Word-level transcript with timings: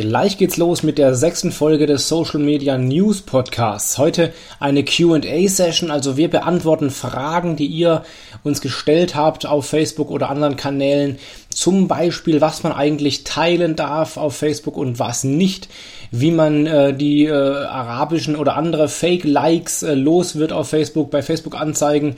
Gleich 0.00 0.38
geht's 0.38 0.56
los 0.56 0.82
mit 0.82 0.96
der 0.96 1.14
sechsten 1.14 1.52
Folge 1.52 1.84
des 1.84 2.08
Social 2.08 2.40
Media 2.40 2.78
News 2.78 3.20
Podcasts. 3.20 3.98
Heute 3.98 4.32
eine 4.58 4.82
QA-Session, 4.82 5.90
also 5.90 6.16
wir 6.16 6.30
beantworten 6.30 6.88
Fragen, 6.88 7.54
die 7.54 7.66
ihr 7.66 8.02
uns 8.42 8.62
gestellt 8.62 9.14
habt 9.14 9.44
auf 9.44 9.66
Facebook 9.66 10.10
oder 10.10 10.30
anderen 10.30 10.56
Kanälen. 10.56 11.18
Zum 11.50 11.86
Beispiel, 11.86 12.40
was 12.40 12.62
man 12.62 12.72
eigentlich 12.72 13.24
teilen 13.24 13.76
darf 13.76 14.16
auf 14.16 14.34
Facebook 14.34 14.78
und 14.78 14.98
was 14.98 15.22
nicht, 15.22 15.68
wie 16.10 16.30
man 16.30 16.66
äh, 16.66 16.94
die 16.94 17.26
äh, 17.26 17.32
arabischen 17.34 18.36
oder 18.36 18.56
andere 18.56 18.88
Fake-Likes 18.88 19.82
äh, 19.82 19.92
los 19.92 20.36
wird 20.36 20.54
auf 20.54 20.70
Facebook, 20.70 21.10
bei 21.10 21.20
Facebook-Anzeigen 21.20 22.16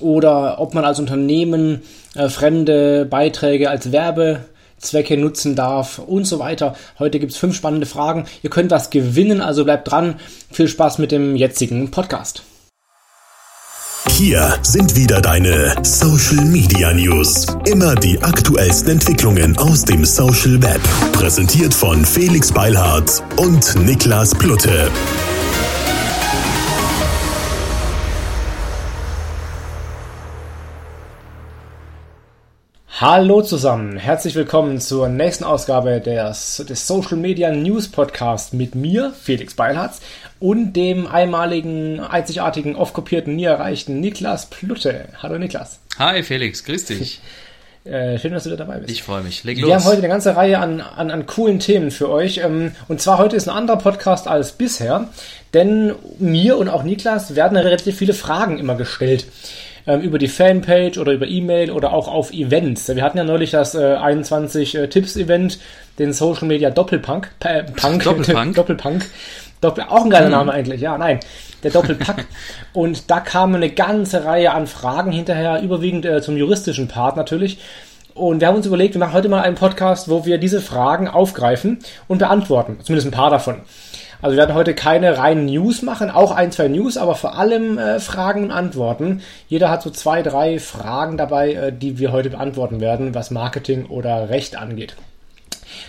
oder 0.00 0.60
ob 0.60 0.74
man 0.74 0.84
als 0.84 0.98
Unternehmen 0.98 1.82
äh, 2.16 2.28
fremde 2.28 3.06
Beiträge 3.08 3.70
als 3.70 3.92
Werbe 3.92 4.40
Zwecke 4.82 5.16
nutzen 5.16 5.56
darf 5.56 5.98
und 5.98 6.26
so 6.26 6.38
weiter. 6.38 6.76
Heute 6.98 7.18
gibt's 7.18 7.36
fünf 7.36 7.56
spannende 7.56 7.86
Fragen. 7.86 8.26
Ihr 8.42 8.50
könnt 8.50 8.70
was 8.70 8.90
gewinnen, 8.90 9.40
also 9.40 9.64
bleibt 9.64 9.90
dran. 9.90 10.16
Viel 10.50 10.68
Spaß 10.68 10.98
mit 10.98 11.12
dem 11.12 11.36
jetzigen 11.36 11.90
Podcast. 11.90 12.42
Hier 14.10 14.56
sind 14.62 14.94
wieder 14.94 15.20
deine 15.20 15.74
Social 15.82 16.44
Media 16.44 16.92
News. 16.92 17.46
Immer 17.66 17.94
die 17.94 18.20
aktuellsten 18.22 18.92
Entwicklungen 18.92 19.56
aus 19.56 19.84
dem 19.84 20.04
Social 20.04 20.62
Web. 20.62 20.80
Präsentiert 21.12 21.72
von 21.72 22.04
Felix 22.04 22.52
Beilhardt 22.52 23.22
und 23.36 23.74
Niklas 23.86 24.34
Plutte. 24.34 24.90
Hallo 33.02 33.42
zusammen, 33.42 33.96
herzlich 33.96 34.36
willkommen 34.36 34.80
zur 34.80 35.08
nächsten 35.08 35.42
Ausgabe 35.42 36.00
des, 36.00 36.64
des 36.68 36.86
Social 36.86 37.16
Media 37.16 37.50
News 37.50 37.88
Podcast 37.88 38.54
mit 38.54 38.76
mir, 38.76 39.12
Felix 39.20 39.54
Beilharz, 39.54 40.00
und 40.38 40.74
dem 40.74 41.08
einmaligen, 41.08 41.98
einzigartigen, 41.98 42.76
oft 42.76 42.94
kopierten, 42.94 43.34
nie 43.34 43.42
erreichten 43.42 43.98
Niklas 43.98 44.46
Plutte. 44.46 45.06
Hallo 45.20 45.36
Niklas. 45.36 45.80
Hi 45.98 46.22
Felix, 46.22 46.62
grüß 46.62 46.84
dich. 46.84 47.20
Äh, 47.84 48.20
schön, 48.20 48.30
dass 48.30 48.44
du 48.44 48.50
da 48.50 48.54
dabei 48.54 48.78
bist. 48.78 48.92
Ich 48.92 49.02
freue 49.02 49.22
mich. 49.22 49.42
Leg 49.42 49.58
los. 49.58 49.66
Wir 49.66 49.74
haben 49.74 49.84
heute 49.84 49.98
eine 49.98 50.08
ganze 50.08 50.36
Reihe 50.36 50.60
an, 50.60 50.80
an, 50.80 51.10
an 51.10 51.26
coolen 51.26 51.58
Themen 51.58 51.90
für 51.90 52.08
euch. 52.08 52.38
Ähm, 52.38 52.70
und 52.86 53.00
zwar 53.00 53.18
heute 53.18 53.34
ist 53.34 53.48
ein 53.48 53.56
anderer 53.56 53.78
Podcast 53.78 54.28
als 54.28 54.52
bisher, 54.52 55.08
denn 55.54 55.96
mir 56.20 56.56
und 56.56 56.68
auch 56.68 56.84
Niklas 56.84 57.34
werden 57.34 57.58
relativ 57.58 57.96
viele 57.98 58.14
Fragen 58.14 58.60
immer 58.60 58.76
gestellt 58.76 59.26
ähm, 59.86 60.00
über 60.00 60.18
die 60.18 60.28
Fanpage 60.28 60.98
oder 60.98 61.12
über 61.12 61.26
E-Mail 61.26 61.70
oder 61.70 61.92
auch 61.92 62.08
auf 62.08 62.32
Events. 62.32 62.88
Wir 62.88 63.02
hatten 63.02 63.18
ja 63.18 63.24
neulich 63.24 63.50
das 63.50 63.74
äh, 63.74 63.96
21 63.96 64.74
äh, 64.74 64.88
Tipps 64.88 65.16
Event, 65.16 65.58
den 65.98 66.12
Social 66.12 66.46
Media 66.46 66.70
Doppelpunk, 66.70 67.30
äh, 67.40 67.64
Punk, 67.64 68.04
Doppelpunk, 68.04 68.54
Doppelpunk. 68.54 69.06
Doppel, 69.60 69.84
auch 69.88 70.04
ein 70.04 70.10
geiler 70.10 70.26
mhm. 70.26 70.32
Name 70.32 70.52
eigentlich, 70.52 70.80
ja, 70.80 70.98
nein, 70.98 71.20
der 71.62 71.70
Doppelpack. 71.70 72.26
und 72.72 73.10
da 73.10 73.20
kam 73.20 73.54
eine 73.54 73.70
ganze 73.70 74.24
Reihe 74.24 74.52
an 74.52 74.66
Fragen 74.66 75.12
hinterher, 75.12 75.62
überwiegend 75.62 76.04
äh, 76.04 76.20
zum 76.20 76.36
juristischen 76.36 76.88
Part 76.88 77.16
natürlich. 77.16 77.58
Und 78.14 78.40
wir 78.40 78.48
haben 78.48 78.56
uns 78.56 78.66
überlegt, 78.66 78.94
wir 78.94 78.98
machen 78.98 79.14
heute 79.14 79.28
mal 79.28 79.40
einen 79.40 79.54
Podcast, 79.54 80.10
wo 80.10 80.26
wir 80.26 80.36
diese 80.36 80.60
Fragen 80.60 81.08
aufgreifen 81.08 81.78
und 82.08 82.18
beantworten. 82.18 82.78
Zumindest 82.82 83.08
ein 83.08 83.12
paar 83.12 83.30
davon. 83.30 83.62
Also 84.22 84.36
wir 84.36 84.38
werden 84.38 84.54
heute 84.54 84.72
keine 84.72 85.18
reinen 85.18 85.46
News 85.46 85.82
machen, 85.82 86.08
auch 86.08 86.30
ein, 86.30 86.52
zwei 86.52 86.68
News, 86.68 86.96
aber 86.96 87.16
vor 87.16 87.36
allem 87.36 87.76
äh, 87.76 87.98
Fragen 87.98 88.44
und 88.44 88.50
Antworten. 88.52 89.20
Jeder 89.48 89.68
hat 89.68 89.82
so 89.82 89.90
zwei, 89.90 90.22
drei 90.22 90.60
Fragen 90.60 91.16
dabei, 91.16 91.54
äh, 91.54 91.72
die 91.72 91.98
wir 91.98 92.12
heute 92.12 92.30
beantworten 92.30 92.80
werden, 92.80 93.16
was 93.16 93.32
Marketing 93.32 93.86
oder 93.86 94.30
Recht 94.30 94.56
angeht. 94.56 94.94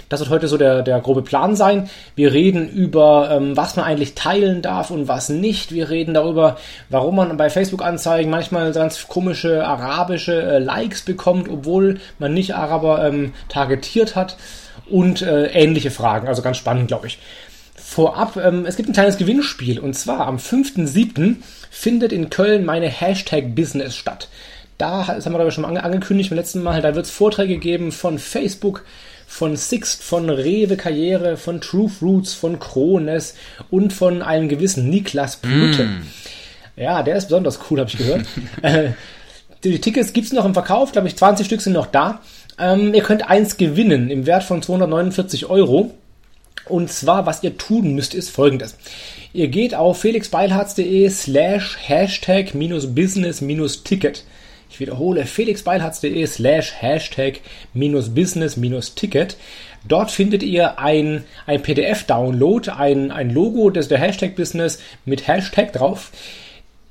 Das 0.10 0.20
wird 0.20 0.32
heute 0.32 0.48
so 0.48 0.58
der, 0.58 0.82
der 0.82 1.00
grobe 1.00 1.22
Plan 1.22 1.56
sein. 1.56 1.92
Wir 2.16 2.34
reden 2.34 2.68
über, 2.68 3.30
ähm, 3.32 3.56
was 3.56 3.76
man 3.76 3.86
eigentlich 3.86 4.16
teilen 4.16 4.64
darf 4.64 4.90
und 4.90 5.08
was 5.08 5.30
nicht. 5.30 5.72
Wir 5.72 5.92
reden 5.92 6.16
darüber, 6.16 6.58
warum 6.90 7.18
man 7.18 7.38
bei 7.38 7.52
Facebook-Anzeigen 7.52 8.32
manchmal 8.32 8.72
ganz 8.72 9.08
komische 9.08 9.64
arabische 9.64 10.42
äh, 10.42 10.58
Likes 10.58 11.04
bekommt, 11.04 11.50
obwohl 11.50 12.00
man 12.18 12.34
nicht 12.34 12.56
Araber 12.56 13.06
ähm, 13.06 13.34
targetiert 13.48 14.16
hat. 14.16 14.38
Und 14.90 15.22
äh, 15.22 15.46
ähnliche 15.46 15.92
Fragen. 15.92 16.28
Also 16.28 16.42
ganz 16.42 16.58
spannend, 16.58 16.88
glaube 16.88 17.08
ich 17.08 17.20
vorab, 17.84 18.38
ähm, 18.38 18.66
es 18.66 18.78
gibt 18.78 18.90
ein 18.90 18.94
kleines 18.94 19.18
Gewinnspiel 19.18 19.80
und 19.80 19.94
zwar 19.94 20.28
am 20.28 20.38
5.7. 20.38 21.36
findet 21.70 22.12
in 22.12 22.30
Köln 22.30 22.66
meine 22.66 22.88
Hashtag 22.88 23.56
Business 23.56 23.96
statt. 23.96 24.30
Da, 24.78 25.04
das 25.06 25.26
haben 25.26 25.34
wir 25.34 25.40
aber 25.40 25.52
schon 25.52 25.64
mal 25.64 25.78
angekündigt 25.78 26.30
beim 26.30 26.38
letzten 26.38 26.64
Mal, 26.64 26.82
da 26.82 26.96
wird 26.96 27.06
es 27.06 27.12
Vorträge 27.12 27.58
geben 27.58 27.92
von 27.92 28.18
Facebook, 28.18 28.84
von 29.28 29.56
Sixt, 29.56 30.04
von 30.04 30.30
Rewe 30.30 30.78
Karriere, 30.78 31.38
von 31.38 31.62
True 31.62 31.90
Fruits, 31.90 32.34
von 32.34 32.60
Krones 32.60 33.36
und 33.70 33.94
von 33.94 34.22
einem 34.22 34.48
gewissen 34.48 34.90
Niklas 34.90 35.38
Plute. 35.38 35.86
Mm. 35.86 36.02
Ja, 36.76 37.04
der 37.04 37.16
ist 37.18 37.26
besonders 37.26 37.60
cool, 37.70 37.80
habe 37.80 37.90
ich 37.90 37.98
gehört. 37.98 38.26
äh, 38.62 38.92
die 39.64 39.80
Tickets 39.80 40.14
gibt 40.14 40.28
es 40.28 40.34
noch 40.34 40.46
im 40.46 40.54
Verkauf, 40.54 40.92
glaube 40.92 41.08
ich, 41.08 41.16
20 41.16 41.46
Stück 41.46 41.62
sind 41.62 41.74
noch 41.74 41.88
da. 41.88 42.22
Ähm, 42.60 42.94
ihr 42.94 43.04
könnt 43.04 43.30
eins 43.30 43.58
gewinnen 43.58 44.10
im 44.10 44.26
Wert 44.26 44.44
von 44.44 44.62
249 44.62 45.48
Euro. 45.50 45.92
Und 46.68 46.92
zwar, 46.92 47.26
was 47.26 47.44
ihr 47.44 47.58
tun 47.58 47.94
müsst, 47.94 48.14
ist 48.14 48.30
folgendes. 48.30 48.78
Ihr 49.34 49.48
geht 49.48 49.76
auf 49.76 50.00
felixbeilharz.de 50.00 51.10
slash 51.10 51.78
hashtag 51.82 52.54
minus 52.54 52.94
business 52.94 53.42
minus 53.42 53.84
ticket. 53.84 54.24
Ich 54.70 54.80
wiederhole, 54.80 55.26
felixbeilharz.de 55.26 56.26
slash 56.26 56.74
hashtag 56.80 57.42
minus 57.74 58.10
business 58.10 58.58
minus 58.58 58.96
ticket. 58.96 59.38
Dort 59.88 60.12
findet 60.12 60.44
ihr 60.44 60.80
ein, 60.80 61.26
ein 61.46 61.62
PDF-Download, 61.62 62.72
ein, 62.72 63.12
ein 63.12 63.30
Logo 63.30 63.70
des 63.70 63.90
der 63.90 64.00
Hashtag 64.00 64.36
Business 64.36 64.80
mit 65.06 65.28
Hashtag 65.28 65.74
drauf. 65.74 66.12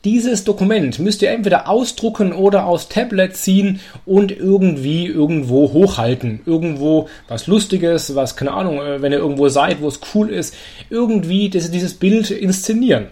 Dieses 0.04 0.42
Dokument 0.42 0.98
müsst 0.98 1.22
ihr 1.22 1.30
entweder 1.30 1.68
ausdrucken 1.68 2.32
oder 2.32 2.66
aus 2.66 2.88
Tablet 2.88 3.36
ziehen 3.36 3.78
und 4.04 4.32
irgendwie 4.32 5.06
irgendwo 5.06 5.72
hochhalten. 5.72 6.40
Irgendwo 6.44 7.08
was 7.28 7.46
Lustiges, 7.46 8.16
was, 8.16 8.34
keine 8.34 8.52
Ahnung, 8.52 8.78
äh, 8.78 9.00
wenn 9.00 9.12
ihr 9.12 9.18
irgendwo 9.18 9.48
seid, 9.48 9.80
wo 9.80 9.86
es 9.86 10.00
cool 10.14 10.30
ist, 10.30 10.54
irgendwie 10.90 11.48
dieses 11.48 11.94
Bild 11.94 12.30
inszenieren 12.30 13.08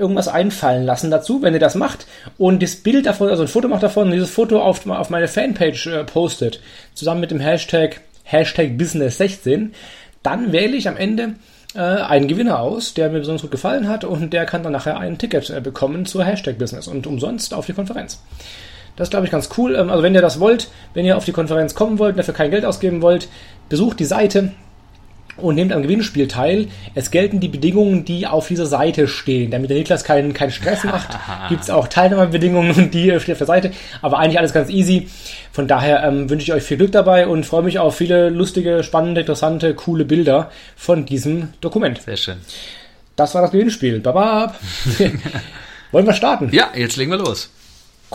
irgendwas 0.00 0.28
einfallen 0.28 0.84
lassen 0.86 1.10
dazu, 1.10 1.42
wenn 1.42 1.52
ihr 1.52 1.60
das 1.60 1.74
macht 1.74 2.06
und 2.38 2.62
das 2.62 2.76
Bild 2.76 3.04
davon, 3.04 3.28
also 3.28 3.42
ein 3.42 3.48
Foto 3.48 3.68
macht 3.68 3.82
davon 3.82 4.06
und 4.06 4.12
dieses 4.12 4.30
Foto 4.30 4.60
auf, 4.60 4.88
auf 4.88 5.10
meine 5.10 5.28
Fanpage 5.28 5.86
äh, 5.88 6.04
postet, 6.04 6.60
zusammen 6.94 7.20
mit 7.20 7.30
dem 7.30 7.38
Hashtag, 7.38 8.00
Hashtag 8.24 8.70
Business16, 8.78 9.68
dann 10.22 10.52
wähle 10.52 10.76
ich 10.76 10.88
am 10.88 10.96
Ende 10.96 11.34
äh, 11.74 11.78
einen 11.78 12.28
Gewinner 12.28 12.60
aus, 12.60 12.94
der 12.94 13.10
mir 13.10 13.20
besonders 13.20 13.42
gut 13.42 13.50
gefallen 13.50 13.88
hat 13.88 14.04
und 14.04 14.32
der 14.32 14.46
kann 14.46 14.62
dann 14.62 14.72
nachher 14.72 14.98
ein 14.98 15.18
Ticket 15.18 15.50
äh, 15.50 15.60
bekommen 15.60 16.06
zur 16.06 16.24
Hashtag 16.24 16.58
Business 16.58 16.88
und 16.88 17.06
umsonst 17.06 17.54
auf 17.54 17.66
die 17.66 17.72
Konferenz. 17.72 18.22
Das 18.96 19.10
glaube 19.10 19.26
ich, 19.26 19.32
ganz 19.32 19.48
cool. 19.56 19.74
Ähm, 19.76 19.90
also 19.90 20.02
wenn 20.02 20.14
ihr 20.14 20.22
das 20.22 20.40
wollt, 20.40 20.68
wenn 20.94 21.04
ihr 21.04 21.16
auf 21.16 21.24
die 21.24 21.32
Konferenz 21.32 21.74
kommen 21.74 21.98
wollt, 21.98 22.18
dafür 22.18 22.34
kein 22.34 22.50
Geld 22.50 22.64
ausgeben 22.64 23.02
wollt, 23.02 23.28
besucht 23.68 24.00
die 24.00 24.04
Seite 24.04 24.52
und 25.42 25.54
nehmt 25.54 25.72
am 25.72 25.82
Gewinnspiel 25.82 26.28
teil. 26.28 26.68
Es 26.94 27.10
gelten 27.10 27.40
die 27.40 27.48
Bedingungen, 27.48 28.04
die 28.04 28.26
auf 28.26 28.48
dieser 28.48 28.66
Seite 28.66 29.08
stehen. 29.08 29.50
Damit 29.50 29.70
der 29.70 29.78
Niklas 29.78 30.04
keinen, 30.04 30.32
keinen 30.32 30.50
Stress 30.50 30.84
macht, 30.84 31.08
gibt 31.48 31.62
es 31.62 31.70
auch 31.70 31.88
Teilnahmebedingungen, 31.88 32.90
die 32.92 33.18
stehen 33.20 33.32
auf 33.32 33.38
der 33.38 33.46
Seite. 33.46 33.72
Aber 34.02 34.18
eigentlich 34.18 34.38
alles 34.38 34.52
ganz 34.52 34.70
easy. 34.70 35.08
Von 35.52 35.66
daher 35.68 36.04
ähm, 36.04 36.30
wünsche 36.30 36.44
ich 36.44 36.52
euch 36.52 36.62
viel 36.62 36.76
Glück 36.76 36.92
dabei 36.92 37.26
und 37.26 37.44
freue 37.44 37.62
mich 37.62 37.78
auf 37.78 37.96
viele 37.96 38.30
lustige, 38.30 38.82
spannende, 38.84 39.22
interessante, 39.22 39.74
coole 39.74 40.04
Bilder 40.04 40.50
von 40.76 41.06
diesem 41.06 41.48
Dokument. 41.60 42.00
Sehr 42.02 42.16
schön. 42.16 42.36
Das 43.16 43.34
war 43.34 43.42
das 43.42 43.50
Gewinnspiel. 43.50 44.00
Baba. 44.00 44.54
Wollen 45.92 46.06
wir 46.06 46.14
starten? 46.14 46.50
Ja, 46.52 46.70
jetzt 46.74 46.96
legen 46.96 47.10
wir 47.10 47.18
los. 47.18 47.50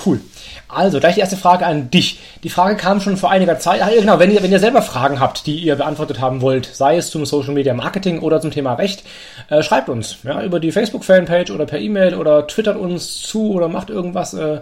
Cool. 0.04 0.20
Also, 0.68 1.00
gleich 1.00 1.16
die 1.16 1.22
erste 1.22 1.38
Frage 1.38 1.66
an 1.66 1.90
dich. 1.90 2.20
Die 2.44 2.50
Frage 2.50 2.76
kam 2.76 3.00
schon 3.00 3.16
vor 3.16 3.32
einiger 3.32 3.60
Zeit. 3.60 3.82
Ach, 3.82 3.90
genau, 3.90 4.20
wenn 4.20 4.32
ihr, 4.32 4.44
wenn 4.44 4.52
ihr 4.52 4.60
selber 4.60 4.82
Fragen 4.82 5.20
habt, 5.20 5.46
die 5.46 5.58
ihr 5.58 5.76
beantwortet 5.76 6.20
haben 6.20 6.42
wollt, 6.42 6.66
sei 6.66 6.98
es 6.98 7.10
zum 7.12 7.26
Social 7.26 7.54
Media 7.54 7.74
Marketing 7.74 8.20
oder 8.20 8.42
zum 8.42 8.52
Thema 8.52 8.74
Recht, 8.74 9.04
äh, 9.50 9.64
schreibt 9.64 9.88
uns. 9.88 10.18
Ja, 10.24 10.44
über 10.44 10.60
die 10.60 10.72
Facebook-Fanpage 10.72 11.52
oder 11.52 11.66
per 11.66 11.80
E-Mail 11.80 12.16
oder 12.16 12.46
twittert 12.48 12.78
uns 12.78 13.22
zu 13.22 13.52
oder 13.52 13.70
macht 13.70 13.90
irgendwas. 13.90 14.34
Äh, 14.34 14.62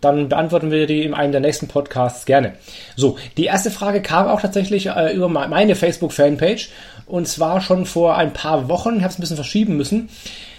dann 0.00 0.28
beantworten 0.28 0.70
wir 0.70 0.86
die 0.86 1.04
in 1.04 1.14
einem 1.14 1.32
der 1.32 1.40
nächsten 1.40 1.68
Podcasts 1.68 2.24
gerne. 2.24 2.54
So, 2.96 3.18
die 3.36 3.44
erste 3.44 3.70
Frage 3.70 4.02
kam 4.02 4.26
auch 4.26 4.40
tatsächlich 4.40 4.86
äh, 4.86 5.12
über 5.12 5.28
meine 5.28 5.76
Facebook-Fanpage 5.76 6.70
und 7.06 7.28
zwar 7.28 7.60
schon 7.60 7.86
vor 7.86 8.16
ein 8.16 8.32
paar 8.32 8.68
Wochen. 8.68 8.96
Ich 8.96 9.02
habe 9.02 9.12
es 9.12 9.18
ein 9.18 9.20
bisschen 9.20 9.36
verschieben 9.36 9.76
müssen. 9.76 10.08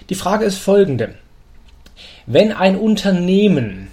Die 0.10 0.16
Frage 0.16 0.46
ist 0.46 0.58
folgende. 0.58 1.16
Wenn 2.26 2.54
ein 2.54 2.78
Unternehmen 2.78 3.90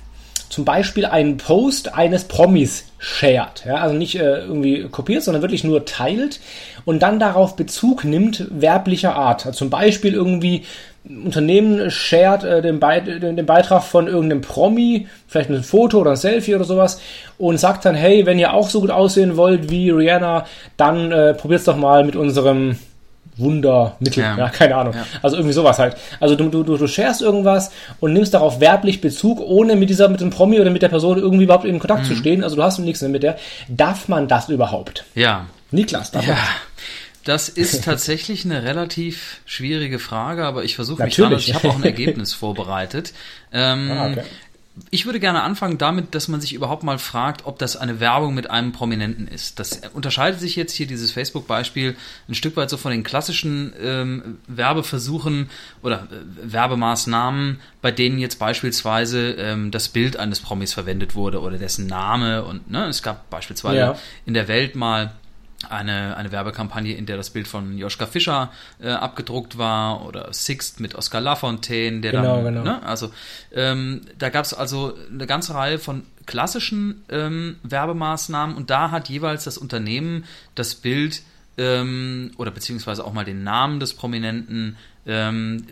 zum 0.51 0.65
Beispiel 0.65 1.07
einen 1.07 1.39
Post 1.39 1.95
eines 1.95 2.25
Promis 2.25 2.85
shared, 2.99 3.65
ja, 3.65 3.77
also 3.77 3.95
nicht 3.95 4.17
äh, 4.17 4.41
irgendwie 4.41 4.83
kopiert, 4.91 5.23
sondern 5.23 5.43
wirklich 5.43 5.65
nur 5.65 5.87
teilt 5.87 6.41
und 6.85 7.01
dann 7.03 7.19
darauf 7.19 7.57
Bezug 7.57 8.05
nimmt, 8.05 8.47
werblicher 8.51 9.15
Art. 9.15 9.47
Also 9.47 9.59
zum 9.59 9.71
Beispiel 9.71 10.13
irgendwie 10.13 10.65
Unternehmen 11.09 11.91
shared 11.91 12.45
äh, 12.45 12.61
den, 12.61 12.79
Be 12.81 13.01
den, 13.01 13.47
Beitrag 13.47 13.85
von 13.85 14.07
irgendeinem 14.07 14.43
Promi, 14.43 15.07
vielleicht 15.29 15.51
ein 15.51 15.63
Foto 15.63 16.01
oder 16.01 16.11
ein 16.11 16.17
Selfie 16.17 16.55
oder 16.55 16.65
sowas 16.65 17.01
und 17.39 17.59
sagt 17.59 17.85
dann, 17.85 17.95
hey, 17.95 18.27
wenn 18.27 18.39
ihr 18.39 18.53
auch 18.53 18.69
so 18.69 18.81
gut 18.81 18.91
aussehen 18.91 19.37
wollt 19.37 19.71
wie 19.71 19.91
Rihanna, 19.91 20.47
dann 20.77 21.13
äh, 21.13 21.33
probiert's 21.33 21.65
doch 21.65 21.77
mal 21.77 22.05
mit 22.05 22.17
unserem 22.17 22.77
Wundermittel, 23.37 24.23
ja, 24.23 24.37
ja 24.37 24.49
keine 24.49 24.77
Ahnung. 24.77 24.95
Ja. 24.95 25.07
Also 25.23 25.37
irgendwie 25.37 25.55
sowas 25.55 25.79
halt. 25.79 25.97
Also 26.21 26.37
du, 26.37 26.49
du, 26.49 26.63
du 26.63 26.87
sharest 26.87 27.23
irgendwas 27.23 27.73
und 27.99 28.13
nimmst 28.13 28.35
darauf 28.35 28.61
werblich 28.61 29.01
Bezug, 29.01 29.41
ohne 29.41 29.77
mit 29.77 29.89
dieser, 29.89 30.09
mit 30.09 30.21
dem 30.21 30.31
Promi 30.31 30.61
oder 30.61 30.71
mit 30.71 30.83
der 30.83 30.89
Person 30.89 31.19
irgendwie 31.19 31.45
überhaupt 31.45 31.65
in 31.65 31.79
Kontakt 31.79 32.03
mhm. 32.03 32.09
zu 32.09 32.17
stehen. 32.17 32.45
Also 32.45 32.57
du 32.57 32.63
hast 32.63 32.79
nichts 32.79 33.01
mehr 33.01 33.11
mit 33.11 33.23
der. 33.23 33.39
Darf 33.69 34.09
man 34.09 34.29
das 34.29 34.49
überhaupt? 34.49 35.05
Ja. 35.15 35.47
Niklas, 35.71 36.11
darf 36.11 36.27
ja. 36.27 36.35
man 36.35 36.43
das? 36.43 36.51
Das 37.25 37.49
ist 37.49 37.85
tatsächlich 37.85 38.45
eine 38.45 38.63
relativ 38.63 39.41
schwierige 39.45 39.99
Frage, 39.99 40.45
aber 40.45 40.65
ich 40.65 40.75
versuche 40.75 41.03
mich 41.03 41.17
da. 41.17 41.31
Ich 41.33 41.55
habe 41.55 41.69
auch 41.69 41.77
ein 41.77 41.85
Ergebnis 41.85 42.33
vorbereitet. 42.35 43.13
Ähm, 43.53 43.91
ah, 43.91 44.07
okay. 44.07 44.23
Ich 44.91 45.05
würde 45.05 45.21
gerne 45.21 45.43
anfangen 45.43 45.79
damit, 45.79 46.15
dass 46.15 46.29
man 46.29 46.41
sich 46.41 46.55
überhaupt 46.55 46.85
mal 46.85 46.99
fragt, 46.99 47.45
ob 47.45 47.59
das 47.59 47.77
eine 47.77 47.99
Werbung 47.99 48.35
mit 48.35 48.51
einem 48.51 48.73
Prominenten 48.73 49.27
ist. 49.27 49.59
Das 49.59 49.81
unterscheidet 49.93 50.41
sich 50.41 50.55
jetzt 50.57 50.73
hier, 50.73 50.87
dieses 50.87 51.11
Facebook-Beispiel, 51.11 51.97
ein 52.29 52.35
Stück 52.35 52.57
weit 52.57 52.71
so 52.71 52.77
von 52.77 52.93
den 52.93 53.03
klassischen 53.03 53.73
ähm, 53.81 54.39
Werbeversuchen 54.47 55.51
oder 55.83 56.09
äh, 56.11 56.53
Werbemaßnahmen, 56.53 57.61
bei 57.83 57.91
denen 57.91 58.19
jetzt 58.19 58.39
beispielsweise 58.39 59.33
ähm, 59.33 59.71
das 59.73 59.89
Bild 59.89 60.17
eines 60.17 60.41
Promis 60.41 60.73
verwendet 60.73 61.15
wurde 61.15 61.41
oder 61.41 61.59
dessen 61.59 61.87
Name. 61.87 62.45
Und 62.45 62.71
ne, 62.71 62.87
es 62.87 63.03
gab 63.03 63.29
beispielsweise 63.29 63.77
ja. 63.77 63.99
in 64.25 64.35
der 64.35 64.47
Welt 64.47 64.77
mal 64.77 65.13
eine, 65.69 66.17
eine 66.17 66.33
Werbekampagne, 66.33 66.95
in 66.95 67.07
der 67.07 67.17
das 67.17 67.31
Bild 67.31 67.47
von 67.47 67.77
Joschka 67.77 68.07
Fischer 68.07 68.51
äh, 68.81 68.91
abgedruckt 68.91 69.59
war 69.59 70.07
oder 70.07 70.33
Sixt 70.33 70.81
mit 70.81 70.95
Oscar 70.95 71.21
Lafontaine, 71.21 72.01
der 72.01 72.13
genau, 72.13 72.43
dann, 72.43 72.45
genau. 72.45 72.65
Ne, 72.65 72.83
also 72.83 73.13
ähm, 73.53 74.03
da 74.19 74.31
gab 74.31 74.45
es 74.45 74.55
also 74.55 74.97
eine 75.13 75.27
ganze 75.27 75.55
Reihe 75.55 75.79
von 75.79 76.05
klassischen 76.27 77.05
ähm, 77.11 77.57
Werbemaßnahmen 77.63 78.57
und 78.57 78.71
da 78.71 78.91
hat 78.91 79.09
jeweils 79.09 79.45
das 79.45 79.59
Unternehmen 79.59 80.25
das 80.55 80.75
Bild 80.75 81.23
ähm, 81.59 82.31
oder 82.39 82.51
beziehungsweise 82.51 83.05
auch 83.05 83.13
mal 83.13 83.25
den 83.25 83.43
Namen 83.43 83.81
des 83.81 83.95
Prominenten 83.95 84.77
ähm, 85.07 85.67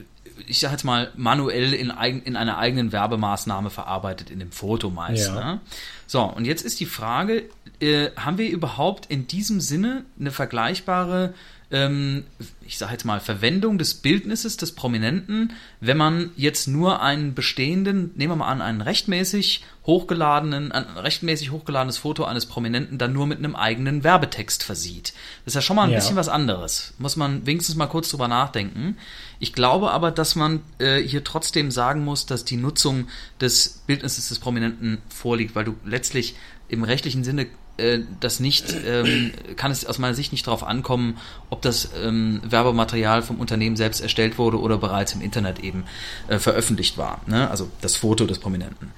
ich 0.47 0.59
sag 0.59 0.73
jetzt 0.73 0.85
mal, 0.85 1.11
manuell 1.17 1.73
in, 1.73 1.91
eigen, 1.91 2.23
in 2.23 2.37
einer 2.37 2.59
eigenen 2.59 2.93
Werbemaßnahme 2.93 3.71
verarbeitet, 3.71 4.31
in 4.31 4.39
dem 4.39 4.53
Foto 4.53 4.91
meist. 4.91 5.29
Ja. 5.29 5.35
Ne? 5.35 5.61
So, 6.07 6.23
und 6.23 6.45
jetzt 6.45 6.63
ist 6.63 6.81
die 6.81 6.87
Frage, 6.87 7.45
äh, 7.81 8.11
haben 8.17 8.39
wir 8.39 8.49
überhaupt 8.49 9.07
in 9.07 9.27
diesem 9.27 9.61
Sinne 9.61 10.05
eine 10.19 10.31
vergleichbare 10.31 11.35
ähm, 11.71 12.25
ich 12.67 12.79
sage 12.79 12.93
jetzt 12.93 13.05
mal, 13.05 13.21
Verwendung 13.21 13.79
des 13.79 13.95
Bildnisses 13.95 14.57
des 14.57 14.75
Prominenten, 14.75 15.53
wenn 15.81 15.97
man 15.97 16.31
jetzt 16.37 16.67
nur 16.67 17.03
einen 17.03 17.35
bestehenden, 17.35 18.13
nehmen 18.15 18.33
wir 18.33 18.37
mal 18.37 18.49
an, 18.49 18.63
einen 18.63 18.81
rechtmäßig 18.81 19.65
hochgeladenen, 19.89 20.71
ein 20.71 20.85
rechtmäßig 20.99 21.51
hochgeladenes 21.51 21.97
Foto 21.97 22.25
eines 22.25 22.45
Prominenten 22.45 22.99
dann 22.99 23.15
nur 23.15 23.27
mit 23.27 23.39
einem 23.39 23.57
eigenen 23.57 24.05
Werbetext 24.05 24.63
versieht. 24.63 25.15
Das 25.45 25.53
ist 25.53 25.55
ja 25.55 25.63
schon 25.63 25.77
mal 25.77 25.85
ein 25.85 25.91
ja. 25.91 25.97
bisschen 25.97 26.15
was 26.15 26.29
anderes. 26.29 26.93
Muss 26.99 27.17
man 27.17 27.47
wenigstens 27.47 27.75
mal 27.75 27.87
kurz 27.87 28.11
drüber 28.11 28.29
nachdenken. 28.29 28.99
Ich 29.41 29.55
glaube 29.55 29.91
aber, 29.91 30.11
dass 30.11 30.37
man 30.37 30.61
äh, 30.79 31.01
hier 31.01 31.25
trotzdem 31.25 31.71
sagen 31.71 32.05
muss, 32.05 32.27
dass 32.27 32.45
die 32.45 32.59
Nutzung 32.59 33.09
des 33.41 33.83
Bildnisses 33.87 34.29
des 34.29 34.39
Prominenten 34.39 34.99
vorliegt, 35.09 35.57
weil 35.57 35.65
du 35.65 35.75
letztlich 35.87 36.37
im 36.69 36.85
rechtlichen 36.85 37.25
Sinne 37.25 37.47
äh, 37.79 38.01
das 38.21 38.41
nicht, 38.41 38.75
ähm, 38.87 39.33
kann 39.57 39.71
es 39.71 39.87
aus 39.87 39.99
meiner 39.99 40.15
Sicht 40.15 40.33
nicht 40.33 40.47
darauf 40.47 40.65
ankommen, 40.65 41.17
ob 41.49 41.63
das 41.63 41.91
ähm, 42.03 42.43
Werbematerial 42.45 43.23
vom 43.23 43.41
Unternehmen 43.41 43.77
selbst 43.77 44.01
erstellt 44.01 44.37
wurde 44.37 44.61
oder 44.61 44.77
bereits 44.77 45.15
im 45.15 45.23
Internet 45.23 45.61
eben 45.61 45.85
äh, 46.27 46.39
veröffentlicht 46.39 46.99
war. 46.99 47.23
Ne? 47.27 47.49
Also 47.49 47.71
das 47.81 47.97
Foto 47.97 48.27
des 48.27 48.39
Prominenten. 48.39 48.93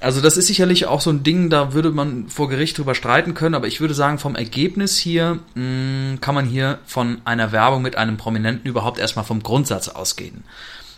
Also 0.00 0.20
das 0.20 0.36
ist 0.36 0.46
sicherlich 0.46 0.86
auch 0.86 1.00
so 1.00 1.10
ein 1.10 1.22
Ding, 1.22 1.48
da 1.48 1.72
würde 1.72 1.90
man 1.90 2.28
vor 2.28 2.48
Gericht 2.48 2.76
drüber 2.76 2.94
streiten 2.94 3.34
können, 3.34 3.54
aber 3.54 3.66
ich 3.66 3.80
würde 3.80 3.94
sagen, 3.94 4.18
vom 4.18 4.36
Ergebnis 4.36 4.98
hier 4.98 5.38
mh, 5.54 5.62
mm, 5.62 6.20
kann 6.20 6.34
man 6.34 6.44
hier 6.44 6.78
von 6.84 7.22
einer 7.24 7.50
Werbung 7.52 7.82
mit 7.82 7.96
einem 7.96 8.16
Prominenten 8.16 8.68
überhaupt 8.68 8.98
erstmal 8.98 9.24
vom 9.24 9.42
Grundsatz 9.42 9.88
ausgehen. 9.88 10.44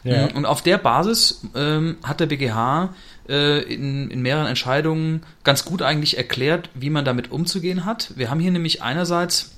Ja. 0.05 0.27
Und 0.35 0.47
auf 0.47 0.63
der 0.63 0.79
Basis 0.79 1.43
ähm, 1.55 1.97
hat 2.03 2.21
der 2.21 2.27
BGH 2.27 2.95
äh, 3.29 3.61
in, 3.63 4.11
in 4.11 4.23
mehreren 4.23 4.47
Entscheidungen 4.47 5.23
ganz 5.45 5.65
gut 5.65 5.83
eigentlich 5.83 6.17
erklärt, 6.17 6.71
wie 6.75 6.91
man 6.91 7.05
damit 7.05 7.31
umzugehen 7.31 7.85
hat. 7.85 8.13
Wir 8.17 8.31
haben 8.31 8.41
hier 8.41 8.53
nämlich 8.53 8.83
einerseits 8.83 9.58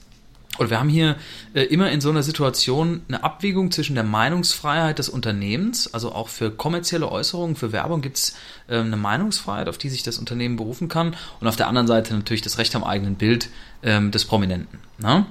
oder 0.61 0.69
wir 0.69 0.79
haben 0.79 0.91
hier 0.91 1.17
äh, 1.55 1.63
immer 1.63 1.91
in 1.91 2.03
so 2.03 2.11
einer 2.11 2.23
Situation 2.23 3.01
eine 3.09 3.25
Abwägung 3.25 3.71
zwischen 3.71 3.95
der 3.95 4.05
Meinungsfreiheit 4.05 4.99
des 4.99 5.09
Unternehmens, 5.09 5.93
also 5.95 6.13
auch 6.13 6.29
für 6.29 6.51
kommerzielle 6.51 7.11
Äußerungen, 7.11 7.57
für 7.57 7.73
Werbung 7.73 8.03
gibt 8.03 8.19
es 8.19 8.37
äh, 8.69 8.77
eine 8.77 8.99
Meinungsfreiheit, 8.99 9.71
auf 9.71 9.79
die 9.79 9.89
sich 9.89 10.03
das 10.03 10.19
Unternehmen 10.19 10.57
berufen 10.57 10.89
kann, 10.89 11.17
und 11.41 11.49
auf 11.49 11.57
der 11.57 11.67
anderen 11.67 11.87
Seite 11.87 12.15
natürlich 12.15 12.43
das 12.43 12.59
Recht 12.59 12.77
am 12.77 12.85
eigenen 12.85 13.15
Bild 13.15 13.49
ähm, 13.83 14.11
des 14.11 14.27
Prominenten. 14.27 14.79
Ne? 14.99 15.25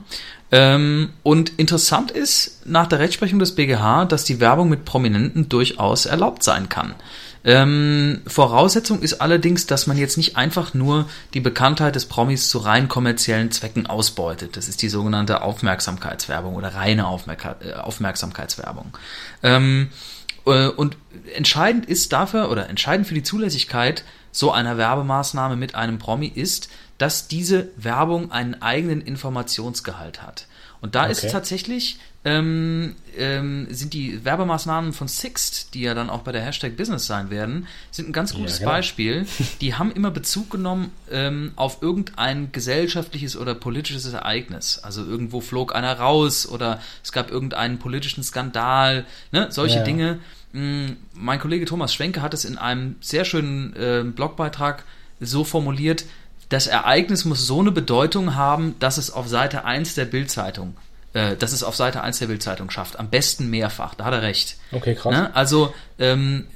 Ähm, 0.52 1.12
und 1.22 1.50
interessant 1.60 2.10
ist 2.10 2.66
nach 2.66 2.88
der 2.88 2.98
Rechtsprechung 2.98 3.38
des 3.38 3.54
BGH, 3.54 4.06
dass 4.06 4.24
die 4.24 4.40
Werbung 4.40 4.68
mit 4.68 4.84
Prominenten 4.84 5.48
durchaus 5.48 6.08
erlaubt 6.08 6.42
sein 6.42 6.70
kann. 6.70 6.96
Ähm, 7.44 8.22
Voraussetzung 8.28 9.02
ist 9.02 9.22
allerdings, 9.22 9.66
dass 9.66 9.88
man 9.88 9.98
jetzt 9.98 10.18
nicht 10.18 10.36
einfach 10.36 10.74
nur 10.74 11.08
die 11.34 11.40
Bekanntheit 11.40 11.96
des 11.96 12.06
Promis 12.06 12.50
zu 12.50 12.60
rein 12.60 12.90
kommerziellen 12.90 13.52
Zwecken 13.52 13.88
ausbeutet. 13.88 14.58
Das 14.58 14.68
ist 14.68 14.82
die 14.82 14.90
sogenannte 14.90 15.42
Aufmerksamkeitswerbung 15.42 16.56
oder 16.56 16.76
reine 16.76 17.04
äh, 17.04 17.74
Aufmerksamkeitswerbung. 17.74 18.98
Ähm, 19.42 19.90
äh, 20.46 20.68
und 20.68 20.98
entscheidend 21.34 21.86
ist 21.86 22.12
dafür 22.12 22.52
oder 22.52 22.70
entscheidend 22.70 23.08
für 23.08 23.14
die 23.14 23.24
Zulässigkeit 23.24 24.04
so 24.32 24.52
einer 24.52 24.78
Werbemaßnahme 24.78 25.56
mit 25.56 25.76
einem 25.76 25.98
Promi 25.98 26.28
ist, 26.28 26.70
dass 26.98 27.28
diese 27.28 27.70
Werbung 27.78 28.32
einen 28.32 28.62
eigenen 28.62 29.02
Informationsgehalt 29.02 30.22
hat. 30.22 30.48
Und 30.82 30.96
da 30.96 31.04
okay. 31.04 31.12
ist 31.12 31.32
tatsächlich 31.32 32.00
ähm, 32.26 32.96
ähm, 33.18 33.68
sind 33.70 33.94
die 33.94 34.26
Werbemaßnahmen 34.26 34.92
von 34.92 35.08
Sixt, 35.08 35.74
die 35.74 35.82
ja 35.82 35.94
dann 35.94 36.10
auch 36.10 36.22
bei 36.22 36.34
der 36.34 36.42
Hashtag 36.42 36.76
Business 36.76 37.08
sein 37.08 37.30
werden, 37.30 37.68
sind 37.92 38.10
ein 38.10 38.14
ganz 38.14 38.34
gutes 38.34 38.60
ja, 38.60 38.60
genau. 38.60 38.72
Beispiel. 38.72 39.26
Die 39.62 39.76
haben 39.76 39.92
immer 39.92 40.12
Bezug 40.12 40.50
genommen 40.50 40.92
ähm, 41.10 41.54
auf 41.56 41.82
irgendein 41.82 42.52
gesellschaftliches 42.52 43.38
oder 43.38 43.56
politisches 43.56 44.12
Ereignis. 44.12 44.80
Also 44.80 45.06
irgendwo 45.06 45.40
flog 45.40 45.74
einer 45.74 45.98
raus 45.98 46.48
oder 46.48 46.82
es 47.04 47.14
gab 47.14 47.32
irgendeinen 47.32 47.80
politischen 47.80 48.24
Skandal, 48.24 49.06
ne? 49.32 49.48
solche 49.50 49.78
ja. 49.78 49.84
Dinge. 49.84 50.20
Mm, 50.52 50.88
mein 51.14 51.40
Kollege 51.40 51.66
Thomas 51.66 51.94
Schwenke 51.94 52.22
hat 52.22 52.34
es 52.34 52.44
in 52.44 52.58
einem 52.58 52.96
sehr 53.00 53.24
schönen 53.24 53.74
äh, 53.76 54.04
Blogbeitrag 54.04 54.84
so 55.22 55.44
formuliert, 55.44 56.06
das 56.50 56.66
Ereignis 56.66 57.26
muss 57.26 57.46
so 57.46 57.60
eine 57.60 57.72
Bedeutung 57.72 58.36
haben, 58.36 58.76
dass 58.80 58.98
es 58.98 59.12
auf 59.12 59.28
Seite 59.28 59.66
1 59.66 59.94
der 59.94 60.06
Bildzeitung 60.06 60.76
äh, 61.14 61.36
dass 61.36 61.54
es 61.54 61.64
auf 61.64 61.76
Seite 61.76 62.02
1 62.02 62.20
der 62.20 62.28
Bildzeitung 62.28 62.70
schafft. 62.70 63.00
Am 63.00 63.10
besten 63.10 63.50
mehrfach, 63.50 63.96
da 63.96 64.06
hat 64.06 64.14
er 64.14 64.22
recht. 64.22 64.58
Okay, 64.72 64.96
krass. 64.96 65.14
Ne? 65.14 65.36
Also, 65.36 65.74
ähm, 65.98 66.48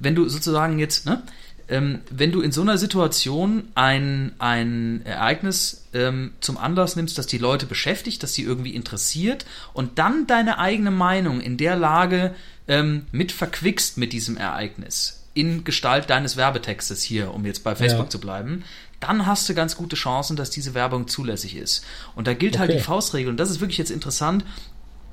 wenn 0.00 0.14
du 0.14 0.28
sozusagen 0.28 0.78
jetzt, 0.78 1.06
ne, 1.06 1.22
ähm, 1.68 2.00
wenn 2.10 2.32
du 2.32 2.40
in 2.40 2.52
so 2.52 2.60
einer 2.60 2.76
Situation 2.76 3.68
ein, 3.74 4.32
ein 4.38 5.02
Ereignis 5.04 5.86
ähm, 5.94 6.32
zum 6.40 6.58
Anlass 6.58 6.96
nimmst, 6.96 7.16
dass 7.16 7.26
die 7.26 7.38
Leute 7.38 7.66
beschäftigt, 7.66 8.22
dass 8.22 8.34
sie 8.34 8.42
irgendwie 8.42 8.74
interessiert 8.74 9.46
und 9.72 9.98
dann 9.98 10.26
deine 10.26 10.58
eigene 10.58 10.90
Meinung 10.90 11.40
in 11.40 11.56
der 11.56 11.76
Lage 11.76 12.34
ähm, 12.68 13.06
mit 13.12 13.32
verquickst 13.32 13.96
mit 13.96 14.12
diesem 14.12 14.36
Ereignis 14.36 15.21
in 15.34 15.64
Gestalt 15.64 16.10
deines 16.10 16.36
Werbetextes 16.36 17.02
hier, 17.02 17.32
um 17.32 17.46
jetzt 17.46 17.64
bei 17.64 17.74
Facebook 17.74 18.06
ja. 18.06 18.10
zu 18.10 18.20
bleiben, 18.20 18.64
dann 19.00 19.26
hast 19.26 19.48
du 19.48 19.54
ganz 19.54 19.76
gute 19.76 19.96
Chancen, 19.96 20.36
dass 20.36 20.50
diese 20.50 20.74
Werbung 20.74 21.08
zulässig 21.08 21.56
ist. 21.56 21.84
Und 22.14 22.26
da 22.26 22.34
gilt 22.34 22.58
halt 22.58 22.68
okay. 22.68 22.74
halt 22.74 22.80
die 22.80 22.86
Faustregel, 22.86 23.30
und 23.30 23.38
das 23.38 23.50
ist 23.50 23.60
wirklich 23.60 23.78
jetzt 23.78 23.90
interessant, 23.90 24.44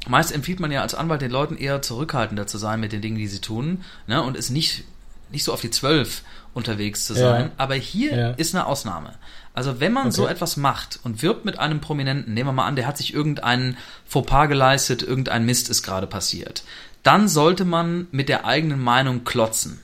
Meist 0.07 0.31
empfiehlt 0.31 0.59
man 0.59 0.71
ja 0.71 0.81
als 0.81 0.95
Anwalt 0.95 1.21
den 1.21 1.31
Leuten 1.31 1.57
eher 1.57 1.81
zurückhaltender 1.81 2.47
zu 2.47 2.57
sein 2.57 2.79
mit 2.79 2.93
den 2.93 3.01
Dingen, 3.01 3.17
die 3.17 3.27
sie 3.27 3.41
tun, 3.41 3.83
ne, 4.07 4.23
und 4.23 4.38
es 4.38 4.49
nicht, 4.49 4.85
nicht 5.29 5.43
so 5.43 5.53
auf 5.53 5.61
die 5.61 5.71
Zwölf 5.71 6.23
unterwegs 6.53 7.05
zu 7.05 7.13
sein. 7.13 7.45
Ja. 7.45 7.51
Aber 7.57 7.75
hier 7.75 8.15
ja. 8.15 8.29
ist 8.31 8.55
eine 8.55 8.65
Ausnahme. 8.65 9.13
Also 9.53 9.79
wenn 9.79 9.91
man 9.91 10.07
okay. 10.07 10.15
so 10.15 10.27
etwas 10.27 10.57
macht 10.57 10.99
und 11.03 11.21
wirbt 11.21 11.43
mit 11.43 11.59
einem 11.59 11.81
Prominenten, 11.81 12.33
nehmen 12.33 12.49
wir 12.49 12.53
mal 12.53 12.65
an, 12.65 12.75
der 12.75 12.88
hat 12.88 12.97
sich 12.97 13.13
irgendeinen 13.13 13.77
Fauxpas 14.05 14.47
geleistet, 14.47 15.03
irgendein 15.03 15.45
Mist 15.45 15.69
ist 15.69 15.83
gerade 15.83 16.07
passiert, 16.07 16.63
dann 17.03 17.27
sollte 17.27 17.65
man 17.65 18.07
mit 18.11 18.29
der 18.29 18.45
eigenen 18.45 18.81
Meinung 18.81 19.25
klotzen. 19.25 19.79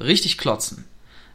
Richtig 0.00 0.38
klotzen. 0.38 0.84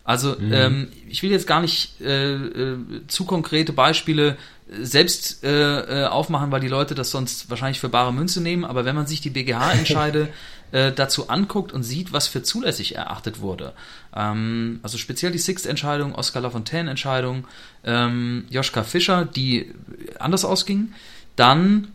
Also 0.04 0.36
mhm. 0.38 0.54
ähm, 0.54 0.88
ich 1.10 1.24
will 1.24 1.32
jetzt 1.32 1.48
gar 1.48 1.62
nicht 1.62 2.00
äh, 2.00 2.36
äh, 2.36 2.78
zu 3.08 3.26
konkrete 3.26 3.74
Beispiele 3.74 4.38
selbst 4.82 5.44
äh, 5.44 6.04
äh, 6.04 6.06
aufmachen, 6.06 6.52
weil 6.52 6.62
die 6.62 6.68
Leute 6.68 6.96
das 6.96 7.12
sonst 7.12 7.50
wahrscheinlich 7.50 7.80
für 7.80 7.90
bare 7.90 8.14
Münze 8.14 8.42
nehmen. 8.42 8.66
Aber 8.66 8.86
wenn 8.86 8.96
man 8.96 9.08
sich 9.08 9.22
die 9.22 9.32
BGH-Entscheide 9.32 10.30
äh, 10.72 10.92
dazu 10.92 11.30
anguckt 11.30 11.72
und 11.72 11.84
sieht, 11.84 12.14
was 12.14 12.28
für 12.28 12.44
zulässig 12.44 12.96
erachtet 12.96 13.42
wurde, 13.42 13.74
ähm, 14.16 14.80
also 14.84 14.98
speziell 15.00 15.32
die 15.32 15.40
Sixt-Entscheidung, 15.40 16.14
Oscar 16.14 16.42
Lafontaine-Entscheidung, 16.42 17.48
ähm, 17.84 18.46
Joschka 18.50 18.84
Fischer, 18.84 19.26
die 19.26 19.72
anders 20.20 20.46
ausging, 20.46 20.94
dann 21.36 21.90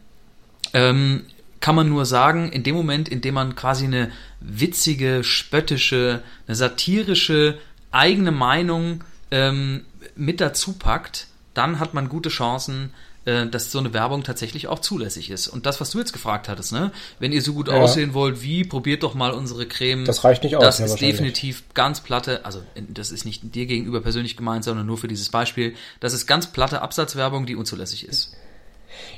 ähm, 0.73 1.25
kann 1.61 1.75
man 1.75 1.89
nur 1.89 2.07
sagen, 2.07 2.51
in 2.51 2.63
dem 2.63 2.75
Moment, 2.75 3.09
in 3.09 3.21
dem 3.21 3.35
man 3.35 3.55
quasi 3.55 3.85
eine 3.85 4.11
witzige, 4.41 5.23
spöttische, 5.25 6.23
eine 6.47 6.57
satirische 6.57 7.59
eigene 7.91 8.33
Meinung 8.33 9.05
ähm, 9.31 9.85
mit 10.17 10.41
dazu 10.41 10.73
packt, 10.73 11.27
dann 11.55 11.79
hat 11.79 11.95
man 11.95 12.09
gute 12.09 12.31
Chancen, 12.31 12.95
äh, 13.27 13.47
dass 13.47 13.71
so 13.71 13.79
eine 13.79 13.93
Werbung 13.93 14.23
tatsächlich 14.23 14.69
auch 14.69 14.79
zulässig 14.79 15.31
ist. 15.31 15.49
Und 15.49 15.67
das, 15.67 15.81
was 15.81 15.91
du 15.91 15.99
jetzt 15.99 16.13
gefragt 16.13 16.49
hattest, 16.49 16.73
ne? 16.73 16.91
Wenn 17.19 17.33
ihr 17.33 17.43
so 17.43 17.53
gut 17.53 17.69
ja. 17.69 17.75
aussehen 17.75 18.15
wollt, 18.15 18.43
wie, 18.43 18.65
probiert 18.65 19.03
doch 19.03 19.15
mal 19.15 19.33
unsere 19.33 19.67
Creme. 19.67 20.07
Das 20.07 20.25
reicht 20.25 20.43
nicht 20.43 20.57
aus. 20.57 20.63
Das 20.63 20.81
ist 20.81 21.01
definitiv 21.01 21.65
ganz 21.75 22.01
platte, 22.01 22.45
also 22.47 22.63
das 22.89 23.11
ist 23.11 23.27
nicht 23.27 23.55
dir 23.55 23.67
gegenüber 23.67 24.01
persönlich 24.01 24.39
gemeint, 24.39 24.65
sondern 24.65 24.87
nur 24.87 24.97
für 24.97 25.09
dieses 25.09 25.29
Beispiel. 25.29 25.75
Das 26.01 26.15
ist 26.15 26.27
ganz 26.27 26.47
platte 26.47 26.81
Absatzwerbung, 26.81 27.45
die 27.45 27.57
unzulässig 27.57 28.09
ist. 28.09 28.33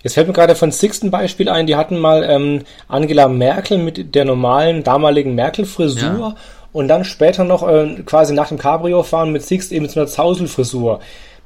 Jetzt 0.03 0.15
fällt 0.15 0.27
mir 0.27 0.33
gerade 0.33 0.55
von 0.55 0.73
Sixten 0.73 1.11
Beispiel 1.11 1.49
ein, 1.49 1.67
die 1.67 1.77
hatten 1.77 1.99
mal 1.99 2.25
ähm, 2.25 2.63
Angela 2.89 3.29
Merkel 3.29 3.79
mit 3.79 4.15
der 4.15 4.25
normalen 4.25 4.83
damaligen 4.83 5.35
Merkel-Frisur 5.35 6.03
ja. 6.03 6.37
und 6.73 6.89
dann 6.89 7.05
später 7.05 7.45
noch 7.45 7.67
äh, 7.67 8.03
quasi 8.05 8.35
nach 8.35 8.49
dem 8.49 8.59
Cabrio-Fahren 8.59 9.33
mit 9.33 9.43
Sixt 9.43 9.73
eben 9.73 9.89
so 9.89 10.01
einer 10.01 10.09
Zauselfrisur. 10.09 11.01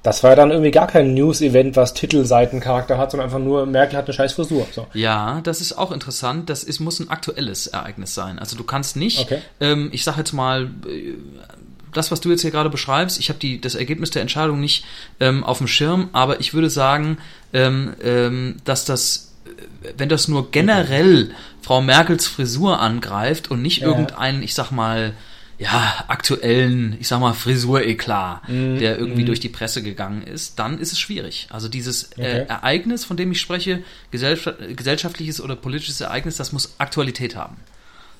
Das 0.07 0.23
war 0.23 0.31
ja 0.31 0.37
dann 0.37 0.53
irgendwie 0.53 0.71
gar 0.71 0.87
kein 0.87 1.15
News-Event, 1.15 1.75
was 1.75 1.93
Titelseitencharakter 1.93 2.97
hat, 2.97 3.11
sondern 3.11 3.27
einfach 3.27 3.41
nur 3.41 3.67
Merkel 3.67 3.99
hat 3.99 4.05
eine 4.05 4.15
scheiß 4.15 4.35
Frisur. 4.35 4.65
So. 4.71 4.87
Ja, 4.95 5.41
das 5.43 5.61
ist 5.61 5.77
auch 5.77 5.91
interessant. 5.91 6.49
Das 6.49 6.63
ist, 6.63 6.79
muss 6.79 7.01
ein 7.01 7.11
aktuelles 7.11 7.67
Ereignis 7.67 8.15
sein. 8.15 8.39
Also 8.39 8.57
du 8.57 8.63
kannst 8.63 8.97
nicht, 8.97 9.19
okay. 9.19 9.39
ähm, 9.61 9.89
ich 9.93 10.05
sage 10.05 10.19
jetzt 10.19 10.33
mal, 10.33 10.71
äh, 10.87 11.15
das, 11.97 12.11
was 12.11 12.21
du 12.21 12.31
jetzt 12.31 12.43
hier 12.43 12.51
gerade 12.51 12.71
beschreibst, 12.71 13.19
ich 13.19 13.29
habe 13.29 13.39
die 13.39 13.61
das 13.61 13.75
Ergebnis 13.75 14.11
der 14.11 14.23
Entscheidung 14.23 14.61
nicht 14.61 14.85
ähm, 15.21 15.45
auf 15.45 15.59
dem 15.59 15.69
Schirm, 15.69 16.09
aber 16.13 16.41
ich 16.41 16.55
würde 16.55 16.71
sagen, 16.71 17.19
ähm, 17.53 17.95
ähm, 18.03 18.57
dass 18.65 18.85
das, 18.85 19.33
wenn 19.97 20.09
das 20.09 20.29
nur 20.29 20.51
generell 20.51 21.31
Frau 21.63 21.81
Merkels 21.81 22.27
Frisur 22.27 22.81
angreift 22.81 23.51
und 23.51 23.63
nicht 23.63 23.81
ja. 23.81 23.89
irgendeinen, 23.89 24.43
ich 24.43 24.55
sag 24.55 24.71
mal, 24.71 25.15
ja, 25.59 26.05
aktuellen, 26.09 26.97
ich 27.01 27.09
sag 27.09 27.19
mal, 27.21 27.33
Frisur-Eklat, 27.33 28.47
mm, 28.49 28.79
der 28.79 28.99
irgendwie 28.99 29.23
mm. 29.23 29.27
durch 29.27 29.41
die 29.41 29.49
Presse 29.49 29.83
gegangen 29.83 30.23
ist, 30.23 30.59
dann 30.59 30.79
ist 30.79 30.93
es 30.93 31.01
schwierig. 31.01 31.47
Also 31.51 31.69
dieses 31.69 32.13
äh, 32.13 32.15
okay. 32.15 32.23
äh, 32.23 32.47
Ereignis, 32.47 33.07
von 33.07 33.17
dem 33.17 33.33
ich 33.33 33.41
spreche, 33.41 33.83
gesellschaftliches 34.11 35.41
oder 35.41 35.57
politisches 35.57 36.01
Ereignis, 36.03 36.37
das 36.37 36.53
muss 36.53 36.75
Aktualität 36.79 37.37
haben. 37.37 37.57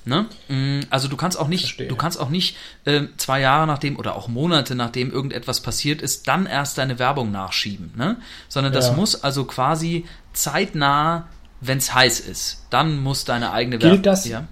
Ne? 0.07 0.25
Mm, 0.47 0.79
also 0.89 1.07
du 1.07 1.17
kannst 1.17 1.37
auch 1.37 1.47
nicht, 1.47 1.61
Verstehe. 1.61 1.87
du 1.87 1.95
kannst 1.95 2.19
auch 2.19 2.29
nicht 2.29 2.55
äh, 2.85 3.01
zwei 3.17 3.41
Jahre 3.41 3.67
nachdem 3.67 3.97
oder 3.99 4.15
auch 4.15 4.27
Monate 4.27 4.73
nachdem 4.73 5.11
irgendetwas 5.11 5.61
passiert 5.61 6.01
ist, 6.01 6.27
dann 6.27 6.45
erst 6.45 6.77
deine 6.77 6.97
Werbung 6.97 7.31
nachschieben, 7.31 7.91
ne? 7.95 8.17
Sondern 8.47 8.71
das 8.71 8.87
ja. 8.87 8.93
muss 8.93 9.23
also 9.23 9.45
quasi 9.45 10.05
zeitnah, 10.33 11.27
wenn 11.59 11.79
es 11.79 11.93
heiß 11.93 12.21
ist, 12.21 12.65
dann 12.69 12.99
muss 12.99 13.25
deine 13.25 13.51
eigene 13.51 13.81
Werbung. 13.81 13.97
Gilt 13.97 14.05
das? 14.05 14.25
Ja? 14.27 14.47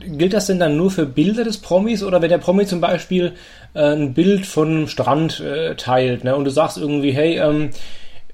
gilt 0.00 0.32
das 0.32 0.46
denn 0.46 0.58
dann 0.58 0.76
nur 0.76 0.90
für 0.90 1.06
Bilder 1.06 1.44
des 1.44 1.58
Promis 1.58 2.02
oder 2.02 2.22
wenn 2.22 2.30
der 2.30 2.38
Promi 2.38 2.66
zum 2.66 2.80
Beispiel 2.80 3.34
äh, 3.74 3.92
ein 3.94 4.14
Bild 4.14 4.46
von 4.46 4.88
Strand 4.88 5.40
äh, 5.40 5.74
teilt 5.76 6.24
ne, 6.24 6.34
und 6.34 6.44
du 6.44 6.50
sagst 6.50 6.78
irgendwie, 6.78 7.12
hey, 7.12 7.38
ähm, 7.38 7.70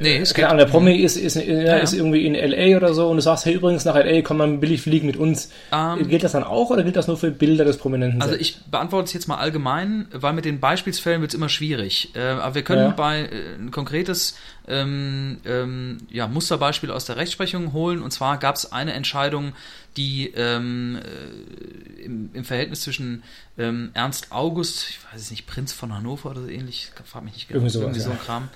Nee, 0.01 0.19
es 0.19 0.35
geht. 0.35 0.45
Der 0.45 0.65
Promi 0.67 0.97
ist, 0.97 1.17
ist, 1.17 1.37
ja, 1.37 1.43
ja. 1.43 1.77
ist 1.77 1.93
irgendwie 1.93 2.27
in 2.27 2.35
LA 2.35 2.77
oder 2.77 2.95
so 2.95 3.09
und 3.09 3.17
du 3.17 3.23
sagst, 3.23 3.45
hey, 3.45 3.55
übrigens 3.55 3.85
nach 3.85 3.95
LA 3.95 4.23
komm 4.23 4.39
mal 4.39 4.49
billig 4.49 4.83
fliegen 4.83 5.07
mit 5.07 5.17
uns. 5.17 5.51
Um, 5.71 6.01
ähm, 6.01 6.09
gilt 6.09 6.25
das 6.25 6.33
dann 6.33 6.43
auch 6.43 6.71
oder 6.71 6.83
gilt 6.83 6.97
das 6.97 7.07
nur 7.07 7.17
für 7.17 7.31
Bilder 7.31 7.65
des 7.65 7.77
Prominenten? 7.77 8.21
Also 8.21 8.35
ich 8.35 8.59
beantworte 8.65 9.07
es 9.07 9.13
jetzt 9.13 9.29
mal 9.29 9.37
allgemein, 9.37 10.07
weil 10.13 10.33
mit 10.33 10.45
den 10.45 10.59
Beispielsfällen 10.59 11.21
wird 11.21 11.31
es 11.31 11.35
immer 11.37 11.49
schwierig. 11.49 12.11
Äh, 12.17 12.21
aber 12.23 12.57
wir 12.57 12.63
können 12.63 12.83
ja. 12.83 12.91
bei 12.91 13.21
äh, 13.21 13.55
ein 13.57 13.71
konkretes 13.71 14.37
ähm, 14.67 15.39
ähm, 15.45 15.99
ja, 16.11 16.27
Musterbeispiel 16.27 16.91
aus 16.91 17.05
der 17.05 17.17
Rechtsprechung 17.17 17.73
holen. 17.73 18.03
Und 18.03 18.11
zwar 18.11 18.39
gab 18.39 18.57
es 18.57 18.73
eine 18.73 18.95
Entscheidung, 18.95 19.53
die 19.97 20.33
ähm, 20.35 20.99
äh, 20.99 22.03
im, 22.03 22.31
im, 22.33 22.45
Verhältnis 22.45 22.81
zwischen 22.81 23.23
ähm, 23.59 23.91
Ernst 23.95 24.33
August, 24.33 24.89
ich 24.89 24.99
weiß 25.05 25.21
es 25.21 25.31
nicht, 25.31 25.47
Prinz 25.47 25.73
von 25.73 25.95
Hannover 25.95 26.31
oder 26.31 26.43
so 26.43 26.49
ähnlich, 26.49 26.91
frag 27.05 27.23
mich 27.23 27.35
nicht 27.35 27.49
genau, 27.49 27.59
irgendwie, 27.61 27.73
sowas, 27.73 27.85
irgendwie 27.85 28.01
so 28.01 28.11
ein 28.11 28.19
Kram, 28.19 28.49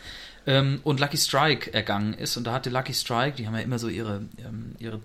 ähm, 0.47 0.80
und 0.85 1.00
Lucky 1.00 1.16
Strike 1.16 1.73
ergangen 1.75 2.14
ist. 2.14 2.37
Und 2.37 2.45
da 2.45 2.52
hatte 2.52 2.71
Lucky 2.71 2.95
Strike, 2.95 3.37
die 3.37 3.47
haben 3.47 3.54
ja 3.54 3.61
immer 3.61 3.78
so 3.78 3.88
ihre, 3.88 4.23
ähm, 4.38 4.75
ihre 4.78 5.00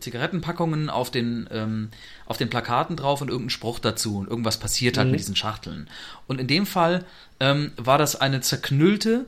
Zigarettenpackungen 0.00 0.90
auf 0.90 1.10
den, 1.10 1.48
ähm, 1.52 1.90
auf 2.26 2.36
den 2.36 2.50
Plakaten 2.50 2.96
drauf 2.96 3.20
und 3.20 3.28
irgendein 3.28 3.50
Spruch 3.50 3.78
dazu 3.78 4.18
und 4.18 4.28
irgendwas 4.28 4.58
passiert 4.58 4.96
halt 4.98 5.06
mhm. 5.06 5.12
mit 5.12 5.20
diesen 5.20 5.36
Schachteln. 5.36 5.88
Und 6.26 6.40
in 6.40 6.46
dem 6.46 6.66
Fall 6.66 7.04
ähm, 7.40 7.72
war 7.76 7.98
das 7.98 8.16
eine 8.16 8.40
zerknüllte 8.40 9.26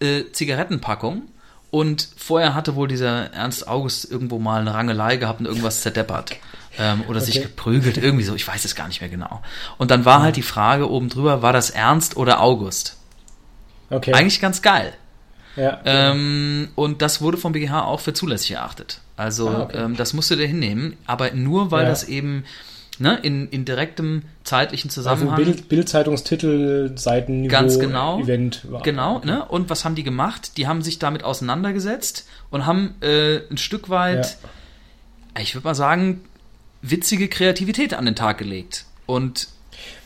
äh, 0.00 0.24
Zigarettenpackung. 0.32 1.22
Und 1.70 2.06
vorher 2.16 2.54
hatte 2.54 2.74
wohl 2.74 2.86
dieser 2.86 3.32
Ernst 3.32 3.66
August 3.66 4.10
irgendwo 4.10 4.38
mal 4.38 4.60
eine 4.60 4.74
Rangelei 4.74 5.16
gehabt 5.16 5.40
und 5.40 5.46
irgendwas 5.46 5.80
zerdeppert. 5.80 6.36
Ähm, 6.78 7.02
oder 7.08 7.20
okay. 7.20 7.32
sich 7.32 7.42
geprügelt, 7.42 7.96
irgendwie 7.96 8.24
so, 8.24 8.34
ich 8.34 8.46
weiß 8.46 8.64
es 8.64 8.74
gar 8.74 8.88
nicht 8.88 9.00
mehr 9.00 9.10
genau. 9.10 9.42
Und 9.78 9.90
dann 9.90 10.04
war 10.04 10.22
halt 10.22 10.36
die 10.36 10.42
Frage 10.42 10.90
oben 10.90 11.08
drüber, 11.08 11.40
war 11.40 11.52
das 11.52 11.70
Ernst 11.70 12.16
oder 12.16 12.40
August? 12.40 12.98
Okay. 13.92 14.12
Eigentlich 14.12 14.40
ganz 14.40 14.62
geil. 14.62 14.92
Ja. 15.56 15.80
Ähm, 15.84 16.68
und 16.74 17.02
das 17.02 17.20
wurde 17.20 17.36
vom 17.36 17.52
BGH 17.52 17.84
auch 17.84 18.00
für 18.00 18.14
zulässig 18.14 18.52
erachtet. 18.52 19.00
Also 19.16 19.48
ah, 19.48 19.62
okay. 19.64 19.78
ähm, 19.84 19.96
das 19.96 20.14
musst 20.14 20.30
du 20.30 20.36
dir 20.36 20.46
hinnehmen, 20.46 20.96
aber 21.06 21.30
nur 21.32 21.70
weil 21.70 21.84
ja. 21.84 21.90
das 21.90 22.04
eben 22.04 22.44
ne, 22.98 23.18
in, 23.22 23.48
in 23.48 23.64
direktem 23.64 24.22
zeitlichen 24.44 24.88
also 24.88 25.02
Zusammenhang. 25.02 25.38
Also 25.38 25.52
Bild, 25.52 25.68
Bildzeitungstitel, 25.68 26.92
Seitenniveau, 26.96 27.52
ganz 27.52 27.78
genau, 27.78 28.20
Event 28.20 28.70
war. 28.70 28.82
Genau, 28.82 29.16
okay. 29.16 29.26
ne? 29.26 29.44
Und 29.44 29.68
was 29.68 29.84
haben 29.84 29.94
die 29.94 30.04
gemacht? 30.04 30.56
Die 30.56 30.66
haben 30.66 30.82
sich 30.82 30.98
damit 30.98 31.24
auseinandergesetzt 31.24 32.26
und 32.50 32.64
haben 32.64 32.94
äh, 33.00 33.40
ein 33.50 33.58
Stück 33.58 33.90
weit, 33.90 34.38
ja. 35.36 35.42
ich 35.42 35.54
würde 35.54 35.66
mal 35.66 35.74
sagen, 35.74 36.22
witzige 36.80 37.28
Kreativität 37.28 37.94
an 37.94 38.06
den 38.06 38.16
Tag 38.16 38.38
gelegt. 38.38 38.86
Und 39.06 39.48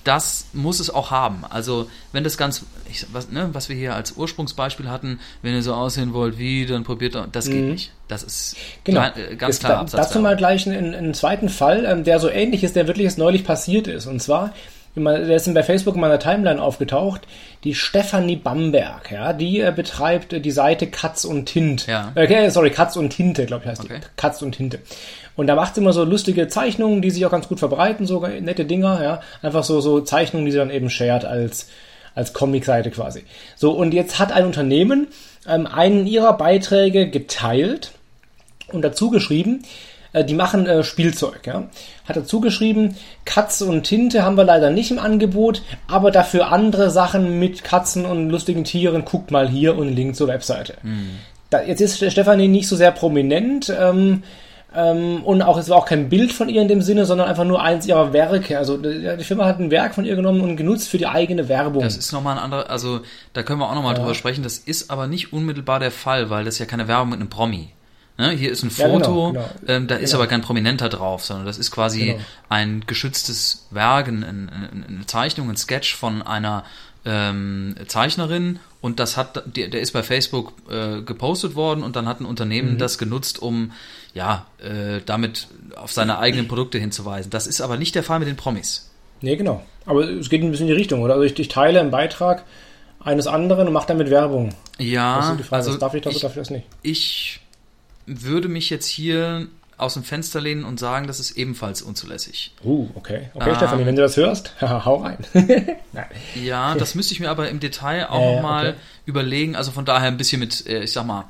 das 0.06 0.46
muss 0.52 0.78
es 0.78 0.88
auch 0.88 1.10
haben. 1.10 1.44
Also 1.48 1.90
wenn 2.12 2.22
das 2.22 2.38
ganz, 2.38 2.64
ich, 2.88 3.06
was, 3.12 3.30
ne, 3.30 3.48
was 3.52 3.68
wir 3.68 3.75
hier 3.75 3.94
als 3.94 4.12
Ursprungsbeispiel 4.12 4.88
hatten, 4.88 5.18
wenn 5.42 5.52
ihr 5.52 5.62
so 5.62 5.75
aussehen 5.75 6.12
wollt 6.12 6.38
wie, 6.38 6.64
dann 6.64 6.84
probiert 6.84 7.16
doch, 7.16 7.26
das 7.30 7.46
geht 7.46 7.64
mhm. 7.64 7.72
nicht. 7.72 7.92
Das 8.06 8.22
ist 8.22 8.56
genau. 8.84 9.00
klein, 9.00 9.32
äh, 9.32 9.36
ganz 9.36 9.58
klar. 9.58 9.84
Da, 9.90 9.96
dazu 9.96 10.20
mal 10.20 10.36
gleich 10.36 10.66
einen, 10.66 10.94
einen 10.94 11.14
zweiten 11.14 11.48
Fall, 11.48 11.84
ähm, 11.84 12.04
der 12.04 12.20
so 12.20 12.28
ähnlich 12.28 12.62
ist, 12.62 12.76
der 12.76 12.86
wirklich 12.86 13.04
jetzt 13.04 13.18
neulich 13.18 13.44
passiert 13.44 13.88
ist. 13.88 14.06
Und 14.06 14.22
zwar 14.22 14.52
der 14.97 15.37
ist 15.37 15.53
bei 15.53 15.62
Facebook 15.62 15.95
in 15.95 16.00
meiner 16.00 16.19
Timeline 16.19 16.61
aufgetaucht, 16.61 17.23
die 17.65 17.75
Stefanie 17.75 18.37
Bamberg, 18.37 19.12
ja, 19.12 19.33
die 19.33 19.61
äh, 19.61 19.73
betreibt 19.75 20.33
äh, 20.33 20.41
die 20.41 20.50
Seite 20.50 20.87
Katz 20.87 21.25
und 21.25 21.47
Tint. 21.47 21.87
Ja. 21.87 22.12
Okay, 22.15 22.49
sorry, 22.49 22.71
Katz 22.71 22.97
und 22.97 23.11
Tinte, 23.11 23.45
glaube 23.45 23.65
ich 23.65 23.71
heißt 23.71 23.85
okay. 23.85 24.00
die. 24.00 24.07
Katz 24.17 24.41
und 24.43 24.53
Tinte. 24.53 24.79
Und 25.37 25.49
da 25.49 25.55
macht 25.55 25.75
sie 25.75 25.83
immer 25.83 25.93
so 25.93 26.05
lustige 26.05 26.49
Zeichnungen, 26.49 27.03
die 27.03 27.11
sich 27.11 27.26
auch 27.26 27.31
ganz 27.31 27.47
gut 27.47 27.59
verbreiten, 27.59 28.07
so 28.07 28.26
nette 28.26 28.65
Dinger, 28.65 29.03
ja. 29.03 29.21
Einfach 29.43 29.65
so, 29.65 29.81
so 29.81 30.00
Zeichnungen, 30.00 30.47
die 30.47 30.53
sie 30.53 30.59
dann 30.59 30.71
eben 30.71 30.88
shared 30.88 31.26
als, 31.26 31.69
als 32.15 32.33
Comic-Seite 32.33 32.91
quasi. 32.91 33.25
So, 33.55 33.73
und 33.73 33.93
jetzt 33.93 34.19
hat 34.19 34.33
ein 34.33 34.47
Unternehmen 34.47 35.09
ähm, 35.47 35.67
einen 35.67 36.07
ihrer 36.07 36.38
Beiträge 36.38 37.11
geteilt 37.11 37.93
und 38.73 38.83
dazu 38.83 39.11
geschrieben, 39.11 39.62
die 40.25 40.35
machen 40.35 40.66
äh, 40.66 40.85
Spielzeug, 40.85 41.46
ja. 41.46 41.64
Hat 42.06 42.16
dazu 42.16 42.40
geschrieben, 42.40 42.96
Katze 43.25 43.66
und 43.66 43.85
Tinte 43.85 44.23
haben 44.23 44.37
wir 44.37 44.44
leider 44.44 44.70
nicht 44.70 44.90
im 44.90 44.99
Angebot, 44.99 45.62
aber 45.88 46.11
dafür 46.11 46.52
andere 46.52 46.90
Sachen 46.90 47.38
mit 47.38 47.64
Katzen 47.64 48.06
und 48.06 48.30
lustigen 48.30 48.64
Tieren, 48.64 49.04
guckt 49.04 49.30
mal 49.30 49.49
hier 49.49 49.76
und 49.76 49.94
Link 49.94 50.16
zur 50.16 50.28
Webseite. 50.28 50.75
Mhm. 50.82 51.11
Da, 51.50 51.62
jetzt 51.62 51.80
ist 51.80 51.99
Stefanie 52.11 52.49
nicht 52.49 52.68
so 52.68 52.76
sehr 52.76 52.90
prominent, 52.92 53.73
ähm, 53.78 54.23
ähm, 54.76 55.23
und 55.25 55.40
auch 55.42 55.56
es 55.56 55.70
war 55.70 55.78
auch 55.78 55.87
kein 55.87 56.11
Bild 56.11 56.32
von 56.32 56.50
ihr 56.50 56.61
in 56.61 56.68
dem 56.68 56.82
Sinne, 56.82 57.06
sondern 57.06 57.28
einfach 57.28 57.44
nur 57.44 57.62
eins 57.62 57.87
ihrer 57.87 58.12
Werke. 58.12 58.58
Also 58.58 58.76
die 58.76 59.25
Firma 59.25 59.46
hat 59.46 59.58
ein 59.58 59.70
Werk 59.70 59.94
von 59.94 60.04
ihr 60.04 60.16
genommen 60.16 60.42
und 60.42 60.56
genutzt 60.56 60.88
für 60.88 60.99
die 60.99 61.06
eigene 61.06 61.49
Werbung. 61.49 61.82
Das 61.82 61.96
ist 61.96 62.12
nochmal 62.12 62.37
ein 62.37 62.42
anderer, 62.42 62.68
also 62.68 63.00
da 63.32 63.42
können 63.42 63.58
wir 63.58 63.70
auch 63.70 63.75
nochmal 63.75 63.94
ja. 63.94 64.00
drüber 64.00 64.14
sprechen. 64.14 64.42
Das 64.42 64.58
ist 64.58 64.90
aber 64.90 65.06
nicht 65.06 65.32
unmittelbar 65.32 65.80
der 65.80 65.90
Fall, 65.90 66.28
weil 66.28 66.44
das 66.44 66.58
ja 66.58 66.66
keine 66.66 66.88
Werbung 66.88 67.11
mit 67.11 67.20
einem 67.20 67.30
Promi. 67.30 67.70
Ne, 68.18 68.30
hier 68.30 68.50
ist 68.50 68.62
ein 68.62 68.70
Foto, 68.70 68.87
ja, 68.88 68.99
genau, 68.99 69.32
genau. 69.32 69.49
Ähm, 69.66 69.87
da 69.88 69.96
ist 69.96 70.11
genau. 70.11 70.23
aber 70.23 70.30
kein 70.30 70.40
Prominenter 70.40 70.88
drauf, 70.88 71.25
sondern 71.25 71.44
das 71.44 71.58
ist 71.58 71.70
quasi 71.70 72.06
genau. 72.06 72.20
ein 72.49 72.85
geschütztes 72.87 73.66
Werk, 73.70 74.08
ein, 74.08 74.25
ein, 74.25 74.85
eine 74.88 75.06
Zeichnung, 75.06 75.50
ein 75.50 75.56
Sketch 75.56 75.94
von 75.94 76.23
einer 76.23 76.64
ähm, 77.04 77.76
Zeichnerin 77.87 78.58
und 78.80 79.00
das 79.00 79.16
hat, 79.16 79.42
der, 79.56 79.68
der 79.68 79.80
ist 79.80 79.92
bei 79.92 80.02
Facebook 80.02 80.52
äh, 80.70 81.02
gepostet 81.02 81.54
worden 81.54 81.82
und 81.82 81.94
dann 81.94 82.06
hat 82.06 82.20
ein 82.20 82.25
Unternehmen 82.25 82.75
mhm. 82.75 82.78
das 82.78 82.99
genutzt, 82.99 83.40
um 83.40 83.73
ja, 84.14 84.46
äh, 84.58 85.00
damit 85.04 85.49
auf 85.76 85.92
seine 85.92 86.18
eigenen 86.18 86.49
Produkte 86.49 86.78
hinzuweisen. 86.78 87.30
Das 87.30 87.46
ist 87.46 87.61
aber 87.61 87.76
nicht 87.76 87.94
der 87.94 88.02
Fall 88.02 88.18
mit 88.18 88.28
den 88.28 88.37
Promis. 88.37 88.90
Nee, 89.20 89.37
genau. 89.37 89.62
Aber 89.85 90.08
es 90.08 90.30
geht 90.30 90.42
ein 90.42 90.50
bisschen 90.50 90.68
in 90.68 90.75
die 90.75 90.78
Richtung, 90.78 91.02
oder? 91.02 91.14
Also 91.14 91.25
ich, 91.25 91.38
ich 91.38 91.49
teile 91.49 91.80
einen 91.80 91.90
Beitrag 91.90 92.44
eines 92.99 93.26
anderen 93.26 93.68
und 93.68 93.73
mache 93.73 93.88
damit 93.88 94.11
Werbung. 94.11 94.54
Ja, 94.78 95.37
also 95.50 95.76
darf 95.76 95.94
ich 95.94 96.02
das 96.02 96.14
ich, 96.14 96.18
oder 96.18 96.28
darf 96.28 96.37
ich 96.37 96.40
das 96.40 96.50
nicht? 96.50 96.66
Ich 96.82 97.40
würde 98.06 98.48
mich 98.48 98.70
jetzt 98.70 98.86
hier 98.86 99.48
aus 99.78 99.94
dem 99.94 100.04
Fenster 100.04 100.40
lehnen 100.40 100.64
und 100.64 100.80
sagen, 100.80 101.06
das 101.06 101.20
ist 101.20 101.32
ebenfalls 101.32 101.82
unzulässig. 101.82 102.52
Uh, 102.64 102.88
okay. 102.94 103.28
Okay, 103.34 103.50
ähm, 103.50 103.56
Stefanie, 103.56 103.84
wenn 103.84 103.96
du 103.96 104.02
das 104.02 104.16
hörst, 104.16 104.52
hau 104.60 104.96
rein. 104.96 105.18
ja, 106.34 106.75
das 106.75 106.94
müsste 106.94 107.12
ich 107.12 107.20
mir 107.20 107.28
aber 107.28 107.50
im 107.50 107.60
Detail 107.60 108.06
auch 108.08 108.20
äh, 108.20 108.36
nochmal 108.36 108.68
okay. 108.68 108.78
überlegen. 109.04 109.54
Also 109.54 109.72
von 109.72 109.84
daher 109.84 110.08
ein 110.08 110.16
bisschen 110.16 110.40
mit, 110.40 110.66
äh, 110.66 110.82
ich 110.82 110.92
sag 110.92 111.04
mal, 111.04 111.25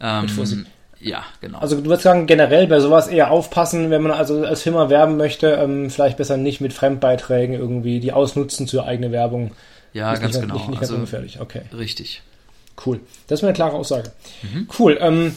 ähm, 0.00 0.22
mit 0.22 0.30
Vorsicht. 0.32 0.66
Ja, 0.98 1.24
genau. 1.40 1.58
Also 1.58 1.76
du 1.76 1.84
würdest 1.84 2.02
sagen, 2.02 2.26
generell 2.26 2.68
bei 2.68 2.78
sowas 2.78 3.08
eher 3.08 3.30
aufpassen, 3.30 3.90
wenn 3.90 4.02
man 4.02 4.12
also 4.12 4.44
als 4.44 4.62
Firma 4.62 4.88
werben 4.88 5.16
möchte, 5.16 5.50
ähm, 5.50 5.90
vielleicht 5.90 6.16
besser 6.16 6.36
nicht 6.36 6.60
mit 6.60 6.72
Fremdbeiträgen 6.72 7.54
irgendwie 7.56 7.98
die 7.98 8.12
ausnutzen 8.12 8.68
zur 8.68 8.86
eigenen 8.86 9.10
Werbung. 9.10 9.50
Ja, 9.92 10.14
ganz 10.14 10.34
nicht, 10.36 10.42
genau. 10.42 10.54
Nicht, 10.54 10.68
nicht 10.68 10.80
also, 10.80 10.94
ganz 10.94 10.98
ungefährlich, 10.98 11.40
okay. 11.40 11.62
Richtig. 11.76 12.22
Cool. 12.86 13.00
Das 13.26 13.40
ist 13.40 13.44
eine 13.44 13.52
klare 13.52 13.74
Aussage. 13.74 14.12
Mhm. 14.42 14.68
Cool. 14.78 14.96
Ähm, 15.00 15.36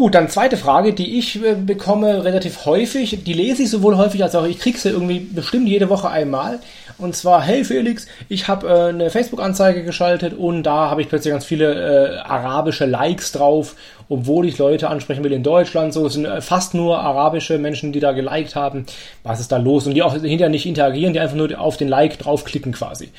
Gut, 0.00 0.14
dann 0.14 0.30
zweite 0.30 0.56
Frage, 0.56 0.94
die 0.94 1.18
ich 1.18 1.44
äh, 1.44 1.54
bekomme 1.54 2.24
relativ 2.24 2.64
häufig, 2.64 3.22
die 3.22 3.34
lese 3.34 3.64
ich 3.64 3.68
sowohl 3.68 3.98
häufig 3.98 4.22
als 4.22 4.34
auch 4.34 4.46
ich 4.46 4.58
kriege 4.58 4.78
sie 4.78 4.88
irgendwie 4.88 5.20
bestimmt 5.20 5.68
jede 5.68 5.90
Woche 5.90 6.08
einmal. 6.08 6.58
Und 6.96 7.14
zwar, 7.14 7.42
hey 7.42 7.66
Felix, 7.66 8.06
ich 8.30 8.48
habe 8.48 8.66
äh, 8.66 8.88
eine 8.88 9.10
Facebook-Anzeige 9.10 9.84
geschaltet 9.84 10.32
und 10.32 10.62
da 10.62 10.88
habe 10.88 11.02
ich 11.02 11.10
plötzlich 11.10 11.32
ganz 11.32 11.44
viele 11.44 11.74
äh, 11.74 12.18
arabische 12.20 12.86
Likes 12.86 13.32
drauf, 13.32 13.76
obwohl 14.08 14.48
ich 14.48 14.56
Leute 14.56 14.88
ansprechen 14.88 15.22
will 15.22 15.32
in 15.32 15.42
Deutschland. 15.42 15.92
So, 15.92 16.06
es 16.06 16.14
sind 16.14 16.24
äh, 16.24 16.40
fast 16.40 16.72
nur 16.72 17.00
arabische 17.00 17.58
Menschen, 17.58 17.92
die 17.92 18.00
da 18.00 18.12
geliked 18.12 18.56
haben. 18.56 18.86
Was 19.22 19.38
ist 19.38 19.52
da 19.52 19.58
los? 19.58 19.86
Und 19.86 19.92
die 19.92 20.02
auch 20.02 20.14
hinterher 20.14 20.48
nicht 20.48 20.64
interagieren, 20.64 21.12
die 21.12 21.20
einfach 21.20 21.36
nur 21.36 21.60
auf 21.60 21.76
den 21.76 21.88
Like 21.88 22.18
draufklicken 22.18 22.72
quasi. 22.72 23.10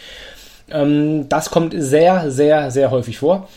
Ähm, 0.72 1.30
das 1.30 1.52
kommt 1.52 1.76
sehr, 1.78 2.32
sehr, 2.32 2.72
sehr 2.72 2.90
häufig 2.90 3.20
vor 3.20 3.48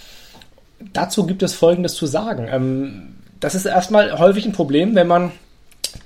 dazu 0.92 1.26
gibt 1.26 1.42
es 1.42 1.54
Folgendes 1.54 1.94
zu 1.94 2.06
sagen. 2.06 2.48
Ähm, 2.50 3.14
das 3.40 3.54
ist 3.54 3.66
erstmal 3.66 4.18
häufig 4.18 4.46
ein 4.46 4.52
Problem, 4.52 4.94
wenn 4.94 5.06
man 5.06 5.32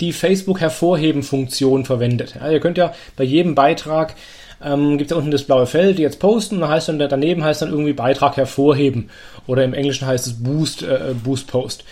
die 0.00 0.12
Facebook-Hervorheben-Funktion 0.12 1.84
verwendet. 1.84 2.34
Ja, 2.40 2.50
ihr 2.50 2.60
könnt 2.60 2.78
ja 2.78 2.92
bei 3.16 3.24
jedem 3.24 3.54
Beitrag 3.54 4.14
ähm, 4.62 4.98
gibt 4.98 5.10
es 5.10 5.16
unten 5.16 5.30
das 5.30 5.44
blaue 5.44 5.66
Feld, 5.66 5.98
jetzt 5.98 6.18
posten, 6.18 6.62
und 6.62 6.68
heißt 6.68 6.88
dann 6.88 6.98
daneben 6.98 7.44
heißt 7.44 7.62
dann 7.62 7.70
irgendwie 7.70 7.92
Beitrag 7.92 8.36
hervorheben 8.36 9.10
oder 9.46 9.64
im 9.64 9.74
Englischen 9.74 10.06
heißt 10.06 10.26
es 10.26 10.42
Boost 10.42 10.82
äh, 10.82 11.14
Boost 11.22 11.46
Post. 11.46 11.84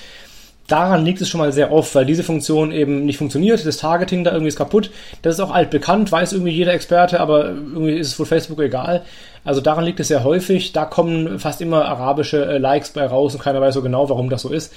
Daran 0.68 1.04
liegt 1.04 1.20
es 1.20 1.28
schon 1.28 1.40
mal 1.40 1.52
sehr 1.52 1.72
oft, 1.72 1.94
weil 1.94 2.06
diese 2.06 2.24
Funktion 2.24 2.72
eben 2.72 3.04
nicht 3.04 3.18
funktioniert, 3.18 3.64
das 3.64 3.76
Targeting 3.76 4.24
da 4.24 4.32
irgendwie 4.32 4.48
ist 4.48 4.56
kaputt. 4.56 4.90
Das 5.22 5.34
ist 5.34 5.40
auch 5.40 5.52
altbekannt, 5.52 6.10
weiß 6.10 6.32
irgendwie 6.32 6.52
jeder 6.52 6.74
Experte, 6.74 7.20
aber 7.20 7.46
irgendwie 7.46 7.92
ist 7.92 8.08
es 8.08 8.18
wohl 8.18 8.26
Facebook 8.26 8.60
egal. 8.60 9.02
Also 9.44 9.60
daran 9.60 9.84
liegt 9.84 10.00
es 10.00 10.08
sehr 10.08 10.24
häufig. 10.24 10.72
Da 10.72 10.84
kommen 10.84 11.38
fast 11.38 11.60
immer 11.60 11.84
arabische 11.84 12.44
äh, 12.44 12.58
Likes 12.58 12.90
bei 12.90 13.06
raus 13.06 13.34
und 13.34 13.42
keiner 13.42 13.60
weiß 13.60 13.74
so 13.74 13.82
genau, 13.82 14.08
warum 14.08 14.28
das 14.28 14.42
so 14.42 14.48
ist. 14.50 14.74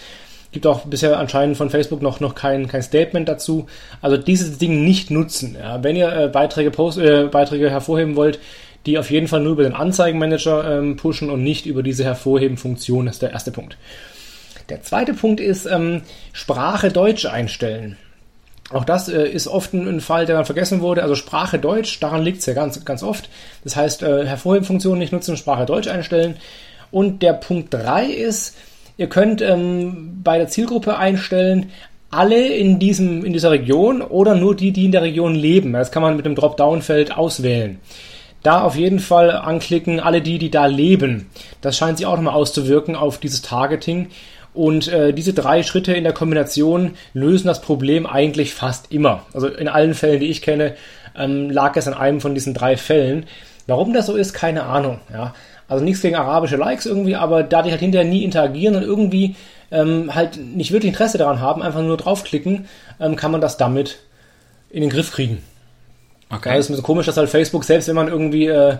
Gibt 0.51 0.67
auch 0.67 0.81
bisher 0.81 1.17
anscheinend 1.19 1.57
von 1.57 1.71
Facebook 1.71 2.01
noch, 2.01 2.19
noch 2.19 2.35
kein, 2.35 2.67
kein 2.67 2.83
Statement 2.83 3.27
dazu. 3.27 3.65
Also 4.01 4.17
dieses 4.17 4.59
Ding 4.59 4.83
nicht 4.83 5.09
nutzen. 5.09 5.57
Ja. 5.59 5.83
Wenn 5.83 5.95
ihr 5.95 6.11
äh, 6.11 6.27
Beiträge, 6.27 6.69
post, 6.69 6.99
äh, 6.99 7.25
Beiträge 7.31 7.69
hervorheben 7.71 8.15
wollt, 8.15 8.39
die 8.85 8.99
auf 8.99 9.09
jeden 9.09 9.27
Fall 9.27 9.41
nur 9.41 9.53
über 9.53 9.63
den 9.63 9.73
Anzeigenmanager 9.73 10.79
ähm, 10.79 10.95
pushen 10.97 11.29
und 11.31 11.43
nicht 11.43 11.65
über 11.65 11.83
diese 11.83 12.03
Hervorheben-Funktion, 12.03 13.07
ist 13.07 13.21
der 13.21 13.31
erste 13.31 13.51
Punkt. 13.51 13.75
Der 14.69 14.81
zweite 14.81 15.13
Punkt 15.13 15.39
ist 15.39 15.65
ähm, 15.65 16.01
Sprache 16.31 16.89
Deutsch 16.91 17.25
einstellen. 17.25 17.97
Auch 18.71 18.85
das 18.85 19.09
äh, 19.09 19.27
ist 19.27 19.47
oft 19.47 19.73
ein, 19.73 19.87
ein, 19.87 20.01
Fall, 20.01 20.25
der 20.25 20.35
dann 20.35 20.45
vergessen 20.45 20.81
wurde. 20.81 21.01
Also 21.01 21.15
Sprache 21.15 21.57
Deutsch, 21.57 21.99
daran 21.99 22.21
liegt 22.21 22.39
es 22.39 22.45
ja 22.45 22.53
ganz, 22.53 22.85
ganz 22.85 23.01
oft. 23.01 23.29
Das 23.63 23.75
heißt, 23.75 24.03
äh, 24.03 24.25
Hervorheben-Funktion 24.25 24.99
nicht 24.99 25.11
nutzen, 25.11 25.37
Sprache 25.37 25.65
Deutsch 25.65 25.87
einstellen. 25.87 26.37
Und 26.91 27.21
der 27.23 27.33
Punkt 27.33 27.73
3 27.73 28.05
ist, 28.05 28.55
Ihr 28.99 29.07
könnt 29.07 29.41
ähm, 29.41 30.19
bei 30.25 30.37
der 30.37 30.49
Zielgruppe 30.49 30.97
einstellen, 30.97 31.71
alle 32.11 32.47
in, 32.49 32.79
diesem, 32.79 33.23
in 33.23 33.31
dieser 33.31 33.49
Region 33.49 34.01
oder 34.01 34.35
nur 34.35 34.57
die, 34.57 34.73
die 34.73 34.83
in 34.83 34.91
der 34.91 35.03
Region 35.03 35.35
leben. 35.35 35.71
Das 35.71 35.93
kann 35.93 36.01
man 36.01 36.17
mit 36.17 36.25
dem 36.25 36.35
Dropdown-Feld 36.35 37.15
auswählen. 37.15 37.79
Da 38.43 38.61
auf 38.61 38.75
jeden 38.75 38.99
Fall 38.99 39.31
anklicken, 39.31 40.01
alle 40.01 40.21
die, 40.21 40.37
die 40.37 40.51
da 40.51 40.65
leben. 40.65 41.29
Das 41.61 41.77
scheint 41.77 41.97
sich 41.97 42.07
auch 42.07 42.17
nochmal 42.17 42.33
auszuwirken 42.33 42.97
auf 42.97 43.19
dieses 43.19 43.41
Targeting. 43.41 44.09
Und 44.59 44.89
äh, 44.89 45.13
diese 45.13 45.31
drei 45.31 45.63
Schritte 45.63 45.93
in 45.93 46.03
der 46.03 46.11
Kombination 46.11 46.95
lösen 47.13 47.47
das 47.47 47.61
Problem 47.61 48.05
eigentlich 48.05 48.53
fast 48.53 48.91
immer. 48.91 49.25
Also 49.33 49.47
in 49.47 49.69
allen 49.69 49.93
Fällen, 49.93 50.19
die 50.19 50.25
ich 50.25 50.41
kenne, 50.41 50.75
ähm, 51.17 51.49
lag 51.49 51.77
es 51.77 51.87
an 51.87 51.93
einem 51.93 52.19
von 52.19 52.33
diesen 52.33 52.53
drei 52.53 52.75
Fällen. 52.75 53.25
Warum 53.67 53.93
das 53.93 54.07
so 54.07 54.17
ist, 54.17 54.33
keine 54.33 54.63
Ahnung. 54.63 54.99
Ja. 55.13 55.33
Also 55.69 55.85
nichts 55.85 56.01
gegen 56.01 56.17
arabische 56.17 56.57
Likes 56.57 56.85
irgendwie, 56.85 57.15
aber 57.15 57.41
da 57.41 57.61
die 57.61 57.71
halt 57.71 57.79
hinterher 57.79 58.05
nie 58.05 58.25
interagieren 58.25 58.75
und 58.75 58.83
irgendwie 58.83 59.37
ähm, 59.71 60.13
halt 60.13 60.35
nicht 60.35 60.73
wirklich 60.73 60.91
Interesse 60.91 61.17
daran 61.17 61.39
haben, 61.39 61.61
einfach 61.61 61.81
nur 61.81 61.95
draufklicken, 61.95 62.67
ähm, 62.99 63.15
kann 63.15 63.31
man 63.31 63.39
das 63.39 63.55
damit 63.55 63.99
in 64.69 64.81
den 64.81 64.89
Griff 64.89 65.13
kriegen. 65.13 65.41
Okay. 66.29 66.49
Das 66.49 66.65
ist 66.65 66.69
mir 66.69 66.75
so 66.75 66.81
komisch, 66.81 67.05
dass 67.05 67.15
halt 67.15 67.29
Facebook, 67.29 67.63
selbst 67.63 67.87
wenn 67.87 67.95
man 67.95 68.09
irgendwie 68.09 68.47
äh, 68.47 68.75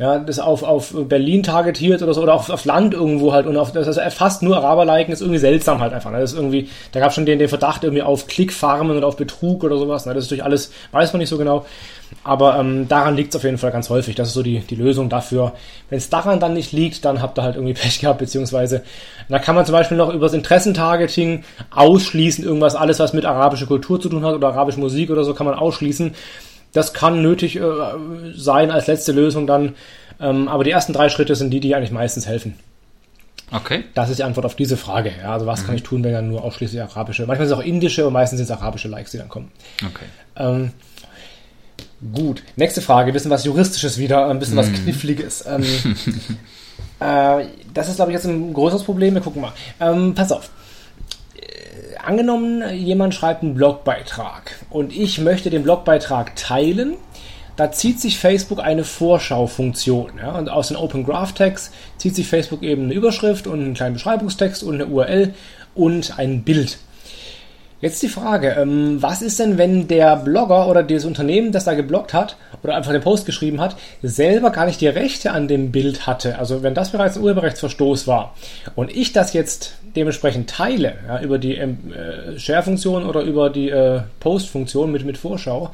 ja, 0.00 0.18
das 0.18 0.38
auf, 0.38 0.62
auf 0.62 0.94
Berlin 0.94 1.42
targetiert 1.42 2.02
oder 2.02 2.14
so, 2.14 2.22
oder 2.22 2.32
auf, 2.32 2.48
auf 2.48 2.64
Land 2.64 2.94
irgendwo 2.94 3.34
halt 3.34 3.46
und 3.46 3.58
auf 3.58 3.70
das 3.70 3.98
heißt, 3.98 4.16
fast 4.16 4.42
nur 4.42 4.56
Araber 4.56 4.86
liken, 4.86 5.12
ist 5.12 5.20
irgendwie 5.20 5.38
seltsam 5.38 5.82
halt 5.82 5.92
einfach. 5.92 6.10
Ne? 6.10 6.20
Das 6.20 6.32
ist 6.32 6.38
irgendwie, 6.38 6.70
da 6.92 7.00
gab 7.00 7.12
schon 7.12 7.26
den, 7.26 7.38
den 7.38 7.50
Verdacht 7.50 7.84
irgendwie 7.84 8.02
auf 8.02 8.26
Klickfarmen 8.26 8.96
und 8.96 9.04
auf 9.04 9.18
Betrug 9.18 9.62
oder 9.62 9.76
sowas. 9.76 10.06
Ne? 10.06 10.14
Das 10.14 10.24
ist 10.24 10.30
durch 10.30 10.42
alles, 10.42 10.72
weiß 10.92 11.12
man 11.12 11.20
nicht 11.20 11.28
so 11.28 11.36
genau. 11.36 11.66
Aber 12.24 12.58
ähm, 12.58 12.88
daran 12.88 13.14
liegt 13.14 13.34
es 13.34 13.36
auf 13.36 13.44
jeden 13.44 13.58
Fall 13.58 13.72
ganz 13.72 13.90
häufig. 13.90 14.14
Das 14.14 14.28
ist 14.28 14.34
so 14.34 14.42
die, 14.42 14.60
die 14.60 14.74
Lösung 14.74 15.10
dafür. 15.10 15.52
Wenn 15.90 15.98
es 15.98 16.08
daran 16.08 16.40
dann 16.40 16.54
nicht 16.54 16.72
liegt, 16.72 17.04
dann 17.04 17.20
habt 17.20 17.38
ihr 17.38 17.42
halt 17.42 17.56
irgendwie 17.56 17.74
Pech 17.80 18.00
gehabt, 18.00 18.20
beziehungsweise 18.20 18.82
da 19.28 19.38
kann 19.38 19.54
man 19.54 19.66
zum 19.66 19.74
Beispiel 19.74 19.98
noch 19.98 20.08
über 20.08 20.24
das 20.24 20.32
Interessentargeting 20.32 21.44
ausschließen, 21.70 22.42
irgendwas, 22.42 22.74
alles, 22.74 22.98
was 23.00 23.12
mit 23.12 23.26
arabischer 23.26 23.66
Kultur 23.66 24.00
zu 24.00 24.08
tun 24.08 24.24
hat 24.24 24.34
oder 24.34 24.48
arabische 24.48 24.80
Musik 24.80 25.10
oder 25.10 25.24
so, 25.24 25.34
kann 25.34 25.44
man 25.44 25.56
ausschließen. 25.56 26.14
Das 26.72 26.92
kann 26.92 27.22
nötig 27.22 27.56
äh, 27.56 27.62
sein 28.34 28.70
als 28.70 28.86
letzte 28.86 29.12
Lösung 29.12 29.46
dann. 29.46 29.74
Ähm, 30.20 30.48
aber 30.48 30.64
die 30.64 30.70
ersten 30.70 30.92
drei 30.92 31.08
Schritte 31.08 31.34
sind 31.34 31.50
die, 31.50 31.60
die 31.60 31.74
eigentlich 31.74 31.90
meistens 31.90 32.26
helfen. 32.26 32.58
Okay. 33.52 33.84
Das 33.94 34.10
ist 34.10 34.18
die 34.18 34.22
Antwort 34.22 34.46
auf 34.46 34.54
diese 34.54 34.76
Frage. 34.76 35.12
Ja, 35.20 35.32
also 35.32 35.46
was 35.46 35.62
mhm. 35.62 35.66
kann 35.66 35.74
ich 35.74 35.82
tun, 35.82 36.04
wenn 36.04 36.12
dann 36.12 36.28
nur 36.28 36.44
ausschließlich 36.44 36.80
arabische, 36.80 37.26
manchmal 37.26 37.48
sind 37.48 37.56
es 37.56 37.60
auch 37.60 37.66
indische 37.66 38.06
und 38.06 38.12
meistens 38.12 38.38
sind 38.38 38.44
es 38.44 38.50
arabische 38.50 38.88
Likes, 38.88 39.10
die 39.10 39.18
dann 39.18 39.28
kommen. 39.28 39.50
Okay. 39.84 40.04
Ähm, 40.36 40.70
gut. 42.14 42.42
Nächste 42.56 42.80
Frage, 42.80 43.12
bisschen 43.12 43.30
was 43.30 43.44
Juristisches 43.44 43.98
wieder, 43.98 44.28
ein 44.28 44.38
bisschen 44.38 44.54
mhm. 44.54 44.60
was 44.60 44.72
Kniffliges. 44.72 45.44
Ähm, 45.46 45.64
äh, 47.00 47.46
das 47.74 47.88
ist, 47.88 47.96
glaube 47.96 48.12
ich, 48.12 48.14
jetzt 48.14 48.26
ein 48.26 48.52
größeres 48.52 48.84
Problem. 48.84 49.14
Wir 49.14 49.22
gucken 49.22 49.42
mal. 49.42 49.52
Ähm, 49.80 50.14
pass 50.14 50.30
auf 50.30 50.50
angenommen, 52.02 52.62
jemand 52.74 53.14
schreibt 53.14 53.42
einen 53.42 53.54
Blogbeitrag 53.54 54.56
und 54.70 54.96
ich 54.96 55.20
möchte 55.20 55.50
den 55.50 55.62
Blogbeitrag 55.62 56.36
teilen. 56.36 56.94
Da 57.56 57.72
zieht 57.72 58.00
sich 58.00 58.18
Facebook 58.18 58.60
eine 58.60 58.84
Vorschaufunktion. 58.84 60.12
Ja, 60.18 60.32
und 60.32 60.48
aus 60.48 60.68
den 60.68 60.76
Open 60.76 61.04
Graph 61.04 61.34
Tags 61.34 61.70
zieht 61.98 62.14
sich 62.14 62.26
Facebook 62.26 62.62
eben 62.62 62.84
eine 62.84 62.94
Überschrift 62.94 63.46
und 63.46 63.60
einen 63.60 63.74
kleinen 63.74 63.94
Beschreibungstext 63.94 64.62
und 64.62 64.74
eine 64.74 64.86
URL 64.86 65.34
und 65.74 66.18
ein 66.18 66.42
Bild. 66.42 66.78
Jetzt 67.80 68.02
die 68.02 68.08
Frage, 68.08 68.56
ähm, 68.58 69.00
was 69.00 69.22
ist 69.22 69.38
denn, 69.38 69.56
wenn 69.56 69.88
der 69.88 70.16
Blogger 70.16 70.68
oder 70.68 70.82
das 70.82 71.06
Unternehmen, 71.06 71.50
das 71.50 71.64
da 71.64 71.72
gebloggt 71.72 72.12
hat 72.12 72.36
oder 72.62 72.76
einfach 72.76 72.92
den 72.92 73.00
Post 73.00 73.24
geschrieben 73.24 73.60
hat, 73.60 73.76
selber 74.02 74.50
gar 74.50 74.66
nicht 74.66 74.82
die 74.82 74.88
Rechte 74.88 75.30
an 75.30 75.48
dem 75.48 75.72
Bild 75.72 76.06
hatte? 76.06 76.38
Also 76.38 76.62
wenn 76.62 76.74
das 76.74 76.90
bereits 76.90 77.16
ein 77.16 77.22
Urheberrechtsverstoß 77.22 78.06
war 78.06 78.34
und 78.76 78.94
ich 78.94 79.14
das 79.14 79.32
jetzt 79.32 79.76
dementsprechend 79.96 80.50
teile, 80.50 80.94
ja, 81.08 81.20
über 81.20 81.38
die 81.38 81.54
ähm, 81.54 81.78
äh, 81.92 82.38
Share-Funktion 82.38 83.06
oder 83.06 83.22
über 83.22 83.48
die 83.48 83.70
äh, 83.70 84.02
Post-Funktion 84.20 84.92
mit, 84.92 85.06
mit 85.06 85.16
Vorschau, 85.16 85.70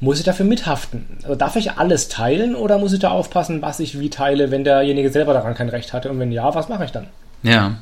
muss 0.00 0.18
ich 0.18 0.24
dafür 0.24 0.46
mithaften? 0.46 1.04
Also 1.22 1.34
darf 1.34 1.54
ich 1.56 1.72
alles 1.72 2.08
teilen 2.08 2.56
oder 2.56 2.78
muss 2.78 2.94
ich 2.94 2.98
da 2.98 3.10
aufpassen, 3.10 3.60
was 3.60 3.78
ich 3.78 4.00
wie 4.00 4.10
teile, 4.10 4.50
wenn 4.50 4.64
derjenige 4.64 5.10
selber 5.10 5.34
daran 5.34 5.54
kein 5.54 5.68
Recht 5.68 5.92
hatte? 5.92 6.10
Und 6.10 6.18
wenn 6.18 6.32
ja, 6.32 6.54
was 6.54 6.70
mache 6.70 6.86
ich 6.86 6.92
dann? 6.92 7.06
Ja, 7.42 7.76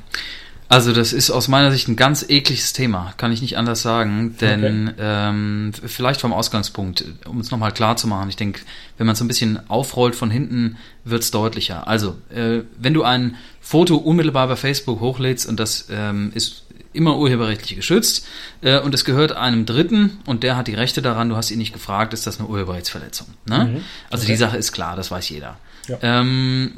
also 0.71 0.93
das 0.93 1.13
ist 1.13 1.33
aus 1.33 1.49
meiner 1.49 1.73
Sicht 1.73 1.89
ein 1.89 1.97
ganz 1.97 2.25
ekliges 2.29 2.73
Thema, 2.73 3.13
kann 3.17 3.33
ich 3.33 3.43
nicht 3.43 3.59
anders 3.59 3.83
sagen. 3.83 4.37
Denn 4.41 4.91
okay. 4.91 4.95
ähm, 5.01 5.73
vielleicht 5.85 6.21
vom 6.21 6.33
Ausgangspunkt, 6.33 7.05
um 7.27 7.41
es 7.41 7.51
nochmal 7.51 7.73
klar 7.73 7.97
zu 7.97 8.07
machen, 8.07 8.29
ich 8.29 8.37
denke, 8.37 8.61
wenn 8.97 9.05
man 9.05 9.15
es 9.15 9.21
ein 9.21 9.27
bisschen 9.27 9.69
aufrollt 9.69 10.15
von 10.15 10.31
hinten, 10.31 10.77
wird 11.05 11.23
es 11.25 11.33
deutlicher. 11.33 11.89
Also, 11.89 12.17
äh, 12.33 12.61
wenn 12.79 12.95
du 12.95 13.03
ein 13.03 13.35
Foto 13.61 13.97
unmittelbar 13.97 14.47
bei 14.47 14.55
Facebook 14.55 15.01
hochlädst 15.01 15.49
und 15.49 15.59
das 15.59 15.89
ähm, 15.91 16.31
ist 16.37 16.63
immer 16.93 17.19
urheberrechtlich 17.19 17.75
geschützt 17.75 18.29
äh, 18.63 18.79
und 18.79 18.95
es 18.95 19.05
gehört 19.05 19.33
einem 19.33 19.67
Dritten 19.67 20.19
und 20.25 20.45
der 20.45 20.57
hat 20.57 20.69
die 20.69 20.75
Rechte 20.75 21.03
daran, 21.03 21.31
du 21.31 21.37
hast 21.37 21.51
ihn 21.51 21.59
nicht 21.59 21.73
gefragt, 21.73 22.15
ist 22.15 22.29
das 22.29 22.39
eine 22.39 22.49
Urheberrechtsverletzung. 22.49 23.27
Ne? 23.45 23.65
Mhm. 23.65 23.85
Also 24.09 24.23
okay. 24.23 24.33
die 24.33 24.39
Sache 24.39 24.57
ist 24.57 24.71
klar, 24.71 24.95
das 24.95 25.11
weiß 25.11 25.29
jeder. 25.31 25.59
Ja. 25.89 25.99
Ähm, 26.01 26.75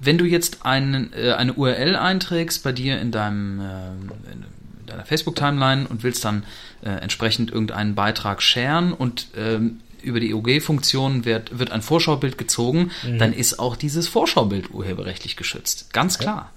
wenn 0.00 0.18
du 0.18 0.24
jetzt 0.24 0.64
ein, 0.64 1.12
äh, 1.12 1.32
eine 1.32 1.54
URL 1.54 1.96
einträgst 1.96 2.62
bei 2.62 2.72
dir 2.72 3.00
in 3.00 3.10
deinem 3.10 3.60
äh, 3.60 3.88
in 4.32 4.44
deiner 4.86 5.04
Facebook-Timeline 5.04 5.86
und 5.86 6.02
willst 6.02 6.24
dann 6.24 6.44
äh, 6.82 6.90
entsprechend 6.90 7.50
irgendeinen 7.50 7.94
Beitrag 7.94 8.42
sharen 8.42 8.92
und 8.92 9.28
ähm, 9.36 9.80
über 10.02 10.20
die 10.20 10.32
OG-Funktion 10.34 11.24
wird, 11.24 11.58
wird 11.58 11.70
ein 11.70 11.82
Vorschaubild 11.82 12.38
gezogen, 12.38 12.90
mhm. 13.02 13.18
dann 13.18 13.32
ist 13.32 13.58
auch 13.58 13.76
dieses 13.76 14.08
Vorschaubild 14.08 14.70
urheberrechtlich 14.70 15.36
geschützt. 15.36 15.92
Ganz 15.92 16.16
okay. 16.16 16.24
klar. 16.24 16.52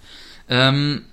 Ähm, 0.48 1.04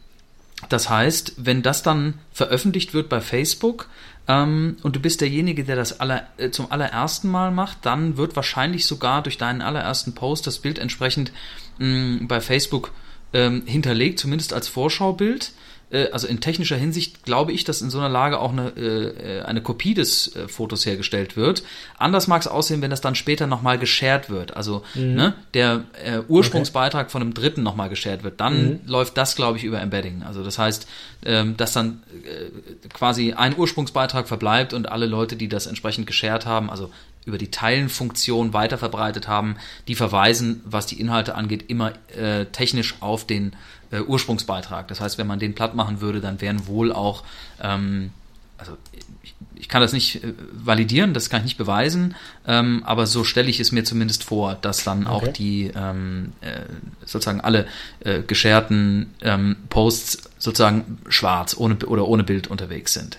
das 0.68 0.90
heißt, 0.90 1.34
wenn 1.36 1.62
das 1.62 1.82
dann 1.82 2.14
veröffentlicht 2.32 2.92
wird 2.92 3.08
bei 3.08 3.20
Facebook 3.20 3.88
ähm, 4.26 4.76
und 4.82 4.96
du 4.96 5.00
bist 5.00 5.20
derjenige, 5.20 5.64
der 5.64 5.76
das 5.76 6.00
aller, 6.00 6.26
äh, 6.36 6.50
zum 6.50 6.70
allerersten 6.70 7.30
Mal 7.30 7.50
macht, 7.50 7.78
dann 7.82 8.16
wird 8.16 8.34
wahrscheinlich 8.34 8.86
sogar 8.86 9.22
durch 9.22 9.38
deinen 9.38 9.62
allerersten 9.62 10.14
Post 10.14 10.46
das 10.46 10.58
Bild 10.58 10.78
entsprechend 10.78 11.32
mh, 11.78 12.26
bei 12.28 12.40
Facebook 12.40 12.92
ähm, 13.32 13.62
hinterlegt, 13.66 14.18
zumindest 14.18 14.52
als 14.52 14.68
Vorschaubild. 14.68 15.52
Äh, 15.90 16.10
also 16.10 16.26
in 16.26 16.40
technischer 16.40 16.76
Hinsicht 16.76 17.24
glaube 17.24 17.52
ich, 17.52 17.64
dass 17.64 17.82
in 17.82 17.90
so 17.90 17.98
einer 17.98 18.08
Lage 18.08 18.38
auch 18.38 18.52
eine, 18.52 18.68
äh, 18.70 19.42
eine 19.42 19.62
Kopie 19.62 19.94
des 19.94 20.34
äh, 20.34 20.48
Fotos 20.48 20.86
hergestellt 20.86 21.36
wird. 21.36 21.62
Anders 21.96 22.26
mag 22.26 22.42
es 22.42 22.48
aussehen, 22.48 22.82
wenn 22.82 22.90
das 22.90 23.00
dann 23.00 23.14
später 23.14 23.46
nochmal 23.46 23.78
geshared 23.78 24.30
wird. 24.30 24.56
Also 24.56 24.82
mhm. 24.94 25.14
ne, 25.14 25.34
der 25.54 25.84
äh, 26.04 26.20
Ursprungsbeitrag 26.28 27.06
okay. 27.06 27.12
von 27.12 27.22
einem 27.22 27.34
Dritten 27.34 27.62
nochmal 27.62 27.88
geshared 27.88 28.24
wird. 28.24 28.40
Dann 28.40 28.68
mhm. 28.68 28.80
läuft 28.86 29.16
das, 29.16 29.36
glaube 29.36 29.58
ich, 29.58 29.64
über 29.64 29.80
Embedding. 29.80 30.22
Also 30.22 30.42
das 30.42 30.58
heißt, 30.58 30.86
ähm, 31.24 31.56
dass 31.56 31.72
dann 31.72 32.02
äh, 32.24 32.88
quasi 32.92 33.32
ein 33.32 33.56
Ursprungsbeitrag 33.56 34.28
verbleibt 34.28 34.72
und 34.74 34.90
alle 34.90 35.06
Leute, 35.06 35.36
die 35.36 35.48
das 35.48 35.66
entsprechend 35.66 36.06
geshared 36.06 36.46
haben, 36.46 36.70
also 36.70 36.90
über 37.28 37.38
die 37.38 37.50
Teilenfunktion 37.50 38.54
weiterverbreitet 38.54 39.28
haben, 39.28 39.56
die 39.86 39.94
verweisen, 39.94 40.62
was 40.64 40.86
die 40.86 40.98
Inhalte 40.98 41.34
angeht, 41.34 41.66
immer 41.68 41.92
äh, 42.16 42.46
technisch 42.46 42.96
auf 43.00 43.26
den 43.26 43.52
äh, 43.90 44.00
Ursprungsbeitrag. 44.00 44.88
Das 44.88 45.00
heißt, 45.00 45.18
wenn 45.18 45.26
man 45.26 45.38
den 45.38 45.54
platt 45.54 45.74
machen 45.74 46.00
würde, 46.00 46.20
dann 46.20 46.40
wären 46.40 46.66
wohl 46.66 46.90
auch, 46.90 47.24
ähm, 47.62 48.10
also 48.56 48.78
ich, 49.22 49.34
ich 49.54 49.68
kann 49.68 49.82
das 49.82 49.92
nicht 49.92 50.24
äh, 50.24 50.32
validieren, 50.52 51.12
das 51.12 51.28
kann 51.28 51.40
ich 51.40 51.44
nicht 51.44 51.58
beweisen, 51.58 52.14
ähm, 52.46 52.82
aber 52.86 53.06
so 53.06 53.24
stelle 53.24 53.50
ich 53.50 53.60
es 53.60 53.72
mir 53.72 53.84
zumindest 53.84 54.24
vor, 54.24 54.54
dass 54.54 54.84
dann 54.84 55.06
okay. 55.06 55.10
auch 55.10 55.28
die 55.28 55.70
ähm, 55.74 56.32
äh, 56.40 56.62
sozusagen 57.04 57.42
alle 57.42 57.66
äh, 58.00 58.22
gescherten 58.22 59.14
ähm, 59.20 59.56
Posts 59.68 60.30
sozusagen 60.38 60.98
schwarz 61.08 61.54
ohne 61.56 61.76
oder 61.84 62.08
ohne 62.08 62.24
Bild 62.24 62.46
unterwegs 62.46 62.94
sind. 62.94 63.18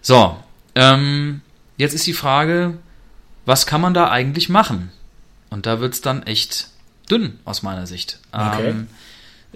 So, 0.00 0.36
ähm, 0.74 1.42
jetzt 1.76 1.94
ist 1.94 2.06
die 2.06 2.14
Frage, 2.14 2.78
was 3.46 3.66
kann 3.66 3.80
man 3.80 3.94
da 3.94 4.10
eigentlich 4.10 4.48
machen? 4.48 4.90
Und 5.50 5.66
da 5.66 5.80
wird 5.80 5.94
es 5.94 6.00
dann 6.00 6.22
echt 6.24 6.68
dünn 7.10 7.38
aus 7.44 7.62
meiner 7.62 7.86
Sicht. 7.86 8.18
Okay. 8.32 8.70
Ähm, 8.70 8.88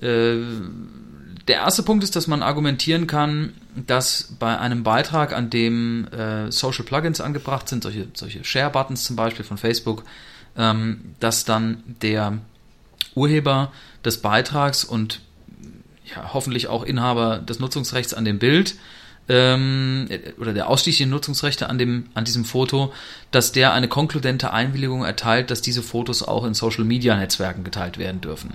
äh, 0.00 1.38
der 1.48 1.56
erste 1.56 1.82
Punkt 1.82 2.04
ist, 2.04 2.14
dass 2.14 2.26
man 2.26 2.42
argumentieren 2.42 3.06
kann, 3.06 3.54
dass 3.74 4.34
bei 4.38 4.58
einem 4.58 4.82
Beitrag, 4.82 5.32
an 5.32 5.48
dem 5.48 6.06
äh, 6.08 6.52
Social 6.52 6.84
Plugins 6.84 7.20
angebracht 7.20 7.68
sind, 7.68 7.82
solche, 7.82 8.08
solche 8.14 8.44
Share-Buttons 8.44 9.04
zum 9.04 9.16
Beispiel 9.16 9.44
von 9.44 9.56
Facebook, 9.56 10.04
ähm, 10.56 11.14
dass 11.20 11.44
dann 11.44 11.82
der 12.02 12.38
Urheber 13.14 13.72
des 14.04 14.20
Beitrags 14.20 14.84
und 14.84 15.20
ja, 16.04 16.32
hoffentlich 16.34 16.68
auch 16.68 16.82
Inhaber 16.82 17.38
des 17.38 17.58
Nutzungsrechts 17.58 18.14
an 18.14 18.24
dem 18.24 18.38
Bild 18.38 18.76
ähm, 19.28 20.08
oder 20.38 20.52
der 20.52 20.68
ausschließlichen 20.68 21.10
Nutzungsrechte 21.10 21.68
an 21.68 21.78
dem 21.78 22.06
an 22.14 22.24
diesem 22.24 22.44
Foto, 22.44 22.92
dass 23.30 23.52
der 23.52 23.72
eine 23.72 23.88
konkludente 23.88 24.52
Einwilligung 24.52 25.04
erteilt, 25.04 25.50
dass 25.50 25.62
diese 25.62 25.82
Fotos 25.82 26.22
auch 26.22 26.44
in 26.44 26.54
Social 26.54 26.84
Media 26.84 27.16
Netzwerken 27.16 27.64
geteilt 27.64 27.98
werden 27.98 28.20
dürfen. 28.20 28.54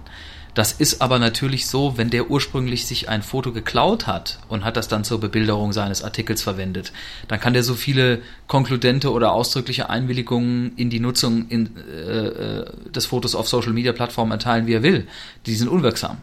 Das 0.54 0.72
ist 0.72 1.02
aber 1.02 1.18
natürlich 1.18 1.66
so, 1.66 1.98
wenn 1.98 2.12
der 2.12 2.30
ursprünglich 2.30 2.86
sich 2.86 3.10
ein 3.10 3.24
Foto 3.24 3.52
geklaut 3.52 4.06
hat 4.06 4.38
und 4.50 4.64
hat 4.64 4.78
das 4.78 4.88
dann 4.88 5.04
zur 5.04 5.20
Bebilderung 5.20 5.74
seines 5.74 6.04
Artikels 6.04 6.44
verwendet, 6.44 6.94
dann 7.28 7.40
kann 7.40 7.54
der 7.54 7.64
so 7.64 7.74
viele 7.74 8.22
konkludente 8.48 9.12
oder 9.12 9.32
ausdrückliche 9.32 9.90
Einwilligungen 9.90 10.74
in 10.76 10.92
die 10.92 11.00
Nutzung 11.00 11.48
in, 11.50 11.72
äh, 11.78 12.28
äh 12.28 12.66
des 12.92 13.08
Fotos 13.08 13.34
auf 13.34 13.48
Social 13.48 13.74
Media 13.74 13.94
Plattformen 13.94 14.32
erteilen, 14.32 14.68
wie 14.68 14.74
er 14.74 14.84
will. 14.84 15.08
Die 15.48 15.56
sind 15.56 15.70
unwirksam. 15.70 16.18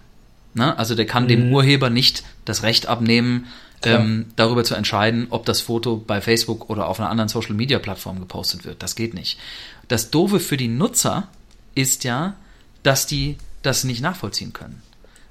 Ne? 0.55 0.77
Also 0.79 0.95
der 0.95 1.07
kann 1.07 1.25
mhm. 1.25 1.29
dem 1.29 1.53
Urheber 1.53 1.91
nicht 1.91 2.23
das 2.45 2.63
Recht 2.63 2.87
abnehmen, 2.87 3.47
ähm, 3.85 4.27
darüber 4.37 4.65
zu 4.65 4.75
entscheiden, 4.75 5.29
ob 5.31 5.47
das 5.47 5.61
Foto 5.61 5.97
bei 5.97 6.21
Facebook 6.21 6.69
oder 6.69 6.89
auf 6.89 7.01
einer 7.01 7.09
anderen 7.09 7.29
Social 7.29 7.55
Media 7.55 7.79
Plattform 7.79 8.21
gepostet 8.21 8.65
wird. 8.65 8.83
Das 8.83 8.95
geht 8.95 9.15
nicht. 9.15 9.39
Das 9.89 10.11
Doofe 10.11 10.41
für 10.41 10.57
die 10.57 10.69
Nutzer 10.69 11.29
ist 11.75 12.05
ja, 12.05 12.35
dass 12.83 13.07
die 13.07 13.37
das 13.63 13.85
nicht 13.85 14.03
nachvollziehen 14.03 14.53
können. 14.53 14.83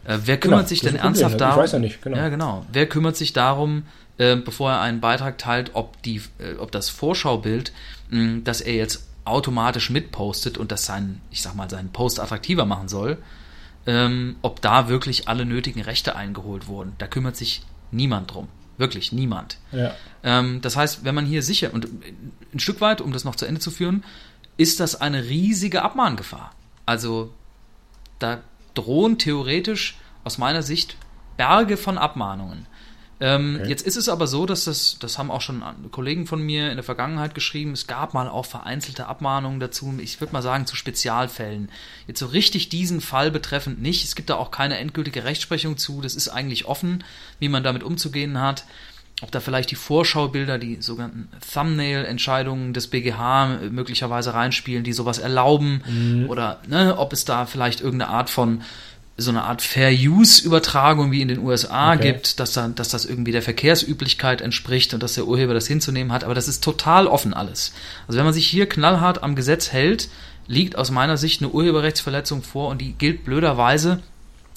Äh, 0.06 0.20
wer 0.26 0.40
kümmert 0.40 0.60
genau, 0.60 0.70
sich 0.70 0.82
denn 0.82 0.96
ernsthaft 0.96 1.38
Problem, 1.38 1.50
darum? 1.50 1.60
Ich 1.60 1.64
weiß 1.64 1.72
ja 1.74 1.80
nicht, 1.80 2.02
genau. 2.02 2.18
Ja, 2.18 2.30
genau. 2.30 2.66
Wer 2.72 2.88
kümmert 2.88 3.18
sich 3.18 3.34
darum, 3.34 3.84
äh, 4.18 4.36
bevor 4.36 4.72
er 4.72 4.82
einen 4.82 5.00
Beitrag 5.00 5.38
teilt, 5.38 5.72
ob 5.74 6.02
die, 6.04 6.22
äh, 6.40 6.56
ob 6.58 6.72
das 6.72 6.90
Vorschaubild, 6.90 7.72
mh, 8.10 8.42
das 8.44 8.62
er 8.62 8.76
jetzt 8.76 9.06
automatisch 9.26 9.90
mitpostet 9.90 10.58
und 10.58 10.72
das 10.72 10.86
seinen, 10.86 11.22
ich 11.30 11.42
sag 11.42 11.56
mal, 11.56 11.70
seinen 11.70 11.92
Post 11.92 12.20
attraktiver 12.20 12.66
machen 12.66 12.88
soll, 12.88 13.18
ähm, 13.86 14.36
ob 14.42 14.62
da 14.62 14.90
wirklich 14.90 15.28
alle 15.28 15.46
nötigen 15.46 15.82
Rechte 15.82 16.16
eingeholt 16.16 16.68
wurden. 16.68 16.94
Da 16.98 17.08
kümmert 17.08 17.36
sich 17.36 17.62
niemand 17.92 18.34
drum. 18.34 18.48
Wirklich 18.78 19.12
niemand. 19.12 19.58
Ja. 19.72 19.94
Ähm, 20.24 20.62
das 20.62 20.78
heißt, 20.78 21.04
wenn 21.04 21.16
man 21.16 21.26
hier 21.26 21.44
sicher, 21.44 21.74
und 21.74 21.88
ein 22.54 22.60
Stück 22.60 22.82
weit, 22.82 23.02
um 23.02 23.12
das 23.12 23.26
noch 23.26 23.36
zu 23.36 23.46
Ende 23.46 23.60
zu 23.60 23.72
führen, 23.72 24.04
ist 24.58 24.80
das 24.80 25.00
eine 25.00 25.26
riesige 25.26 25.82
Abmahngefahr. 25.82 26.52
Also 26.86 27.34
da 28.20 28.42
drohen 28.74 29.18
theoretisch 29.18 29.98
aus 30.24 30.38
meiner 30.38 30.64
Sicht 30.64 30.98
Berge 31.38 31.78
von 31.78 31.98
Abmahnungen. 31.98 32.66
Ähm, 33.22 33.58
okay. 33.60 33.70
Jetzt 33.70 33.86
ist 33.86 33.98
es 33.98 34.08
aber 34.08 34.28
so, 34.28 34.46
dass 34.46 34.66
das, 34.66 34.98
das 35.00 35.18
haben 35.18 35.30
auch 35.30 35.42
schon 35.42 35.62
Kollegen 35.92 36.26
von 36.26 36.42
mir 36.42 36.70
in 36.70 36.78
der 36.78 36.84
Vergangenheit 36.84 37.36
geschrieben, 37.36 37.74
es 37.74 37.86
gab 37.86 38.14
mal 38.14 38.30
auch 38.30 38.46
vereinzelte 38.46 39.08
Abmahnungen 39.08 39.60
dazu, 39.60 39.94
ich 40.02 40.22
würde 40.22 40.34
mal 40.34 40.42
sagen 40.42 40.66
zu 40.66 40.76
Spezialfällen. 40.76 41.70
Jetzt 42.08 42.20
so 42.20 42.28
richtig 42.28 42.70
diesen 42.70 43.02
Fall 43.02 43.30
betreffend 43.30 43.82
nicht, 43.82 44.06
es 44.06 44.16
gibt 44.16 44.30
da 44.30 44.36
auch 44.36 44.52
keine 44.52 44.78
endgültige 44.78 45.26
Rechtsprechung 45.26 45.78
zu, 45.78 46.02
das 46.02 46.16
ist 46.16 46.30
eigentlich 46.30 46.66
offen, 46.66 47.04
wie 47.40 47.50
man 47.50 47.64
damit 47.64 47.84
umzugehen 47.84 48.40
hat 48.40 48.64
ob 49.22 49.32
da 49.32 49.40
vielleicht 49.40 49.72
die 49.72 49.76
Vorschaubilder, 49.76 50.58
die 50.58 50.82
sogenannten 50.82 51.28
Thumbnail-Entscheidungen 51.54 52.74
des 52.74 52.88
BGH 52.88 53.60
möglicherweise 53.70 54.34
reinspielen, 54.34 54.84
die 54.84 54.94
sowas 54.94 55.20
erlauben, 55.20 55.82
mhm. 55.86 56.30
oder 56.30 56.62
ne, 56.68 56.98
ob 56.98 57.12
es 57.12 57.26
da 57.26 57.46
vielleicht 57.46 57.82
irgendeine 57.82 58.12
Art 58.12 58.30
von 58.30 58.62
so 59.20 59.32
eine 59.32 59.44
Art 59.44 59.62
Fair-Use-Übertragung 59.62 61.12
wie 61.12 61.22
in 61.22 61.28
den 61.28 61.40
USA 61.40 61.94
okay. 61.94 62.14
gibt, 62.14 62.40
dass, 62.40 62.54
da, 62.54 62.68
dass 62.68 62.90
das 62.90 63.06
irgendwie 63.06 63.32
der 63.32 63.42
Verkehrsüblichkeit 63.42 64.42
entspricht 64.42 64.94
und 64.94 65.04
dass 65.04 65.16
der 65.16 65.28
Urheber 65.28 65.54
das 65.54 65.68
hinzunehmen 65.68 66.12
hat. 66.12 66.24
Aber 66.24 66.36
das 66.36 66.48
ist 66.48 66.64
total 66.64 67.08
offen 67.08 67.34
alles. 67.34 67.74
Also 68.08 68.18
wenn 68.18 68.26
man 68.26 68.34
sich 68.34 68.48
hier 68.48 68.68
knallhart 68.68 69.24
am 69.24 69.36
Gesetz 69.36 69.72
hält, 69.72 70.10
liegt 70.48 70.78
aus 70.78 70.92
meiner 70.92 71.18
Sicht 71.18 71.42
eine 71.42 71.52
Urheberrechtsverletzung 71.52 72.44
vor 72.44 72.70
und 72.70 72.80
die 72.80 72.94
gilt 72.94 73.24
blöderweise, 73.24 74.02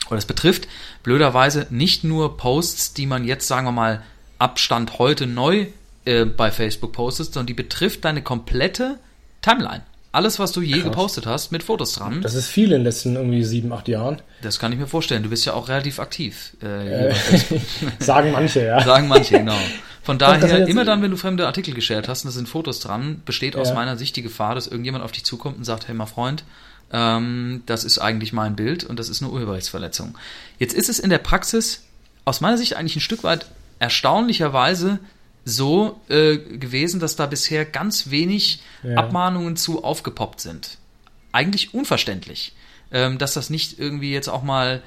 oder 0.08 0.18
es 0.18 0.26
betrifft 0.26 0.68
blöderweise 1.02 1.66
nicht 1.70 2.04
nur 2.04 2.36
Posts, 2.36 2.94
die 2.94 3.06
man 3.06 3.24
jetzt, 3.24 3.46
sagen 3.46 3.66
wir 3.66 3.72
mal, 3.72 4.02
Abstand 4.38 4.98
heute 4.98 5.26
neu 5.26 5.66
äh, 6.04 6.24
bei 6.24 6.50
Facebook 6.50 6.92
postest, 6.92 7.34
sondern 7.34 7.46
die 7.46 7.54
betrifft 7.54 8.04
deine 8.04 8.22
komplette 8.22 8.98
Timeline. 9.40 9.82
Alles, 10.12 10.38
was 10.38 10.52
du 10.52 10.60
je 10.60 10.74
Krass. 10.74 10.84
gepostet 10.84 11.26
hast, 11.26 11.52
mit 11.52 11.62
Fotos 11.62 11.94
dran. 11.94 12.20
Das 12.20 12.34
ist 12.34 12.46
viel 12.46 12.66
in 12.66 12.70
den 12.70 12.82
letzten 12.84 13.16
irgendwie 13.16 13.42
sieben, 13.44 13.72
acht 13.72 13.88
Jahren. 13.88 14.20
Das 14.42 14.58
kann 14.58 14.70
ich 14.70 14.78
mir 14.78 14.86
vorstellen. 14.86 15.22
Du 15.22 15.30
bist 15.30 15.46
ja 15.46 15.54
auch 15.54 15.68
relativ 15.68 15.98
aktiv. 15.98 16.54
Äh, 16.62 17.08
äh, 17.08 17.14
sagen 17.98 18.30
manche, 18.30 18.62
ja. 18.64 18.82
Sagen 18.82 19.08
manche, 19.08 19.38
genau. 19.38 19.56
Von 20.02 20.18
daher, 20.18 20.68
immer 20.68 20.84
dann, 20.84 21.00
wenn 21.00 21.10
du 21.10 21.16
fremde 21.16 21.46
Artikel 21.46 21.72
geshared 21.72 22.08
hast 22.08 22.24
und 22.24 22.28
da 22.28 22.32
sind 22.32 22.46
Fotos 22.46 22.80
dran, 22.80 23.22
besteht 23.24 23.56
aus 23.56 23.72
meiner 23.72 23.96
Sicht 23.96 24.14
die 24.16 24.22
Gefahr, 24.22 24.54
dass 24.54 24.66
irgendjemand 24.66 25.02
auf 25.02 25.12
dich 25.12 25.24
zukommt 25.24 25.56
und 25.56 25.64
sagt, 25.64 25.88
hey, 25.88 25.94
mein 25.94 26.06
Freund, 26.06 26.44
ähm, 26.92 27.62
das 27.64 27.84
ist 27.84 27.98
eigentlich 27.98 28.34
mein 28.34 28.54
Bild 28.54 28.84
und 28.84 28.98
das 28.98 29.08
ist 29.08 29.22
eine 29.22 29.32
Urheberrechtsverletzung. 29.32 30.18
Jetzt 30.58 30.74
ist 30.74 30.90
es 30.90 30.98
in 30.98 31.08
der 31.08 31.18
Praxis 31.18 31.84
aus 32.26 32.42
meiner 32.42 32.58
Sicht 32.58 32.76
eigentlich 32.76 32.96
ein 32.96 33.00
Stück 33.00 33.24
weit 33.24 33.46
erstaunlicherweise 33.78 34.98
so 35.44 36.00
äh, 36.08 36.36
gewesen, 36.36 37.00
dass 37.00 37.16
da 37.16 37.26
bisher 37.26 37.64
ganz 37.64 38.10
wenig 38.10 38.62
ja. 38.82 38.96
Abmahnungen 38.96 39.56
zu 39.56 39.82
aufgepoppt 39.84 40.40
sind. 40.40 40.78
Eigentlich 41.32 41.74
unverständlich, 41.74 42.54
ähm, 42.92 43.18
dass 43.18 43.34
das 43.34 43.50
nicht 43.50 43.78
irgendwie 43.78 44.12
jetzt 44.12 44.28
auch 44.28 44.42
mal 44.42 44.82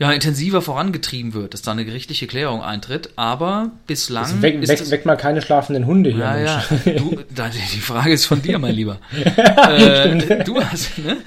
ja, 0.00 0.10
intensiver 0.12 0.62
vorangetrieben 0.62 1.34
wird, 1.34 1.52
dass 1.52 1.60
da 1.60 1.72
eine 1.72 1.84
gerichtliche 1.84 2.26
Klärung 2.26 2.62
eintritt, 2.62 3.10
aber 3.16 3.70
bislang. 3.86 4.24
Also 4.24 4.40
weg, 4.40 4.66
weg, 4.66 4.90
weg, 4.90 5.04
mal 5.04 5.16
keine 5.16 5.42
schlafenden 5.42 5.84
Hunde 5.84 6.08
hier. 6.08 6.20
Ja, 6.20 6.38
ja. 6.38 6.64
Du, 6.96 7.16
die 7.20 7.80
Frage 7.80 8.14
ist 8.14 8.24
von 8.24 8.40
dir, 8.40 8.58
mein 8.58 8.74
Lieber. 8.74 8.98
äh, 9.12 10.42
du 10.42 10.64
hast, 10.64 10.98
ne? 10.98 11.18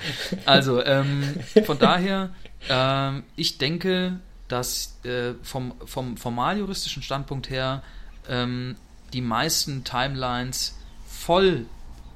Also, 0.45 0.83
ähm, 0.83 1.23
von 1.65 1.77
daher, 1.77 2.31
äh, 2.67 3.21
ich 3.35 3.59
denke, 3.59 4.13
dass 4.47 4.97
äh, 5.03 5.33
vom, 5.43 5.75
vom 5.85 6.17
formaljuristischen 6.17 7.03
Standpunkt 7.03 7.51
her 7.51 7.83
ähm, 8.29 8.75
die 9.13 9.21
meisten 9.21 9.83
Timelines 9.83 10.75
voll 11.07 11.65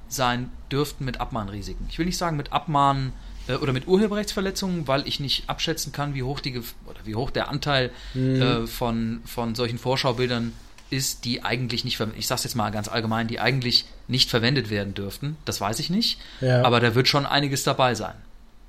sein 0.09 0.51
dürften 0.71 1.05
mit 1.05 1.19
Abmahnrisiken. 1.19 1.87
Ich 1.89 1.99
will 1.99 2.05
nicht 2.05 2.17
sagen 2.17 2.37
mit 2.37 2.51
Abmahnen 2.51 3.13
äh, 3.47 3.55
oder 3.55 3.73
mit 3.73 3.87
Urheberrechtsverletzungen, 3.87 4.87
weil 4.87 5.07
ich 5.07 5.19
nicht 5.19 5.49
abschätzen 5.49 5.91
kann, 5.91 6.13
wie 6.13 6.23
hoch 6.23 6.39
die 6.39 6.57
oder 6.57 6.99
wie 7.05 7.15
hoch 7.15 7.31
der 7.31 7.49
Anteil 7.49 7.91
mhm. 8.13 8.41
äh, 8.41 8.67
von, 8.67 9.21
von 9.25 9.55
solchen 9.55 9.77
Vorschaubildern 9.77 10.53
ist, 10.89 11.25
die 11.25 11.43
eigentlich 11.43 11.83
nicht, 11.83 11.99
ich 12.17 12.27
sag's 12.27 12.45
jetzt 12.45 12.55
mal 12.55 12.69
ganz 12.71 12.87
allgemein, 12.87 13.27
die 13.27 13.39
eigentlich 13.39 13.85
nicht 14.07 14.29
verwendet 14.29 14.69
werden 14.69 14.93
dürften. 14.93 15.35
Das 15.43 15.59
weiß 15.59 15.79
ich 15.79 15.89
nicht. 15.89 16.19
Ja. 16.39 16.63
Aber 16.63 16.79
da 16.79 16.95
wird 16.95 17.09
schon 17.09 17.25
einiges 17.25 17.63
dabei 17.63 17.93
sein. 17.93 18.15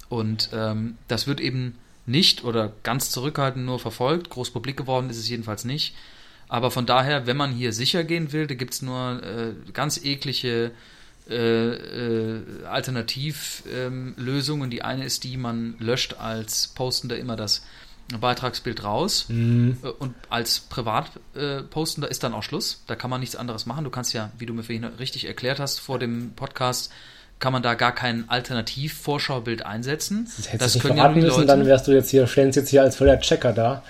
Und 0.09 0.51
ähm, 0.53 0.96
das 1.07 1.27
wird 1.27 1.40
eben 1.40 1.79
nicht 2.07 2.42
oder 2.42 2.72
ganz 2.83 3.11
zurückhaltend 3.11 3.64
nur 3.66 3.79
verfolgt. 3.79 4.31
Groß 4.31 4.51
publik 4.51 4.77
geworden 4.77 5.11
ist 5.11 5.18
es 5.18 5.29
jedenfalls 5.29 5.64
nicht. 5.64 5.94
Aber 6.48 6.70
von 6.70 6.87
daher, 6.87 7.26
wenn 7.26 7.37
man 7.37 7.52
hier 7.52 7.72
sicher 7.72 8.04
gehen 8.04 8.32
will, 8.32 8.46
da 8.46 8.54
gibt's 8.54 8.80
nur 8.82 9.22
äh, 9.22 9.52
ganz 9.72 10.02
eklige 10.02 10.70
äh, 11.28 11.72
äh, 11.72 12.64
Alternativlösungen. 12.66 14.64
Ähm, 14.64 14.70
die 14.70 14.82
eine 14.82 15.04
ist 15.04 15.24
die, 15.24 15.37
man 15.37 15.74
löscht 15.78 16.14
als 16.18 16.68
Postender 16.68 17.18
immer 17.18 17.37
das 17.37 17.62
Beitragsbild 18.18 18.82
raus 18.84 19.26
mhm. 19.28 19.76
Äh, 19.82 19.88
und 19.88 20.14
als 20.30 20.61
Privatpostender 20.61 22.08
äh, 22.08 22.11
ist 22.11 22.22
dann 22.22 22.32
auch 22.32 22.42
Schluss. 22.42 22.82
Da 22.87 22.96
kann 22.96 23.11
man 23.11 23.20
nichts 23.20 23.37
anderes 23.37 23.66
machen. 23.66 23.84
Du 23.84 23.90
kannst 23.90 24.14
ja, 24.14 24.30
wie 24.38 24.46
du 24.46 24.54
mir 24.54 24.62
vorhin 24.62 24.84
richtig 24.84 25.26
erklärt 25.26 25.61
hast 25.61 25.80
vor 25.80 25.98
dem 25.98 26.32
Podcast, 26.34 26.90
kann 27.38 27.52
man 27.52 27.62
da 27.62 27.74
gar 27.74 27.94
kein 27.94 28.28
Alternativ-Vorschaubild 28.28 29.66
einsetzen. 29.66 30.24
Das 30.37 30.50
hättest 30.50 30.62
das 30.62 30.72
du 30.72 30.78
nicht 30.88 30.96
verraten 30.96 31.20
müssen, 31.20 31.28
Leute, 31.28 31.46
dann 31.46 31.66
wärst 31.66 31.87
du 31.87 31.92
jetzt 31.92 32.08
hier, 32.08 32.26
stellen 32.26 32.50
jetzt 32.52 32.70
hier 32.70 32.82
als 32.82 32.96
voller 32.96 33.20
Checker 33.20 33.52
da. 33.52 33.82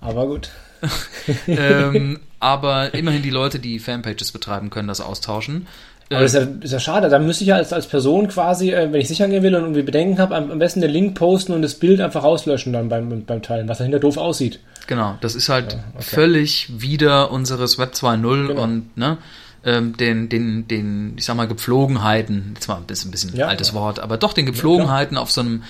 Aber 0.00 0.26
gut. 0.26 0.50
ähm, 1.46 2.20
aber 2.40 2.94
immerhin 2.94 3.22
die 3.22 3.30
Leute, 3.30 3.58
die 3.58 3.78
Fanpages 3.78 4.32
betreiben, 4.32 4.70
können 4.70 4.88
das 4.88 5.00
austauschen. 5.00 5.66
Aber 6.10 6.22
das 6.22 6.34
ist 6.34 6.40
ja, 6.40 6.48
ist 6.62 6.72
ja 6.72 6.80
schade. 6.80 7.08
Da 7.10 7.18
müsste 7.18 7.44
ich 7.44 7.48
ja 7.48 7.56
als, 7.56 7.72
als 7.72 7.86
Person 7.86 8.28
quasi, 8.28 8.70
äh, 8.72 8.90
wenn 8.90 9.00
ich 9.00 9.08
sicher 9.08 9.28
gehen 9.28 9.42
will 9.42 9.54
und 9.54 9.62
irgendwie 9.62 9.82
Bedenken 9.82 10.18
habe, 10.18 10.34
am, 10.36 10.50
am, 10.50 10.58
besten 10.58 10.80
den 10.80 10.90
Link 10.90 11.14
posten 11.14 11.52
und 11.52 11.60
das 11.60 11.74
Bild 11.74 12.00
einfach 12.00 12.22
rauslöschen 12.22 12.72
dann 12.72 12.88
beim, 12.88 13.24
beim 13.24 13.42
Teilen, 13.42 13.68
was 13.68 13.78
dahinter 13.78 13.98
doof 13.98 14.16
aussieht. 14.16 14.60
Genau, 14.86 15.18
das 15.20 15.34
ist 15.34 15.50
halt 15.50 15.74
ja, 15.74 15.78
okay. 15.94 16.02
völlig 16.02 16.80
wieder 16.80 17.30
unseres 17.30 17.78
Web 17.78 17.92
2.0 17.92 18.46
genau. 18.46 18.62
und 18.62 18.96
ne, 18.96 19.18
ähm, 19.64 19.96
den, 19.98 20.30
den, 20.30 20.66
den, 20.66 21.14
ich 21.18 21.26
sag 21.26 21.36
mal, 21.36 21.46
Gepflogenheiten, 21.46 22.52
jetzt 22.54 22.68
mal 22.68 22.76
ein 22.76 22.84
bisschen, 22.84 23.08
ein 23.08 23.12
bisschen 23.12 23.36
ja, 23.36 23.48
altes. 23.48 23.74
Wort, 23.74 24.00
aber 24.00 24.16
doch 24.16 24.32
den 24.32 24.46
Gepflogenheiten 24.46 25.18
auf 25.18 25.30
so 25.30 25.42
einem 25.42 25.62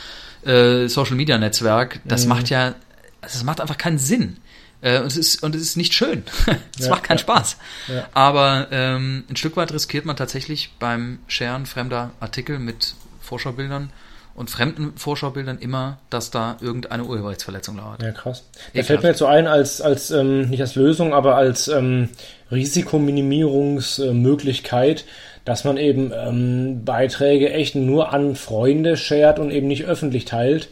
äh, 0.45 0.87
Social 0.87 1.17
Media 1.17 1.37
Netzwerk, 1.37 1.99
das 2.05 2.25
mhm. 2.25 2.29
macht 2.29 2.49
ja, 2.49 2.75
das 3.23 3.43
macht 3.43 3.61
einfach 3.61 3.79
keinen 3.79 3.99
Sinn. 3.99 4.37
Äh, 4.81 5.01
und, 5.01 5.07
es 5.07 5.17
ist, 5.17 5.43
und 5.43 5.55
es 5.55 5.63
ist 5.63 5.77
nicht 5.77 5.95
schön. 5.95 6.25
es 6.79 6.85
ja, 6.85 6.91
macht 6.91 7.05
keinen 7.05 7.19
ja, 7.19 7.23
Spaß. 7.23 7.57
Ja. 7.89 8.09
Aber 8.15 8.69
ähm, 8.71 9.25
ein 9.29 9.37
Stück 9.37 9.57
weit 9.57 9.73
riskiert 9.73 10.05
man 10.05 10.17
tatsächlich 10.17 10.73
beim 10.79 11.19
Sharen 11.27 11.67
fremder 11.67 12.13
Artikel 12.21 12.59
mit 12.59 12.95
Vorschaubildern 13.21 13.91
und 14.35 14.51
fremden 14.51 14.93
Vorschaubildern 14.97 15.59
immer, 15.59 15.99
dass 16.11 16.31
da 16.31 16.57
irgendeine 16.61 17.05
Urheberrechtsverletzung 17.05 17.77
lauert. 17.77 18.03
Ja, 18.03 18.13
krass. 18.13 18.45
Da 18.73 18.85
fällt 18.85 19.03
mir 19.03 19.09
jetzt 19.09 19.19
so 19.19 19.27
ein, 19.27 19.49
als, 19.49 19.81
als 19.81 20.13
ähm, 20.13 20.49
nicht 20.49 20.61
als 20.61 20.77
Lösung, 20.77 21.13
aber 21.13 21.35
als 21.35 21.67
ähm, 21.67 22.11
Risikominimierungsmöglichkeit, 22.53 25.07
dass 25.45 25.65
man 25.65 25.77
eben 25.77 26.13
ähm, 26.15 26.85
Beiträge 26.85 27.53
echt 27.53 27.75
nur 27.75 28.13
an 28.13 28.37
Freunde 28.37 28.97
shared 28.97 29.41
und 29.41 29.51
eben 29.51 29.67
nicht 29.67 29.87
öffentlich 29.87 30.25
teilt 30.25 30.69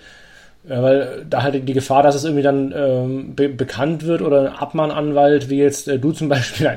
ja, 0.69 0.83
weil 0.83 1.25
da 1.31 1.43
halt 1.43 1.69
die 1.69 1.73
Gefahr, 1.73 2.03
dass 2.03 2.17
es 2.17 2.25
irgendwie 2.25 2.43
dann 2.43 2.73
ähm, 2.77 3.35
be 3.37 3.49
bekannt 3.49 4.05
wird 4.05 4.21
oder 4.21 4.41
ein 4.41 4.47
Abmahnanwalt, 4.49 5.49
wie 5.49 5.59
jetzt 5.59 5.87
äh, 5.87 5.99
du 5.99 6.11
zum 6.11 6.29
Beispiel, 6.29 6.67
äh, 6.67 6.77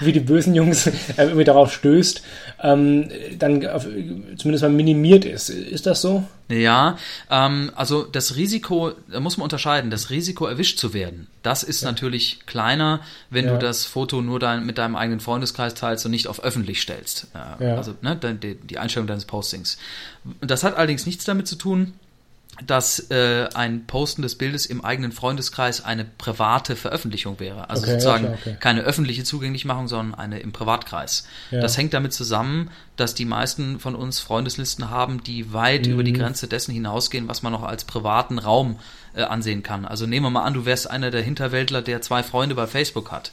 wie 0.00 0.12
die 0.12 0.20
bösen 0.20 0.54
Jungs 0.54 0.86
äh, 0.86 0.92
irgendwie 1.16 1.44
darauf 1.44 1.72
stößt, 1.72 2.22
ähm, 2.62 3.08
dann 3.38 3.66
auf, 3.66 3.86
zumindest 4.36 4.62
mal 4.62 4.68
minimiert 4.68 5.24
ist. 5.24 5.48
Ist 5.48 5.86
das 5.86 6.02
so? 6.02 6.24
Ja, 6.50 6.98
ähm, 7.30 7.72
also 7.76 8.02
das 8.02 8.36
Risiko, 8.36 8.92
da 9.10 9.20
muss 9.20 9.38
man 9.38 9.44
unterscheiden, 9.44 9.90
das 9.90 10.10
Risiko 10.10 10.44
erwischt 10.44 10.78
zu 10.78 10.92
werden, 10.92 11.28
das 11.42 11.62
ist 11.62 11.82
ja. 11.82 11.90
natürlich 11.90 12.40
kleiner, 12.44 13.00
wenn 13.30 13.46
ja. 13.46 13.52
du 13.52 13.58
das 13.58 13.86
Foto 13.86 14.20
nur 14.20 14.38
dein, 14.38 14.66
mit 14.66 14.76
deinem 14.76 14.96
eigenen 14.96 15.20
Freundeskreis 15.20 15.72
teilst 15.72 16.04
und 16.04 16.10
nicht 16.10 16.26
auf 16.26 16.44
öffentlich 16.44 16.82
stellst. 16.82 17.28
Äh, 17.34 17.68
ja. 17.68 17.76
Also 17.76 17.94
ne, 18.02 18.16
die, 18.16 18.56
die 18.56 18.78
Einstellung 18.78 19.06
deines 19.06 19.24
Postings. 19.24 19.78
Das 20.42 20.62
hat 20.62 20.76
allerdings 20.76 21.06
nichts 21.06 21.24
damit 21.24 21.48
zu 21.48 21.56
tun, 21.56 21.94
dass 22.66 23.10
äh, 23.10 23.48
ein 23.54 23.86
Posten 23.86 24.22
des 24.22 24.36
Bildes 24.36 24.66
im 24.66 24.84
eigenen 24.84 25.12
Freundeskreis 25.12 25.84
eine 25.84 26.04
private 26.04 26.76
Veröffentlichung 26.76 27.40
wäre. 27.40 27.70
Also 27.70 27.82
okay, 27.82 27.92
sozusagen 27.92 28.24
ja, 28.24 28.32
okay. 28.32 28.56
keine 28.60 28.82
öffentliche 28.82 29.24
Zugänglichmachung, 29.24 29.88
sondern 29.88 30.18
eine 30.18 30.40
im 30.40 30.52
Privatkreis. 30.52 31.26
Ja. 31.50 31.60
Das 31.60 31.76
hängt 31.76 31.94
damit 31.94 32.12
zusammen, 32.12 32.70
dass 32.96 33.14
die 33.14 33.24
meisten 33.24 33.80
von 33.80 33.94
uns 33.94 34.20
Freundeslisten 34.20 34.90
haben, 34.90 35.22
die 35.22 35.52
weit 35.52 35.86
mhm. 35.86 35.92
über 35.92 36.04
die 36.04 36.12
Grenze 36.12 36.48
dessen 36.48 36.72
hinausgehen, 36.72 37.28
was 37.28 37.42
man 37.42 37.52
noch 37.52 37.62
als 37.62 37.84
privaten 37.84 38.38
Raum 38.38 38.78
äh, 39.14 39.22
ansehen 39.22 39.62
kann. 39.62 39.84
Also 39.84 40.06
nehmen 40.06 40.26
wir 40.26 40.30
mal 40.30 40.44
an, 40.44 40.54
du 40.54 40.64
wärst 40.64 40.90
einer 40.90 41.10
der 41.10 41.22
Hinterwäldler, 41.22 41.82
der 41.82 42.02
zwei 42.02 42.22
Freunde 42.22 42.54
bei 42.54 42.66
Facebook 42.66 43.10
hat. 43.10 43.32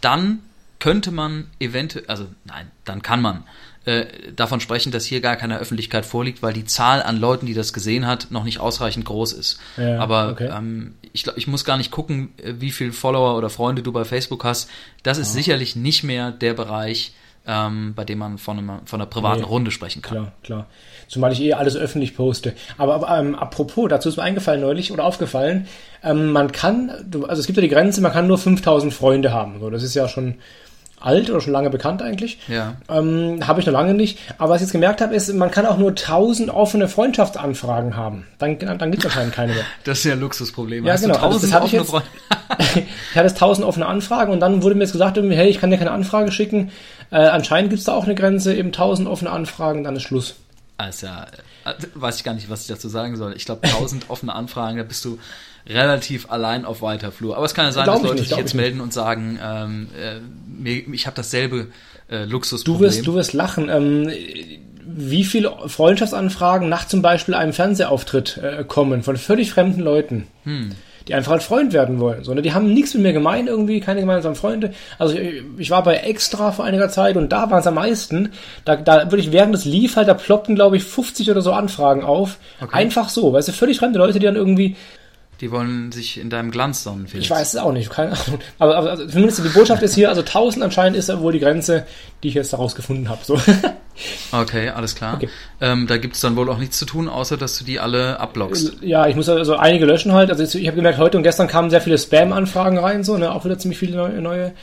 Dann 0.00 0.40
könnte 0.78 1.12
man 1.12 1.46
eventuell, 1.60 2.06
also 2.08 2.26
nein, 2.44 2.70
dann 2.84 3.02
kann 3.02 3.22
man 3.22 3.44
äh, 3.84 4.06
davon 4.36 4.60
sprechen, 4.60 4.92
dass 4.92 5.04
hier 5.04 5.20
gar 5.20 5.36
keine 5.36 5.58
Öffentlichkeit 5.58 6.06
vorliegt, 6.06 6.42
weil 6.42 6.52
die 6.52 6.64
Zahl 6.64 7.02
an 7.02 7.18
Leuten, 7.18 7.46
die 7.46 7.54
das 7.54 7.72
gesehen 7.72 8.06
hat, 8.06 8.28
noch 8.30 8.44
nicht 8.44 8.60
ausreichend 8.60 9.04
groß 9.04 9.32
ist. 9.32 9.58
Ja, 9.76 9.98
Aber 9.98 10.30
okay. 10.30 10.50
ähm, 10.56 10.94
ich, 11.12 11.26
ich 11.36 11.46
muss 11.46 11.64
gar 11.64 11.76
nicht 11.76 11.90
gucken, 11.90 12.32
äh, 12.36 12.54
wie 12.58 12.70
viele 12.70 12.92
Follower 12.92 13.36
oder 13.36 13.50
Freunde 13.50 13.82
du 13.82 13.92
bei 13.92 14.04
Facebook 14.04 14.44
hast. 14.44 14.70
Das 15.02 15.18
ist 15.18 15.30
oh. 15.30 15.34
sicherlich 15.34 15.74
nicht 15.74 16.04
mehr 16.04 16.30
der 16.30 16.54
Bereich, 16.54 17.12
ähm, 17.46 17.94
bei 17.94 18.04
dem 18.04 18.18
man 18.18 18.38
von, 18.38 18.58
einem, 18.58 18.86
von 18.86 19.00
einer 19.00 19.10
privaten 19.10 19.40
nee, 19.40 19.46
Runde 19.46 19.70
sprechen 19.70 20.00
kann. 20.00 20.16
Klar, 20.16 20.32
klar. 20.44 20.66
Zumal 21.08 21.32
ich 21.32 21.40
eh 21.42 21.54
alles 21.54 21.76
öffentlich 21.76 22.16
poste. 22.16 22.54
Aber, 22.78 23.08
ähm, 23.18 23.34
apropos, 23.34 23.88
dazu 23.88 24.08
ist 24.08 24.16
mir 24.16 24.22
eingefallen 24.22 24.60
neulich 24.60 24.92
oder 24.92 25.04
aufgefallen, 25.04 25.66
ähm, 26.04 26.30
man 26.30 26.52
kann, 26.52 26.90
also 27.26 27.40
es 27.40 27.46
gibt 27.46 27.56
ja 27.56 27.62
die 27.62 27.68
Grenze, 27.68 28.00
man 28.00 28.12
kann 28.12 28.28
nur 28.28 28.38
5000 28.38 28.94
Freunde 28.94 29.32
haben. 29.32 29.58
So, 29.60 29.70
das 29.70 29.82
ist 29.82 29.94
ja 29.94 30.08
schon 30.08 30.36
alt 31.04 31.30
oder 31.30 31.40
schon 31.40 31.52
lange 31.52 31.70
bekannt 31.70 32.02
eigentlich. 32.02 32.38
Ja. 32.48 32.74
Ähm, 32.88 33.46
habe 33.46 33.60
ich 33.60 33.66
noch 33.66 33.72
lange 33.72 33.94
nicht. 33.94 34.18
Aber 34.38 34.50
was 34.50 34.60
ich 34.60 34.66
jetzt 34.66 34.72
gemerkt 34.72 35.00
habe, 35.00 35.14
ist, 35.14 35.32
man 35.32 35.50
kann 35.50 35.66
auch 35.66 35.78
nur 35.78 35.90
1000 35.90 36.50
offene 36.50 36.88
Freundschaftsanfragen 36.88 37.96
haben. 37.96 38.26
Dann, 38.38 38.58
dann 38.58 38.90
gibt 38.90 38.98
es 38.98 39.04
wahrscheinlich 39.04 39.34
keine 39.34 39.52
mehr. 39.54 39.64
Das 39.84 39.98
ist 39.98 40.04
ja 40.04 40.12
ein 40.12 40.20
Luxusproblem. 40.20 40.84
Ja, 40.86 40.92
Hast 40.92 41.02
genau. 41.02 41.16
Also 41.16 41.38
das 41.38 41.52
hatte 41.52 41.66
ich, 41.66 41.72
jetzt, 41.72 41.92
ich 42.58 43.16
hatte 43.16 43.26
jetzt 43.26 43.34
1000 43.34 43.66
offene 43.66 43.86
Anfragen 43.86 44.32
und 44.32 44.40
dann 44.40 44.62
wurde 44.62 44.74
mir 44.74 44.82
jetzt 44.82 44.92
gesagt, 44.92 45.16
hey, 45.16 45.48
ich 45.48 45.60
kann 45.60 45.70
dir 45.70 45.78
keine 45.78 45.90
Anfrage 45.90 46.30
schicken. 46.32 46.70
Äh, 47.10 47.16
anscheinend 47.16 47.70
gibt 47.70 47.80
es 47.80 47.86
da 47.86 47.94
auch 47.94 48.04
eine 48.04 48.14
Grenze, 48.14 48.54
eben 48.54 48.68
1000 48.68 49.08
offene 49.08 49.30
Anfragen, 49.30 49.84
dann 49.84 49.96
ist 49.96 50.02
Schluss. 50.02 50.36
Also, 51.64 51.86
weiß 51.94 52.16
ich 52.16 52.24
gar 52.24 52.34
nicht, 52.34 52.50
was 52.50 52.62
ich 52.62 52.66
dazu 52.68 52.88
sagen 52.88 53.16
soll. 53.16 53.34
Ich 53.36 53.44
glaube, 53.44 53.62
1000 53.64 54.10
offene 54.10 54.34
Anfragen, 54.34 54.78
da 54.78 54.82
bist 54.82 55.04
du 55.04 55.18
relativ 55.66 56.30
allein 56.30 56.64
auf 56.64 56.82
weiter 56.82 57.12
Flur. 57.12 57.36
Aber 57.36 57.46
es 57.46 57.54
kann 57.54 57.66
ja 57.66 57.72
sein, 57.72 57.86
dass 57.86 58.02
Leute 58.02 58.14
nicht, 58.16 58.28
sich 58.28 58.38
jetzt 58.38 58.54
melden 58.54 58.80
und 58.80 58.92
sagen, 58.92 59.38
ähm, 59.42 59.88
äh, 59.96 60.78
ich 60.92 61.06
habe 61.06 61.16
dasselbe 61.16 61.68
äh, 62.10 62.24
Luxusproblem. 62.24 62.80
Du 62.80 62.84
wirst, 62.84 63.06
du 63.06 63.14
wirst 63.14 63.32
lachen. 63.32 63.68
Ähm, 63.68 64.10
wie 64.84 65.24
viele 65.24 65.56
Freundschaftsanfragen 65.68 66.68
nach 66.68 66.86
zum 66.86 67.02
Beispiel 67.02 67.34
einem 67.34 67.52
Fernsehauftritt 67.52 68.38
äh, 68.38 68.64
kommen 68.64 69.02
von 69.02 69.16
völlig 69.16 69.52
fremden 69.52 69.80
Leuten? 69.80 70.26
Hm 70.44 70.72
die 71.08 71.14
einfach 71.14 71.32
ein 71.32 71.40
Freund 71.40 71.72
werden 71.72 72.00
wollen. 72.00 72.24
Sondern 72.24 72.42
die 72.42 72.52
haben 72.52 72.72
nichts 72.72 72.94
mit 72.94 73.02
mir 73.02 73.12
gemein 73.12 73.46
irgendwie, 73.46 73.80
keine 73.80 74.00
gemeinsamen 74.00 74.36
Freunde. 74.36 74.72
Also 74.98 75.14
ich, 75.14 75.42
ich 75.58 75.70
war 75.70 75.82
bei 75.82 75.96
Extra 75.96 76.52
vor 76.52 76.64
einiger 76.64 76.88
Zeit 76.88 77.16
und 77.16 77.30
da 77.30 77.50
waren 77.50 77.60
es 77.60 77.66
am 77.66 77.74
meisten. 77.74 78.32
Da, 78.64 78.76
da 78.76 79.10
würde 79.10 79.22
ich 79.22 79.32
während 79.32 79.54
des 79.54 79.64
lief 79.64 79.96
halt, 79.96 80.08
da 80.08 80.14
ploppten 80.14 80.54
glaube 80.54 80.76
ich 80.76 80.84
50 80.84 81.30
oder 81.30 81.42
so 81.42 81.52
Anfragen 81.52 82.02
auf. 82.02 82.38
Okay. 82.60 82.76
Einfach 82.76 83.08
so, 83.08 83.32
weißt 83.32 83.48
du, 83.48 83.52
völlig 83.52 83.78
fremde 83.78 83.98
Leute, 83.98 84.18
die 84.18 84.26
dann 84.26 84.36
irgendwie 84.36 84.76
die 85.42 85.50
wollen 85.50 85.90
sich 85.90 86.20
in 86.20 86.30
deinem 86.30 86.52
Glanz 86.52 86.84
sonnen. 86.84 87.08
Felix. 87.08 87.26
Ich 87.26 87.30
weiß 87.30 87.54
es 87.54 87.60
auch 87.60 87.72
nicht, 87.72 87.90
keine 87.90 88.12
Ahnung. 88.12 88.38
Aber, 88.60 88.76
aber 88.76 88.90
also, 88.90 89.06
zumindest 89.08 89.44
die 89.44 89.48
Botschaft 89.48 89.82
ist 89.82 89.96
hier, 89.96 90.08
also 90.08 90.20
1000 90.20 90.64
anscheinend 90.64 90.96
ist 90.96 91.08
ja 91.08 91.20
wohl 91.20 91.32
die 91.32 91.40
Grenze, 91.40 91.84
die 92.22 92.28
ich 92.28 92.34
jetzt 92.34 92.52
daraus 92.52 92.74
gefunden 92.74 93.10
habe. 93.10 93.20
So. 93.22 93.38
Okay, 94.32 94.70
alles 94.70 94.94
klar. 94.94 95.16
Okay. 95.16 95.28
Ähm, 95.60 95.86
da 95.86 95.98
gibt 95.98 96.14
es 96.14 96.22
dann 96.22 96.34
wohl 96.34 96.48
auch 96.48 96.56
nichts 96.56 96.78
zu 96.78 96.86
tun, 96.86 97.10
außer 97.10 97.36
dass 97.36 97.58
du 97.58 97.64
die 97.64 97.78
alle 97.78 98.18
ablockst. 98.18 98.78
Ja, 98.80 99.06
ich 99.06 99.14
muss 99.14 99.28
also 99.28 99.56
einige 99.56 99.84
löschen 99.84 100.14
halt. 100.14 100.30
Also 100.30 100.42
ich 100.58 100.66
habe 100.66 100.76
gemerkt, 100.76 100.96
heute 100.96 101.18
und 101.18 101.22
gestern 101.22 101.46
kamen 101.46 101.68
sehr 101.68 101.82
viele 101.82 101.98
Spam-Anfragen 101.98 102.78
rein, 102.78 103.04
so, 103.04 103.18
ne? 103.18 103.30
auch 103.30 103.44
wieder 103.44 103.58
ziemlich 103.58 103.78
viele 103.78 104.20
neue. 104.22 104.54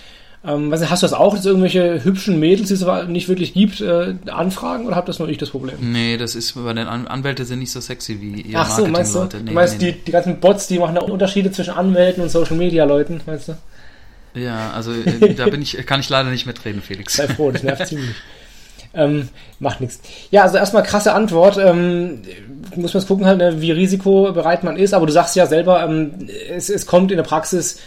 Ähm, 0.45 0.71
was, 0.71 0.89
hast 0.89 1.03
du 1.03 1.05
das 1.05 1.13
auch, 1.13 1.35
dass 1.35 1.45
irgendwelche 1.45 2.03
hübschen 2.03 2.39
Mädels, 2.39 2.69
die 2.69 2.73
es 2.73 2.83
aber 2.83 3.03
nicht 3.03 3.27
wirklich 3.27 3.53
gibt, 3.53 3.81
äh, 3.81 4.15
anfragen 4.27 4.85
oder 4.85 4.95
habt 4.95 5.09
das 5.09 5.19
nur 5.19 5.27
ich 5.27 5.37
das 5.37 5.49
Problem? 5.49 5.75
Nee, 5.81 6.15
das 6.15 6.35
ist, 6.35 6.55
weil 6.55 6.77
An 6.77 7.07
Anwälte 7.07 7.43
sind 7.43 7.59
nicht 7.59 7.71
so 7.71 7.81
sexy 7.81 8.21
wie 8.21 8.41
ihr 8.41 8.57
Ach 8.57 8.69
so, 8.69 8.87
meinst 8.87 9.15
du? 9.15 9.27
Nee, 9.43 9.51
meinst 9.51 9.81
nee, 9.81 9.91
die, 9.91 9.99
die 9.99 10.11
ganzen 10.11 10.39
Bots, 10.39 10.67
die 10.67 10.79
machen 10.79 10.97
Unterschiede 10.97 11.51
zwischen 11.51 11.73
Anwälten 11.73 12.23
und 12.23 12.29
Social 12.29 12.55
Media 12.55 12.85
Leuten, 12.85 13.19
meinst 13.25 13.49
du? 13.49 13.57
Ja, 14.33 14.71
also 14.71 14.93
äh, 14.93 15.33
da 15.37 15.47
bin 15.47 15.61
ich, 15.61 15.85
kann 15.85 15.99
ich 15.99 16.09
leider 16.09 16.29
nicht 16.29 16.45
mitreden, 16.45 16.81
Felix. 16.81 17.17
Sei 17.17 17.27
froh, 17.27 17.51
das 17.51 17.63
nervt 17.63 17.87
ziemlich. 17.87 18.15
Ähm, 18.93 19.29
macht 19.59 19.81
nichts. 19.81 19.99
Ja, 20.31 20.43
also 20.43 20.57
erstmal 20.57 20.83
krasse 20.83 21.13
Antwort. 21.13 21.57
Ähm, 21.57 22.21
muss 22.75 22.93
man 22.93 23.05
gucken, 23.05 23.25
halt, 23.25 23.37
ne, 23.37 23.61
wie 23.61 23.71
risikobereit 23.71 24.63
man 24.63 24.77
ist. 24.77 24.93
Aber 24.93 25.05
du 25.05 25.11
sagst 25.11 25.35
ja 25.35 25.45
selber, 25.45 25.83
ähm, 25.83 26.27
es, 26.49 26.69
es 26.69 26.85
kommt 26.85 27.11
in 27.11 27.17
der 27.17 27.23
Praxis 27.23 27.79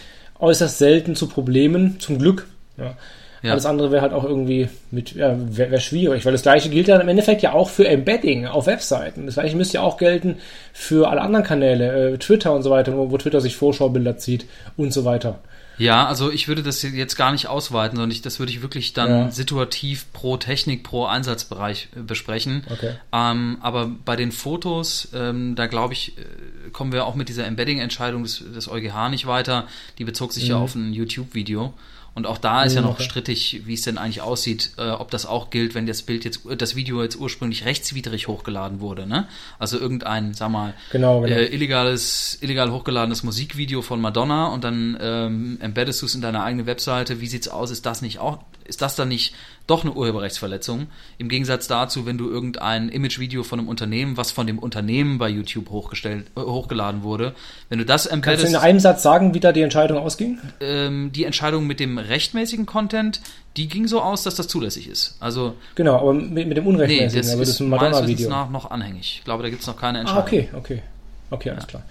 äußerst 0.43 0.77
selten 0.77 1.15
zu 1.15 1.27
Problemen, 1.27 1.99
zum 1.99 2.19
Glück. 2.19 2.47
Ja. 2.77 2.95
Ja. 3.43 3.51
Alles 3.51 3.65
andere 3.65 3.91
wäre 3.91 4.01
halt 4.01 4.13
auch 4.13 4.23
irgendwie 4.23 4.69
mit, 4.89 5.15
ja, 5.15 5.35
wäre 5.37 5.69
wär 5.69 5.79
schwierig, 5.81 6.23
weil 6.23 6.31
das 6.31 6.43
gleiche 6.43 6.69
gilt 6.69 6.87
ja 6.87 6.97
im 6.97 7.09
Endeffekt 7.09 7.41
ja 7.41 7.51
auch 7.51 7.67
für 7.67 7.85
Embedding 7.85 8.45
auf 8.47 8.67
Webseiten. 8.67 9.25
Das 9.25 9.35
gleiche 9.35 9.57
müsste 9.57 9.75
ja 9.75 9.81
auch 9.81 9.97
gelten 9.97 10.37
für 10.71 11.09
alle 11.09 11.19
anderen 11.19 11.45
Kanäle, 11.45 12.13
äh, 12.13 12.17
Twitter 12.17 12.53
und 12.53 12.63
so 12.63 12.69
weiter, 12.69 12.95
wo, 12.95 13.11
wo 13.11 13.17
Twitter 13.17 13.41
sich 13.41 13.57
Vorschaubilder 13.57 14.15
zieht 14.15 14.45
und 14.77 14.93
so 14.93 15.03
weiter. 15.03 15.39
Ja, 15.77 16.05
also 16.05 16.31
ich 16.31 16.47
würde 16.47 16.63
das 16.63 16.81
jetzt 16.81 17.15
gar 17.15 17.31
nicht 17.31 17.47
ausweiten, 17.47 17.97
sondern 17.97 18.11
ich, 18.11 18.21
das 18.21 18.39
würde 18.39 18.51
ich 18.51 18.61
wirklich 18.61 18.93
dann 18.93 19.09
ja. 19.09 19.31
situativ 19.31 20.05
pro 20.13 20.37
Technik, 20.37 20.83
pro 20.83 21.05
Einsatzbereich 21.05 21.89
äh, 21.95 22.01
besprechen. 22.01 22.63
Okay. 22.69 22.95
Ähm, 23.11 23.57
aber 23.61 23.91
bei 24.05 24.15
den 24.15 24.31
Fotos, 24.31 25.09
ähm, 25.13 25.55
da 25.55 25.67
glaube 25.67 25.93
ich, 25.93 26.17
äh, 26.17 26.69
kommen 26.71 26.91
wir 26.91 27.05
auch 27.05 27.15
mit 27.15 27.29
dieser 27.29 27.45
Embedding-Entscheidung 27.45 28.23
des, 28.23 28.43
des 28.53 28.67
EuGH 28.69 29.09
nicht 29.09 29.25
weiter. 29.25 29.67
Die 29.97 30.05
bezog 30.05 30.33
sich 30.33 30.45
mhm. 30.45 30.49
ja 30.49 30.57
auf 30.57 30.75
ein 30.75 30.93
YouTube-Video. 30.93 31.73
Und 32.15 32.27
auch 32.27 32.37
da 32.37 32.63
ist 32.63 32.75
ja 32.75 32.81
noch 32.81 32.99
strittig, 32.99 33.63
wie 33.65 33.73
es 33.73 33.81
denn 33.81 33.97
eigentlich 33.97 34.21
aussieht, 34.21 34.71
äh, 34.77 34.91
ob 34.91 35.09
das 35.09 35.25
auch 35.25 35.49
gilt, 35.49 35.73
wenn 35.73 35.87
das 35.87 36.03
Bild 36.03 36.25
jetzt, 36.25 36.41
das 36.59 36.75
Video 36.75 37.01
jetzt 37.01 37.15
ursprünglich 37.15 37.65
rechtswidrig 37.65 38.27
hochgeladen 38.27 38.81
wurde, 38.81 39.07
ne? 39.07 39.27
Also 39.57 39.79
irgendein, 39.79 40.35
sag 40.35 40.51
mal, 40.51 40.75
genau, 40.91 41.21
genau. 41.21 41.35
Äh, 41.35 41.45
illegales, 41.47 42.37
illegal 42.41 42.71
hochgeladenes 42.71 43.23
Musikvideo 43.23 43.81
von 43.81 43.99
Madonna 43.99 44.47
und 44.47 44.63
dann 44.63 44.95
ähm, 45.01 45.57
embeddest 45.59 46.03
du 46.03 46.05
es 46.05 46.13
in 46.13 46.21
deiner 46.21 46.43
eigenen 46.43 46.67
Webseite. 46.67 47.19
Wie 47.19 47.27
sieht's 47.27 47.47
aus? 47.47 47.71
Ist 47.71 47.87
das 47.87 48.03
nicht 48.03 48.19
auch, 48.19 48.39
ist 48.63 48.83
das 48.83 48.95
dann 48.95 49.07
nicht 49.07 49.33
doch 49.67 49.83
eine 49.83 49.93
Urheberrechtsverletzung. 49.93 50.87
Im 51.17 51.29
Gegensatz 51.29 51.67
dazu, 51.67 52.05
wenn 52.05 52.17
du 52.17 52.29
irgendein 52.29 52.89
Imagevideo 52.89 53.43
von 53.43 53.59
einem 53.59 53.69
Unternehmen, 53.69 54.17
was 54.17 54.31
von 54.31 54.45
dem 54.45 54.59
Unternehmen 54.59 55.17
bei 55.17 55.29
YouTube 55.29 55.69
hochgestellt, 55.69 56.25
äh, 56.35 56.41
hochgeladen 56.41 57.03
wurde, 57.03 57.33
wenn 57.69 57.79
du 57.79 57.85
das 57.85 58.05
embeddest. 58.05 58.43
Kannst 58.43 58.53
du 58.53 58.57
in 58.57 58.63
einem 58.63 58.79
Satz 58.79 59.03
sagen, 59.03 59.33
wie 59.33 59.39
da 59.39 59.51
die 59.53 59.61
Entscheidung 59.61 59.99
ausging? 59.99 60.39
Ähm, 60.59 61.11
die 61.13 61.23
Entscheidung 61.23 61.65
mit 61.65 61.79
dem 61.79 61.97
rechtmäßigen 61.97 62.65
Content, 62.65 63.21
die 63.55 63.67
ging 63.67 63.87
so 63.87 64.01
aus, 64.01 64.23
dass 64.23 64.35
das 64.35 64.47
zulässig 64.47 64.89
ist. 64.89 65.15
Also 65.19 65.55
genau, 65.75 65.99
aber 65.99 66.13
mit, 66.13 66.47
mit 66.47 66.57
dem 66.57 66.67
unrechtmäßigen, 66.67 67.13
nee, 67.13 67.17
das 67.17 67.31
aber 67.31 67.39
das 67.39 67.49
ist 67.49 67.59
ein 67.61 67.69
Madonna-Video. 67.69 68.29
nach 68.29 68.49
noch 68.49 68.69
anhängig. 68.69 69.17
Ich 69.19 69.23
glaube, 69.23 69.43
da 69.43 69.49
gibt 69.49 69.61
es 69.61 69.67
noch 69.67 69.79
keine 69.79 69.99
Entscheidung. 69.99 70.23
Ah, 70.23 70.27
okay, 70.27 70.49
okay, 70.53 70.81
okay, 71.29 71.49
alles 71.51 71.63
ja. 71.63 71.69
klar. 71.69 71.83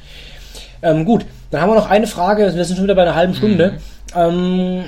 Ähm, 0.82 1.04
gut, 1.04 1.24
dann 1.50 1.60
haben 1.62 1.70
wir 1.70 1.76
noch 1.76 1.88
eine 1.88 2.08
Frage. 2.08 2.52
Wir 2.54 2.64
sind 2.64 2.76
schon 2.76 2.84
wieder 2.84 2.96
bei 2.96 3.02
einer 3.02 3.14
halben 3.14 3.34
Stunde. 3.34 3.72
Mhm. 3.72 3.78
Ähm, 4.14 4.84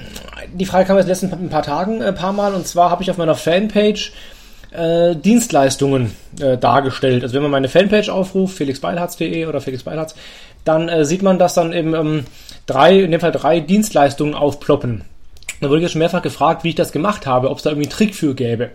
die 0.52 0.66
Frage 0.66 0.87
kam 0.87 0.96
jetzt 0.96 1.06
letzten 1.06 1.32
ein 1.32 1.48
paar 1.48 1.62
Tagen 1.62 2.02
ein 2.02 2.08
äh, 2.08 2.12
paar 2.12 2.32
Mal 2.32 2.54
und 2.54 2.66
zwar 2.66 2.90
habe 2.90 3.02
ich 3.02 3.10
auf 3.10 3.16
meiner 3.16 3.34
Fanpage 3.34 4.12
äh, 4.72 5.14
Dienstleistungen 5.16 6.12
äh, 6.40 6.58
dargestellt. 6.58 7.22
Also 7.22 7.34
wenn 7.34 7.42
man 7.42 7.50
meine 7.50 7.68
Fanpage 7.68 8.08
aufruft, 8.08 8.56
felixbeilharz.de 8.56 9.46
oder 9.46 9.60
felixbeilharz, 9.60 10.14
dann 10.64 10.88
äh, 10.88 11.04
sieht 11.04 11.22
man, 11.22 11.38
dass 11.38 11.54
dann 11.54 11.72
eben 11.72 11.94
ähm, 11.94 12.24
drei, 12.66 13.00
in 13.00 13.10
dem 13.10 13.20
Fall 13.20 13.32
drei 13.32 13.60
Dienstleistungen 13.60 14.34
aufploppen. 14.34 15.04
Da 15.64 15.70
wurde 15.70 15.79
ich 15.79 15.85
jetzt 15.85 15.92
schon 15.92 16.00
mehrfach 16.00 16.20
gefragt, 16.20 16.62
wie 16.62 16.68
ich 16.68 16.74
das 16.74 16.92
gemacht 16.92 17.27
habe, 17.27 17.48
ob 17.48 17.57
es 17.57 17.62
da 17.62 17.70
irgendwie 17.70 17.87
einen 17.87 17.96
Trick 17.96 18.14
für 18.14 18.35
gäbe. 18.35 18.70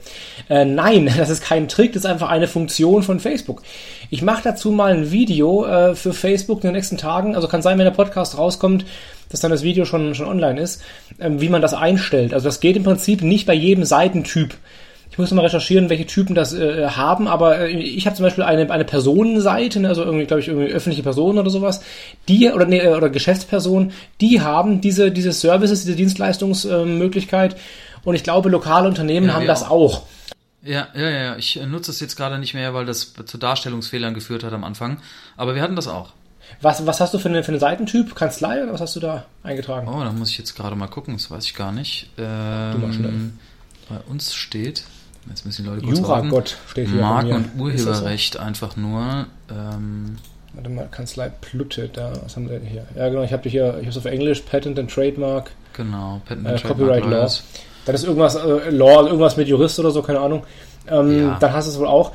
Äh, 0.49 0.65
nein, 0.65 1.13
das 1.17 1.30
ist 1.30 1.43
kein 1.43 1.67
Trick, 1.67 1.93
das 1.93 2.04
ist 2.04 2.10
einfach 2.10 2.30
eine 2.30 2.47
Funktion 2.47 3.04
von 3.04 3.19
Facebook. 3.19 3.62
Ich 4.10 4.23
mache 4.23 4.41
dazu 4.43 4.71
mal 4.71 4.91
ein 4.91 5.12
Video 5.12 5.65
äh, 5.65 5.95
für 5.95 6.13
Facebook 6.13 6.63
in 6.63 6.69
den 6.69 6.75
nächsten 6.75 6.97
Tagen. 6.97 7.36
Also 7.36 7.47
kann 7.47 7.62
sein, 7.62 7.78
wenn 7.78 7.86
der 7.86 7.91
Podcast 7.91 8.38
rauskommt, 8.39 8.86
dass 9.30 9.39
dann 9.39 9.52
das 9.52 9.62
Video 9.62 9.86
schon, 9.86 10.15
schon 10.15 10.25
online 10.25 10.60
ist, 10.60 10.82
ähm, 11.19 11.39
wie 11.39 11.49
man 11.49 11.62
das 11.62 11.75
einstellt. 11.75 12.34
Also 12.34 12.47
das 12.47 12.60
geht 12.60 12.75
im 12.75 12.84
Prinzip 12.84 13.21
nicht 13.21 13.45
bei 13.45 13.54
jedem 13.54 13.84
Seitentyp. 13.84 14.56
Ich 15.19 15.21
muss 15.21 15.32
mal 15.32 15.41
recherchieren, 15.41 15.89
welche 15.89 16.05
Typen 16.05 16.34
das 16.34 16.53
äh, 16.53 16.88
haben, 16.88 17.27
aber 17.27 17.60
äh, 17.60 17.71
ich 17.71 18.05
habe 18.05 18.15
zum 18.15 18.23
Beispiel 18.23 18.45
eine, 18.45 18.71
eine 18.71 18.86
Personenseite, 18.86 19.82
ne, 19.82 19.89
also 19.89 20.01
irgendwie, 20.01 20.25
glaube 20.25 20.39
ich, 20.39 20.47
irgendwie 20.47 20.71
öffentliche 20.71 21.03
Personen 21.03 21.39
oder 21.39 21.49
sowas, 21.49 21.82
die, 22.29 22.49
oder, 22.49 22.65
nee, 22.65 22.88
oder 22.88 23.10
Geschäftspersonen, 23.10 23.91
die 24.21 24.39
haben 24.39 24.79
diese, 24.79 25.12
diese 25.12 25.34
Services, 25.34 25.84
diese 25.84 25.97
Dienstleistungsmöglichkeit. 25.97 27.55
Äh, 27.55 27.58
und 28.05 28.15
ich 28.15 28.23
glaube, 28.23 28.47
lokale 28.47 28.88
Unternehmen 28.88 29.27
ja, 29.27 29.34
haben 29.34 29.45
das 29.45 29.69
auch. 29.69 30.03
Ja, 30.63 30.88
ja, 30.95 31.10
ja. 31.10 31.36
Ich 31.36 31.60
äh, 31.60 31.65
nutze 31.65 31.91
es 31.91 31.99
jetzt 31.99 32.15
gerade 32.15 32.39
nicht 32.39 32.53
mehr, 32.53 32.73
weil 32.73 32.86
das 32.86 33.13
zu 33.25 33.38
Darstellungsfehlern 33.38 34.13
geführt 34.13 34.45
hat 34.45 34.53
am 34.53 34.63
Anfang. 34.63 35.01
Aber 35.36 35.53
wir 35.53 35.62
hatten 35.62 35.75
das 35.75 35.89
auch. 35.89 36.13
Was, 36.62 36.86
was 36.86 37.01
hast 37.01 37.13
du 37.13 37.19
für, 37.19 37.27
eine, 37.27 37.43
für 37.43 37.51
einen 37.51 37.60
Seitentyp? 37.60 38.15
Kanzlei 38.15 38.63
oder 38.63 38.71
was 38.71 38.79
hast 38.79 38.95
du 38.95 39.01
da 39.01 39.25
eingetragen? 39.43 39.89
Oh, 39.89 40.01
da 40.01 40.13
muss 40.13 40.32
ich 40.32 40.38
jetzt 40.38 40.55
gerade 40.55 40.77
mal 40.77 40.88
gucken, 40.88 41.15
das 41.15 41.29
weiß 41.29 41.43
ich 41.43 41.55
gar 41.55 41.73
nicht. 41.73 42.10
Ähm, 42.17 42.71
du 42.71 42.77
mal 42.77 42.93
schnell. 42.93 43.13
Bei 43.89 43.97
uns 44.08 44.34
steht, 44.34 44.84
jetzt 45.27 45.45
müssen 45.45 45.63
die 45.63 45.69
Leute 45.69 45.86
kurz 45.86 45.99
Jura 45.99 46.21
Gott 46.21 46.58
steht 46.67 46.89
hier. 46.89 47.01
Marken- 47.01 47.34
und 47.34 47.60
Urheberrecht 47.60 48.34
so? 48.34 48.39
einfach 48.39 48.75
nur. 48.75 49.25
Ähm, 49.49 50.17
Warte 50.53 50.69
mal, 50.69 50.88
Kanzlei 50.89 51.29
Plutte, 51.41 51.89
da, 51.89 52.12
was 52.23 52.36
haben 52.36 52.49
wir 52.49 52.60
hier? 52.60 52.86
Ja, 52.95 53.10
genau, 53.10 53.23
ich 53.23 53.34
habe 53.34 53.47
hier, 53.47 53.75
ich 53.75 53.82
habe 53.82 53.89
es 53.89 53.97
auf 53.97 54.05
Englisch, 54.05 54.41
Patent 54.41 54.79
and 54.79 54.91
Trademark. 54.91 55.51
Genau, 55.73 56.21
Patent 56.25 56.47
and 56.47 56.58
äh, 56.58 56.62
Trademark. 56.62 57.01
Copyright 57.01 57.05
Law. 57.05 57.29
Das 57.86 58.01
ist 58.01 58.03
irgendwas, 58.03 58.36
äh, 58.36 58.69
Law, 58.69 58.97
also 58.97 59.08
irgendwas 59.08 59.38
mit 59.38 59.47
Jurist 59.47 59.79
oder 59.79 59.91
so, 59.91 60.01
keine 60.01 60.19
Ahnung. 60.19 60.43
Ähm, 60.89 61.27
ja. 61.27 61.38
Dann 61.39 61.53
hast 61.53 61.67
du 61.67 61.71
es 61.71 61.79
wohl 61.79 61.88
auch. 61.88 62.12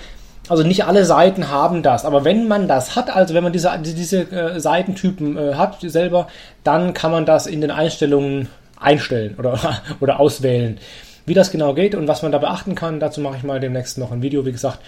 Also 0.49 0.63
nicht 0.63 0.85
alle 0.85 1.07
Seiten 1.07 1.49
haben 1.49 1.83
das, 1.83 2.05
aber 2.05 2.25
wenn 2.25 2.49
man 2.49 2.69
das 2.69 2.97
hat, 2.97 3.09
also 3.09 3.33
wenn 3.33 3.45
man 3.45 3.53
diese, 3.53 3.71
diese 3.83 4.31
äh, 4.31 4.61
Seitentypen 4.61 5.39
äh, 5.39 5.55
hat 5.55 5.79
selber, 5.81 6.29
dann 6.65 6.93
kann 6.93 7.13
man 7.13 7.25
das 7.25 7.47
in 7.47 7.63
den 7.63 7.71
Einstellungen 7.71 8.49
einstellen 8.79 9.37
oder, 9.39 9.59
oder 10.01 10.21
auswählen. 10.21 10.79
Wie 11.27 11.35
das 11.35 11.51
genau 11.51 11.73
geht 11.75 11.95
und 11.95 12.07
was 12.07 12.23
man 12.23 12.33
da 12.33 12.39
beachten 12.39 12.75
kann, 12.75 13.01
dazu 13.01 13.21
mache 13.21 13.37
ich 13.39 13.45
mal 13.45 13.59
demnächst 13.59 13.97
noch 13.97 14.13
ein 14.13 14.21
Video, 14.21 14.45
wie 14.45 14.53
gesagt. 14.53 14.79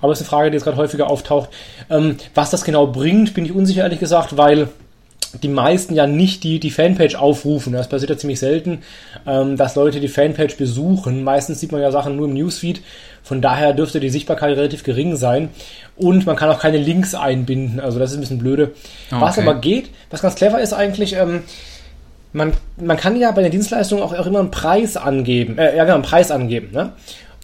Aber 0.00 0.12
es 0.12 0.20
ist 0.20 0.26
eine 0.26 0.30
Frage, 0.30 0.50
die 0.50 0.56
jetzt 0.56 0.64
gerade 0.64 0.78
häufiger 0.78 1.10
auftaucht. 1.10 1.50
Ähm, 1.90 2.16
was 2.34 2.50
das 2.50 2.64
genau 2.64 2.86
bringt, 2.86 3.34
bin 3.34 3.44
ich 3.44 3.52
unsicher, 3.52 3.82
ehrlich 3.82 4.00
gesagt, 4.00 4.36
weil 4.36 4.68
die 5.42 5.48
meisten 5.48 5.94
ja 5.94 6.06
nicht 6.06 6.44
die, 6.44 6.60
die 6.60 6.70
Fanpage 6.70 7.14
aufrufen. 7.14 7.72
Das 7.72 7.88
passiert 7.88 8.10
ja 8.10 8.18
ziemlich 8.18 8.38
selten, 8.38 8.82
ähm, 9.26 9.56
dass 9.56 9.76
Leute 9.76 10.00
die 10.00 10.08
Fanpage 10.08 10.56
besuchen. 10.56 11.24
Meistens 11.24 11.60
sieht 11.60 11.72
man 11.72 11.80
ja 11.80 11.90
Sachen 11.90 12.16
nur 12.16 12.26
im 12.26 12.34
Newsfeed. 12.34 12.82
Von 13.22 13.40
daher 13.40 13.72
dürfte 13.72 14.00
die 14.00 14.10
Sichtbarkeit 14.10 14.56
relativ 14.56 14.82
gering 14.82 15.16
sein. 15.16 15.48
Und 15.96 16.26
man 16.26 16.36
kann 16.36 16.50
auch 16.50 16.58
keine 16.58 16.78
Links 16.78 17.14
einbinden. 17.14 17.80
Also 17.80 17.98
das 17.98 18.10
ist 18.10 18.16
ein 18.16 18.20
bisschen 18.20 18.38
blöde. 18.38 18.72
Okay. 19.10 19.20
Was 19.20 19.38
aber 19.38 19.54
geht, 19.54 19.90
was 20.10 20.22
ganz 20.22 20.34
clever 20.34 20.60
ist 20.60 20.72
eigentlich, 20.72 21.14
ähm, 21.14 21.42
man, 22.32 22.52
man 22.76 22.96
kann 22.96 23.16
ja 23.16 23.30
bei 23.30 23.42
der 23.42 23.50
Dienstleistung 23.50 24.02
auch, 24.02 24.12
auch 24.16 24.26
immer 24.26 24.40
einen 24.40 24.50
Preis 24.50 24.96
angeben. 24.96 25.58
Äh, 25.58 25.76
ja, 25.76 25.84
genau, 25.84 25.96
einen 25.96 26.04
Preis 26.04 26.30
angeben. 26.30 26.70
Ne? 26.72 26.92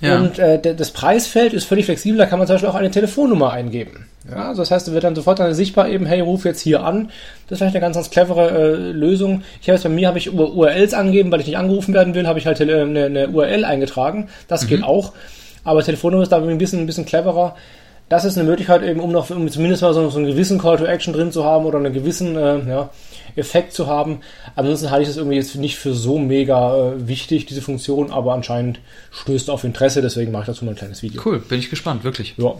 Ja. 0.00 0.18
Und 0.18 0.38
äh, 0.38 0.74
das 0.74 0.90
Preisfeld 0.92 1.52
ist 1.52 1.64
völlig 1.64 1.86
flexibel, 1.86 2.18
da 2.18 2.26
kann 2.26 2.38
man 2.38 2.46
zum 2.46 2.54
Beispiel 2.54 2.70
auch 2.70 2.74
eine 2.74 2.90
Telefonnummer 2.90 3.52
eingeben. 3.52 4.06
Ja, 4.30 4.48
also 4.48 4.62
das 4.62 4.70
heißt, 4.70 4.88
es 4.88 4.94
wird 4.94 5.04
dann 5.04 5.14
sofort 5.14 5.38
dann 5.38 5.54
sichtbar 5.54 5.88
eben, 5.88 6.04
hey, 6.04 6.20
ruf 6.20 6.44
jetzt 6.44 6.60
hier 6.60 6.84
an. 6.84 7.10
Das 7.46 7.52
ist 7.52 7.58
vielleicht 7.58 7.76
eine 7.76 7.80
ganz, 7.80 7.96
ganz 7.96 8.10
clevere 8.10 8.50
äh, 8.50 8.74
Lösung. 8.92 9.42
Ich 9.60 9.68
habe 9.68 9.76
jetzt 9.76 9.84
bei 9.84 9.88
mir 9.88 10.06
habe 10.06 10.18
ich 10.18 10.32
URLs 10.32 10.92
angegeben, 10.92 11.32
weil 11.32 11.40
ich 11.40 11.46
nicht 11.46 11.56
angerufen 11.56 11.94
werden 11.94 12.14
will, 12.14 12.26
habe 12.26 12.38
ich 12.38 12.46
halt 12.46 12.60
eine, 12.60 13.06
eine 13.06 13.28
URL 13.28 13.64
eingetragen. 13.64 14.28
Das 14.46 14.64
mhm. 14.64 14.68
geht 14.68 14.82
auch. 14.84 15.12
Aber 15.64 15.82
Telefonnummer 15.82 16.22
ist 16.22 16.32
da 16.32 16.42
ein 16.42 16.58
bisschen, 16.58 16.80
ein 16.80 16.86
bisschen 16.86 17.06
cleverer. 17.06 17.56
Das 18.08 18.24
ist 18.24 18.38
eine 18.38 18.48
Möglichkeit 18.48 18.82
eben, 18.82 19.00
um 19.00 19.12
noch 19.12 19.30
um 19.30 19.48
zumindest 19.50 19.82
mal 19.82 19.92
so, 19.92 20.08
so 20.08 20.18
einen 20.18 20.28
gewissen 20.28 20.58
Call 20.58 20.78
to 20.78 20.84
Action 20.84 21.12
drin 21.12 21.32
zu 21.32 21.44
haben 21.44 21.66
oder 21.66 21.78
einen 21.78 21.92
gewissen 21.92 22.36
äh, 22.36 22.58
ja, 22.68 22.90
Effekt 23.38 23.72
zu 23.72 23.86
haben. 23.86 24.20
Ansonsten 24.56 24.90
halte 24.90 25.02
ich 25.02 25.08
das 25.08 25.16
irgendwie 25.16 25.36
jetzt 25.36 25.54
nicht 25.56 25.76
für 25.76 25.94
so 25.94 26.18
mega 26.18 26.92
äh, 26.92 27.08
wichtig, 27.08 27.46
diese 27.46 27.62
Funktion, 27.62 28.10
aber 28.10 28.34
anscheinend 28.34 28.80
stößt 29.10 29.50
auf 29.50 29.64
Interesse, 29.64 30.02
deswegen 30.02 30.32
mache 30.32 30.42
ich 30.42 30.46
dazu 30.48 30.64
mal 30.64 30.72
ein 30.72 30.76
kleines 30.76 31.02
Video. 31.02 31.22
Cool, 31.24 31.38
bin 31.38 31.58
ich 31.58 31.70
gespannt, 31.70 32.04
wirklich. 32.04 32.34
Ja. 32.36 32.54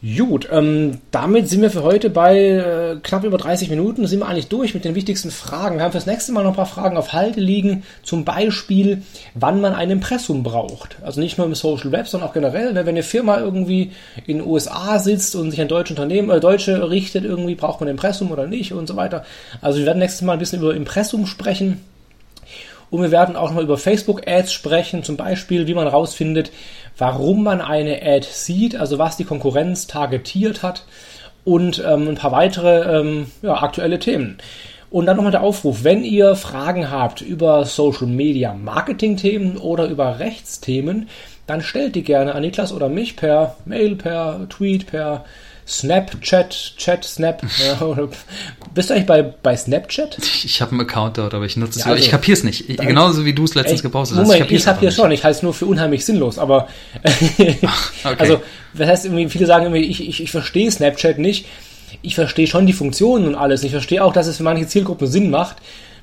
Gut, 0.00 0.48
ähm, 0.52 0.98
damit 1.10 1.48
sind 1.48 1.60
wir 1.60 1.72
für 1.72 1.82
heute 1.82 2.08
bei 2.08 2.38
äh, 2.38 2.96
knapp 3.02 3.24
über 3.24 3.36
30 3.36 3.68
Minuten. 3.68 4.06
Sind 4.06 4.20
wir 4.20 4.28
eigentlich 4.28 4.46
durch 4.46 4.72
mit 4.72 4.84
den 4.84 4.94
wichtigsten 4.94 5.32
Fragen. 5.32 5.76
Wir 5.76 5.82
haben 5.82 5.90
fürs 5.90 6.06
nächste 6.06 6.30
Mal 6.30 6.44
noch 6.44 6.52
ein 6.52 6.56
paar 6.56 6.66
Fragen 6.66 6.96
auf 6.96 7.12
Halte 7.12 7.40
liegen. 7.40 7.82
Zum 8.04 8.24
Beispiel, 8.24 9.02
wann 9.34 9.60
man 9.60 9.74
ein 9.74 9.90
Impressum 9.90 10.44
braucht. 10.44 10.98
Also 11.02 11.20
nicht 11.20 11.36
nur 11.36 11.48
im 11.48 11.56
Social 11.56 11.90
Web, 11.90 12.06
sondern 12.06 12.28
auch 12.28 12.32
generell. 12.32 12.74
Ne? 12.74 12.86
Wenn 12.86 12.94
eine 12.94 13.02
Firma 13.02 13.40
irgendwie 13.40 13.90
in 14.24 14.38
den 14.38 14.46
USA 14.46 15.00
sitzt 15.00 15.34
und 15.34 15.50
sich 15.50 15.60
an 15.60 15.66
deutsche 15.66 15.94
Unternehmen, 15.94 16.30
äh, 16.30 16.38
Deutsche 16.38 16.88
richtet, 16.90 17.24
irgendwie 17.24 17.56
braucht 17.56 17.80
man 17.80 17.88
ein 17.88 17.96
Impressum 17.96 18.30
oder 18.30 18.46
nicht 18.46 18.72
und 18.72 18.86
so 18.86 18.94
weiter. 18.94 19.24
Also 19.60 19.80
wir 19.80 19.86
werden 19.86 19.98
nächstes 19.98 20.22
Mal 20.22 20.34
ein 20.34 20.38
bisschen 20.38 20.62
über 20.62 20.76
Impressum 20.76 21.26
sprechen. 21.26 21.80
Und 22.90 23.02
wir 23.02 23.10
werden 23.10 23.36
auch 23.36 23.52
noch 23.52 23.60
über 23.60 23.76
Facebook-Ads 23.76 24.52
sprechen, 24.52 25.02
zum 25.02 25.16
Beispiel, 25.16 25.66
wie 25.66 25.74
man 25.74 25.84
herausfindet, 25.84 26.50
warum 26.96 27.42
man 27.42 27.60
eine 27.60 28.02
Ad 28.02 28.26
sieht, 28.30 28.76
also 28.76 28.98
was 28.98 29.16
die 29.16 29.24
Konkurrenz 29.24 29.86
targetiert 29.86 30.62
hat 30.62 30.84
und 31.44 31.82
ähm, 31.86 32.08
ein 32.08 32.14
paar 32.14 32.32
weitere 32.32 33.00
ähm, 33.00 33.30
ja, 33.42 33.62
aktuelle 33.62 33.98
Themen. 33.98 34.38
Und 34.90 35.04
dann 35.06 35.16
nochmal 35.16 35.32
der 35.32 35.42
Aufruf, 35.42 35.84
wenn 35.84 36.02
ihr 36.02 36.34
Fragen 36.34 36.90
habt 36.90 37.20
über 37.20 37.66
Social 37.66 38.06
Media 38.06 38.54
Marketing 38.54 39.18
Themen 39.18 39.58
oder 39.58 39.86
über 39.86 40.18
Rechtsthemen, 40.18 41.08
dann 41.46 41.60
stellt 41.60 41.94
die 41.94 42.02
gerne 42.02 42.34
an 42.34 42.42
Niklas 42.42 42.72
oder 42.72 42.88
mich 42.88 43.16
per 43.16 43.56
Mail, 43.66 43.96
per 43.96 44.48
Tweet, 44.48 44.86
per 44.86 45.24
Snapchat, 45.68 46.76
Chat, 46.78 47.04
Snap. 47.04 47.42
ja, 47.62 47.84
oder, 47.84 48.08
bist 48.72 48.88
du 48.88 48.94
eigentlich 48.94 49.06
bei, 49.06 49.22
bei 49.22 49.56
Snapchat? 49.56 50.18
Ich 50.44 50.62
habe 50.62 50.72
einen 50.72 50.80
Account 50.80 51.18
dort, 51.18 51.34
aber 51.34 51.44
ich 51.44 51.56
nutze 51.56 51.78
es. 51.78 51.84
Ja, 51.84 51.92
also, 51.92 52.02
ich 52.02 52.10
kapier's 52.10 52.42
nicht. 52.42 52.70
Ich, 52.70 52.78
genauso 52.78 53.24
wie 53.24 53.34
du 53.34 53.44
es 53.44 53.54
letztens 53.54 53.82
gepostet 53.82 54.16
hast. 54.18 54.26
Moment, 54.26 54.50
ich 54.50 54.64
kapiere 54.64 54.92
schon. 54.92 55.10
Ich 55.10 55.24
halte 55.24 55.36
es 55.36 55.42
nur 55.42 55.52
für 55.52 55.66
unheimlich 55.66 56.04
sinnlos. 56.04 56.38
Aber 56.38 56.68
okay. 57.04 57.58
also, 58.16 58.40
das 58.72 58.88
heißt, 58.88 59.04
irgendwie, 59.06 59.28
viele 59.28 59.46
sagen 59.46 59.64
irgendwie, 59.64 59.82
ich, 59.82 60.08
ich, 60.08 60.22
ich 60.22 60.30
verstehe 60.30 60.70
Snapchat 60.70 61.18
nicht. 61.18 61.46
Ich 62.02 62.14
verstehe 62.14 62.46
schon 62.46 62.66
die 62.66 62.72
Funktionen 62.72 63.26
und 63.26 63.34
alles. 63.34 63.62
Ich 63.62 63.72
verstehe 63.72 64.02
auch, 64.02 64.12
dass 64.12 64.26
es 64.26 64.38
für 64.38 64.42
manche 64.42 64.66
Zielgruppen 64.66 65.06
Sinn 65.06 65.30
macht. 65.30 65.56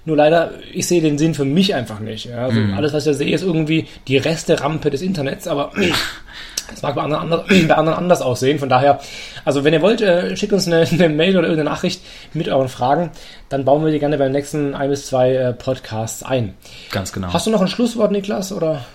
Nur 0.06 0.18
leider, 0.18 0.52
ich 0.72 0.86
sehe 0.86 1.02
den 1.02 1.18
Sinn 1.18 1.34
für 1.34 1.46
mich 1.46 1.74
einfach 1.74 2.00
nicht. 2.00 2.26
Ja? 2.26 2.46
Also 2.46 2.60
mm. 2.60 2.74
Alles, 2.76 2.94
was 2.94 3.08
ich 3.08 3.18
sehe, 3.18 3.34
ist 3.34 3.42
irgendwie 3.42 3.88
die 4.08 4.18
Reste-Rampe 4.18 4.92
des 4.92 5.02
Internets, 5.02 5.48
aber 5.48 5.72
das 6.70 6.82
mag 6.82 6.96
bei 6.96 7.02
anderen, 7.02 7.24
anders, 7.24 7.46
bei 7.68 7.76
anderen 7.76 7.98
anders 7.98 8.22
aussehen. 8.22 8.60
Von 8.60 8.70
daher, 8.70 9.00
also 9.44 9.64
wenn 9.64 9.74
ihr 9.74 9.82
wollt, 9.82 10.02
äh, 10.02 10.36
schickt 10.36 10.54
uns 10.54 10.68
eine, 10.68 10.82
eine, 10.92 11.10
Mail 11.10 11.38
oder 11.38 11.48
irgendeine 11.48 11.70
Nachricht 11.70 12.02
mit 12.34 12.50
euren 12.50 12.70
Fragen. 12.70 13.12
Dann 13.50 13.66
bauen 13.66 13.84
wir 13.86 13.92
die 13.92 14.00
gerne 14.00 14.18
beim 14.18 14.32
nächsten 14.32 14.74
ein 14.76 14.90
bis 14.90 15.08
zwei 15.08 15.34
äh, 15.36 15.54
Podcasts 15.54 16.24
ein. 16.24 16.56
Ganz 16.92 17.14
genau. 17.14 17.32
Hast 17.34 17.48
du 17.48 17.52
noch 17.52 17.62
ein 17.62 17.68
Schlusswort, 17.68 18.12
Niklas? 18.12 18.52
Oder? 18.52 18.86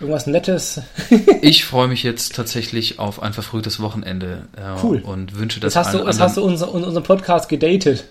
Irgendwas 0.00 0.26
Nettes. 0.26 0.80
ich 1.42 1.64
freue 1.64 1.88
mich 1.88 2.02
jetzt 2.02 2.34
tatsächlich 2.34 2.98
auf 2.98 3.22
ein 3.22 3.34
verfrühtes 3.34 3.80
Wochenende. 3.80 4.48
Äh, 4.56 4.82
cool. 4.82 5.00
Und 5.00 5.38
wünsche 5.38 5.60
das 5.60 5.74
Jetzt 5.74 5.86
hast 5.86 5.94
du, 5.94 6.06
jetzt 6.06 6.20
hast 6.20 6.36
du 6.38 6.44
unser, 6.44 6.72
unseren 6.72 7.02
Podcast 7.02 7.48
gedatet. 7.48 8.04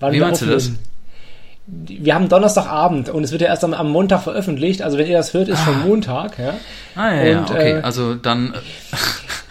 Wie 0.00 0.20
meinst 0.20 0.42
du 0.42 0.46
das? 0.46 0.70
Wir 1.66 2.14
haben 2.14 2.28
Donnerstagabend 2.28 3.08
und 3.08 3.24
es 3.24 3.32
wird 3.32 3.40
ja 3.40 3.48
erst 3.48 3.64
am, 3.64 3.72
am, 3.72 3.90
Montag 3.90 4.22
veröffentlicht. 4.22 4.82
Also 4.82 4.98
wenn 4.98 5.06
ihr 5.06 5.16
das 5.16 5.32
hört, 5.32 5.48
ist 5.48 5.60
ah. 5.60 5.64
schon 5.64 5.82
Montag. 5.82 6.38
Ja? 6.38 6.54
Ah 6.94 7.14
ja, 7.14 7.40
und, 7.40 7.48
ja 7.50 7.54
okay. 7.54 7.72
Äh, 7.72 7.80
also 7.80 8.14
dann. 8.14 8.54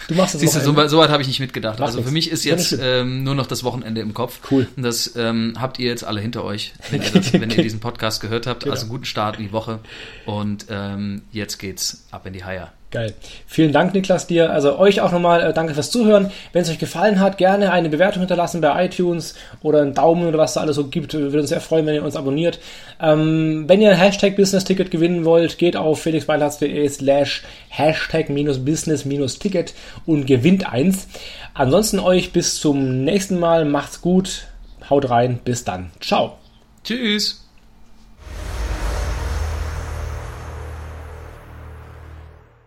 Du 0.09 0.15
machst 0.15 0.33
das 0.33 0.41
Siehst 0.41 0.55
du, 0.55 0.59
so, 0.59 0.87
so 0.87 0.97
weit 0.97 1.09
habe 1.09 1.21
ich 1.21 1.29
nicht 1.29 1.39
mitgedacht. 1.39 1.79
Mach 1.79 1.85
also 1.85 1.99
nichts. 1.99 2.09
für 2.09 2.13
mich 2.13 2.29
ist 2.29 2.43
jetzt 2.43 2.77
ähm, 2.79 3.23
nur 3.23 3.35
noch 3.35 3.47
das 3.47 3.63
Wochenende 3.63 4.01
im 4.01 4.13
Kopf. 4.13 4.39
Cool. 4.51 4.67
Und 4.75 4.83
das 4.83 5.15
ähm, 5.15 5.53
habt 5.57 5.79
ihr 5.79 5.87
jetzt 5.87 6.03
alle 6.03 6.19
hinter 6.19 6.43
euch, 6.43 6.73
wenn 6.91 7.01
ihr, 7.01 7.09
das, 7.09 7.31
wenn 7.31 7.49
ihr 7.49 7.63
diesen 7.63 7.79
Podcast 7.79 8.21
gehört 8.21 8.45
habt. 8.45 8.63
Genau. 8.63 8.73
Also 8.73 8.87
guten 8.87 9.05
Start 9.05 9.37
in 9.37 9.43
die 9.43 9.51
Woche. 9.53 9.79
Und 10.25 10.65
ähm, 10.69 11.21
jetzt 11.31 11.57
geht's 11.57 12.05
ab 12.11 12.25
in 12.25 12.33
die 12.33 12.43
Haier. 12.43 12.73
Geil. 12.93 13.15
Vielen 13.47 13.73
Dank, 13.73 13.95
Niklas, 13.95 14.27
dir. 14.27 14.51
Also 14.51 14.77
euch 14.77 15.01
auch 15.01 15.11
nochmal 15.11 15.41
äh, 15.41 15.51
danke 15.51 15.73
fürs 15.73 15.89
Zuhören. 15.89 16.29
Wenn 16.51 16.61
es 16.61 16.69
euch 16.69 16.77
gefallen 16.77 17.19
hat, 17.19 17.39
gerne 17.39 17.71
eine 17.71 17.89
Bewertung 17.89 18.19
hinterlassen 18.19 18.61
bei 18.61 18.85
iTunes 18.85 19.33
oder 19.63 19.81
einen 19.81 19.95
Daumen 19.95 20.27
oder 20.27 20.37
was 20.37 20.53
da 20.53 20.61
alles 20.61 20.75
so 20.75 20.85
gibt. 20.85 21.15
Würde 21.15 21.39
uns 21.39 21.49
sehr 21.49 21.59
freuen, 21.59 21.87
wenn 21.87 21.95
ihr 21.95 22.03
uns 22.03 22.15
abonniert. 22.15 22.59
Ähm, 23.01 23.63
wenn 23.65 23.81
ihr 23.81 23.89
ein 23.89 23.97
Hashtag 23.97 24.35
Business 24.35 24.63
Ticket 24.63 24.91
gewinnen 24.91 25.25
wollt, 25.25 25.57
geht 25.57 25.75
auf 25.75 26.03
felixbeilatz.de 26.03 26.87
slash 26.87 27.41
Hashtag 27.69 28.27
Business 28.27 29.39
Ticket 29.39 29.73
und 30.05 30.27
gewinnt 30.27 30.71
eins. 30.71 31.07
Ansonsten 31.55 31.97
euch 31.97 32.31
bis 32.31 32.59
zum 32.59 33.03
nächsten 33.03 33.39
Mal. 33.39 33.65
Macht's 33.65 34.01
gut. 34.01 34.45
Haut 34.87 35.09
rein. 35.09 35.39
Bis 35.43 35.63
dann. 35.63 35.89
Ciao. 35.99 36.37
Tschüss. 36.83 37.42